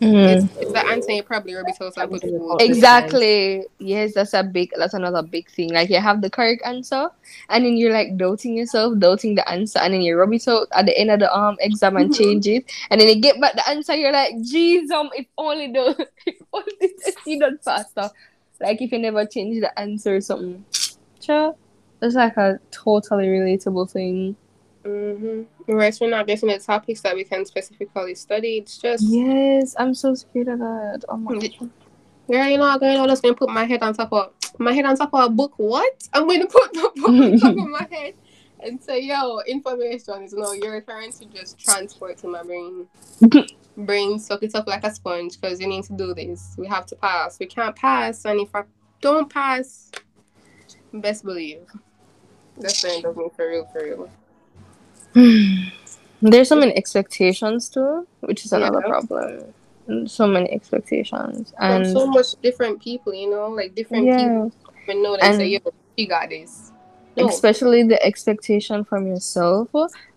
Mm. 0.00 0.44
It's, 0.44 0.56
it's 0.56 0.72
the 0.72 0.86
answer 0.86 1.12
you 1.12 1.22
probably 1.22 1.52
rub 1.54 1.66
it 1.68 1.76
out 1.78 1.92
and 1.98 2.10
put 2.10 2.22
food. 2.22 2.56
Exactly. 2.60 3.64
Yes, 3.78 4.14
that's 4.14 4.32
a 4.32 4.42
big. 4.42 4.70
That's 4.76 4.94
another 4.94 5.22
big 5.22 5.50
thing. 5.50 5.74
Like 5.74 5.90
you 5.90 6.00
have 6.00 6.22
the 6.22 6.30
correct 6.30 6.62
answer, 6.64 7.08
and 7.50 7.64
then 7.66 7.76
you're 7.76 7.92
like 7.92 8.16
doubting 8.16 8.56
yourself, 8.56 8.98
doubting 8.98 9.34
the 9.34 9.46
answer, 9.48 9.78
and 9.78 9.92
then 9.92 10.00
you 10.00 10.16
rub 10.16 10.32
it 10.32 10.48
out 10.48 10.68
at 10.72 10.86
the 10.86 10.96
end 10.98 11.10
of 11.10 11.20
the 11.20 11.30
um 11.36 11.56
exam 11.60 11.96
and 11.98 12.10
Mhm. 12.10 12.16
change 12.16 12.46
it, 12.46 12.64
and 12.90 12.98
then 13.00 13.08
you 13.08 13.20
get 13.20 13.38
back 13.42 13.54
the 13.54 13.68
answer. 13.68 13.94
You're 13.94 14.12
like, 14.12 14.34
"Jeez, 14.36 14.90
um, 14.90 15.10
if 15.14 15.26
only 15.36 15.70
the 15.70 16.08
if 16.26 16.36
only 16.52 16.72
the 16.80 17.12
you 17.26 17.38
done 17.38 17.58
faster." 17.58 18.08
Like 18.58 18.80
if 18.80 18.92
you 18.92 18.98
never 18.98 19.24
change 19.26 19.60
the 19.60 19.78
answer 19.78 20.16
or 20.16 20.20
something. 20.22 20.64
Sure, 21.20 21.54
it's 22.02 22.14
like 22.14 22.36
a 22.36 22.58
totally 22.70 23.26
relatable 23.26 23.90
thing. 23.90 24.36
Mm-hmm. 24.84 25.42
Whereas 25.66 26.00
we're 26.00 26.10
not 26.10 26.26
getting 26.26 26.48
the 26.48 26.58
topics 26.58 27.02
that 27.02 27.14
we 27.14 27.24
can 27.24 27.44
specifically 27.44 28.14
study. 28.14 28.58
It's 28.58 28.78
just 28.78 29.04
Yes, 29.06 29.74
I'm 29.78 29.94
so 29.94 30.14
scared 30.14 30.48
of 30.48 30.58
that. 30.60 31.04
Oh 31.08 31.16
my 31.16 31.38
god. 31.38 31.70
Yeah, 32.28 32.46
you 32.48 32.58
know, 32.58 32.64
I'm 32.64 32.78
going. 32.78 32.98
I'm 32.98 33.08
just 33.08 33.22
going 33.22 33.34
to 33.34 33.38
put 33.38 33.50
my 33.50 33.64
head 33.64 33.82
on 33.82 33.92
top 33.92 34.12
of 34.12 34.32
my 34.58 34.72
head 34.72 34.84
on 34.84 34.96
top 34.96 35.12
of 35.12 35.24
a 35.24 35.28
book. 35.28 35.54
What? 35.56 36.08
I'm 36.12 36.26
going 36.26 36.40
to 36.40 36.46
put 36.46 36.72
the 36.72 36.90
book 36.94 37.08
on 37.08 37.38
top 37.40 37.58
of 37.58 37.68
my 37.68 37.86
head 37.90 38.14
and 38.60 38.80
say, 38.82 39.00
"Yo, 39.00 39.40
information 39.40 40.22
is 40.22 40.32
no." 40.32 40.52
You're 40.52 40.74
referring 40.74 41.12
to 41.12 41.24
just 41.26 41.58
transport 41.58 42.18
to 42.18 42.28
my 42.28 42.42
brain. 42.42 42.86
brain 43.76 44.18
suck 44.18 44.42
it 44.42 44.54
up 44.54 44.66
like 44.66 44.84
a 44.84 44.92
sponge 44.92 45.40
because 45.40 45.60
you 45.60 45.66
need 45.66 45.84
to 45.84 45.92
do 45.94 46.14
this. 46.14 46.54
We 46.56 46.68
have 46.68 46.86
to 46.86 46.96
pass. 46.96 47.38
We 47.38 47.46
can't 47.46 47.74
pass, 47.74 48.24
and 48.24 48.40
if 48.40 48.54
I 48.54 48.62
don't 49.00 49.28
pass, 49.28 49.90
best 50.92 51.24
believe 51.24 51.60
that's 52.58 52.82
the 52.82 52.90
end 52.92 53.04
of 53.04 53.16
me 53.16 53.28
for 53.36 53.48
real, 53.48 53.66
for 53.72 53.82
real. 53.84 54.10
There's 56.22 56.48
so 56.48 56.56
many 56.56 56.76
expectations 56.76 57.68
too, 57.68 58.06
which 58.20 58.44
is 58.44 58.52
another 58.52 58.82
Yeah. 58.84 58.88
problem. 58.90 59.54
So 60.06 60.26
many 60.26 60.50
expectations, 60.52 61.52
From 61.56 61.82
and 61.82 61.86
so 61.86 62.06
much 62.06 62.34
different 62.42 62.80
people, 62.82 63.12
you 63.14 63.28
know, 63.30 63.48
like 63.48 63.74
different 63.74 64.06
yeah, 64.06 64.18
people. 64.22 64.52
Even 64.84 65.02
know 65.02 65.14
And- 65.16 65.36
say, 65.36 65.46
"Yo, 65.48 65.58
you 65.96 66.06
got 66.06 66.28
this." 66.28 66.70
No. 67.16 67.26
especially 67.28 67.82
the 67.82 68.00
expectation 68.04 68.84
from 68.84 69.06
yourself. 69.08 69.68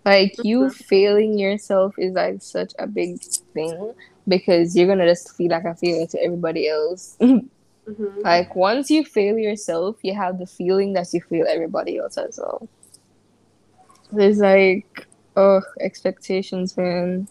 Like 0.06 0.36
you 0.44 0.66
Mhm. 0.66 0.74
failing 0.74 1.40
yourself 1.40 1.96
is 1.98 2.14
like 2.14 2.42
such 2.42 2.74
a 2.78 2.86
big 2.86 3.20
thing 3.54 3.94
because 4.28 4.76
you're 4.76 4.88
gonna 4.88 5.08
just 5.08 5.36
feel 5.36 5.50
like 5.50 5.64
a 5.66 5.74
failure 5.76 6.06
to 6.08 6.24
everybody 6.24 6.68
else. 6.70 7.18
Mhm. 7.88 8.24
like 8.24 8.56
once 8.56 8.90
you 8.90 9.04
fail 9.04 9.38
yourself, 9.38 9.98
you 10.04 10.14
have 10.14 10.40
the 10.40 10.46
feeling 10.46 10.94
that 10.94 11.14
you 11.14 11.22
fail 11.22 11.46
everybody 11.48 11.98
else 11.98 12.18
as 12.18 12.40
well. 12.42 12.68
There's 14.12 14.40
like, 14.40 15.08
oh, 15.36 15.62
expectations, 15.80 16.78
man, 16.78 17.28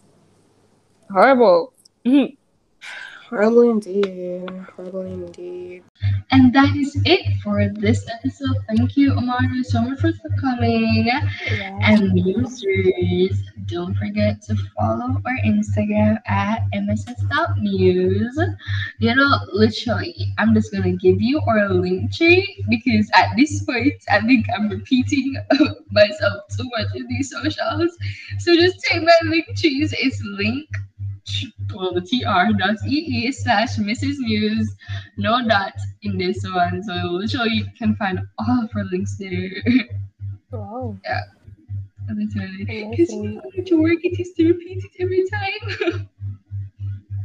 horrible. 1.10 1.72
Horrible 3.32 3.70
indeed. 3.70 4.46
Horrible 4.76 5.06
indeed. 5.06 5.84
And 6.32 6.52
that 6.52 6.76
is 6.76 7.00
it 7.06 7.40
for 7.42 7.66
this 7.66 8.06
episode. 8.12 8.58
Thank 8.68 8.94
you, 8.94 9.12
Omaria, 9.12 9.64
so 9.64 9.80
much 9.80 10.00
for 10.00 10.12
coming. 10.38 11.08
And 11.80 12.12
users, 12.14 13.42
don't 13.64 13.94
forget 13.96 14.42
to 14.42 14.56
follow 14.76 15.16
our 15.24 15.38
Instagram 15.46 16.18
at 16.26 16.60
mss.news. 16.74 18.38
You 18.98 19.14
know, 19.14 19.38
literally, 19.50 20.34
I'm 20.36 20.52
just 20.52 20.70
gonna 20.70 20.92
give 20.92 21.22
you 21.22 21.40
our 21.48 21.70
link 21.70 22.14
tree 22.14 22.62
because 22.68 23.08
at 23.14 23.30
this 23.38 23.64
point, 23.64 23.94
I 24.10 24.20
think 24.20 24.44
I'm 24.54 24.68
repeating 24.68 25.36
myself 25.90 26.42
too 26.54 26.68
much 26.76 26.94
in 26.96 27.06
these 27.08 27.30
socials. 27.30 27.96
So 28.40 28.54
just 28.56 28.80
take 28.80 29.02
my 29.02 29.18
link 29.24 29.46
trees. 29.56 29.94
It's 29.96 30.22
link 30.22 30.68
well 31.74 31.92
the 31.92 32.00
tr 32.00 32.52
dot 32.58 32.76
ee 32.86 33.30
slash 33.32 33.76
Mrs. 33.76 34.18
News. 34.18 34.74
No 35.16 35.46
dot 35.46 35.74
in 36.02 36.18
this 36.18 36.44
one. 36.44 36.82
So 36.82 36.92
literally 36.92 37.52
you 37.52 37.66
can 37.78 37.94
find 37.96 38.20
all 38.38 38.64
of 38.64 38.72
her 38.72 38.84
links 38.84 39.16
there. 39.18 39.50
Wow. 40.50 40.98
Literally. 42.14 42.88
Because 42.90 43.12
you 43.12 43.22
know 43.22 43.42
how 43.56 43.62
to 43.62 43.82
work 43.82 44.04
it 44.04 44.20
is 44.20 44.32
to 44.34 44.48
repeat 44.48 44.84
it 44.84 44.90
every 45.00 45.24
time. 45.30 46.08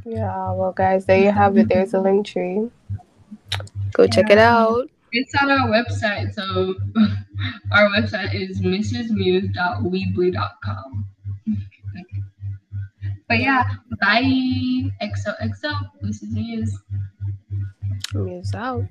Yeah, 0.10 0.54
well, 0.54 0.72
guys, 0.72 1.06
there 1.06 1.20
you 1.20 1.34
have 1.34 1.58
it. 1.58 1.68
There's 1.68 1.94
a 1.94 2.00
link 2.00 2.26
tree. 2.26 2.70
Go 3.92 4.08
check 4.08 4.30
it 4.30 4.38
out. 4.38 4.90
It's 5.12 5.34
on 5.42 5.52
our 5.52 5.68
website, 5.68 6.34
so 6.34 6.76
our 7.74 7.90
website 7.90 8.34
is 8.34 8.62
mrsmuse.weebly.com. 8.62 11.06
But 13.28 13.40
yeah, 13.40 13.64
bye. 14.00 14.90
XOXO. 15.02 15.92
This 16.02 16.24
is 16.24 16.32
Muse. 16.34 16.80
Muse 18.14 18.56
out. 18.56 18.86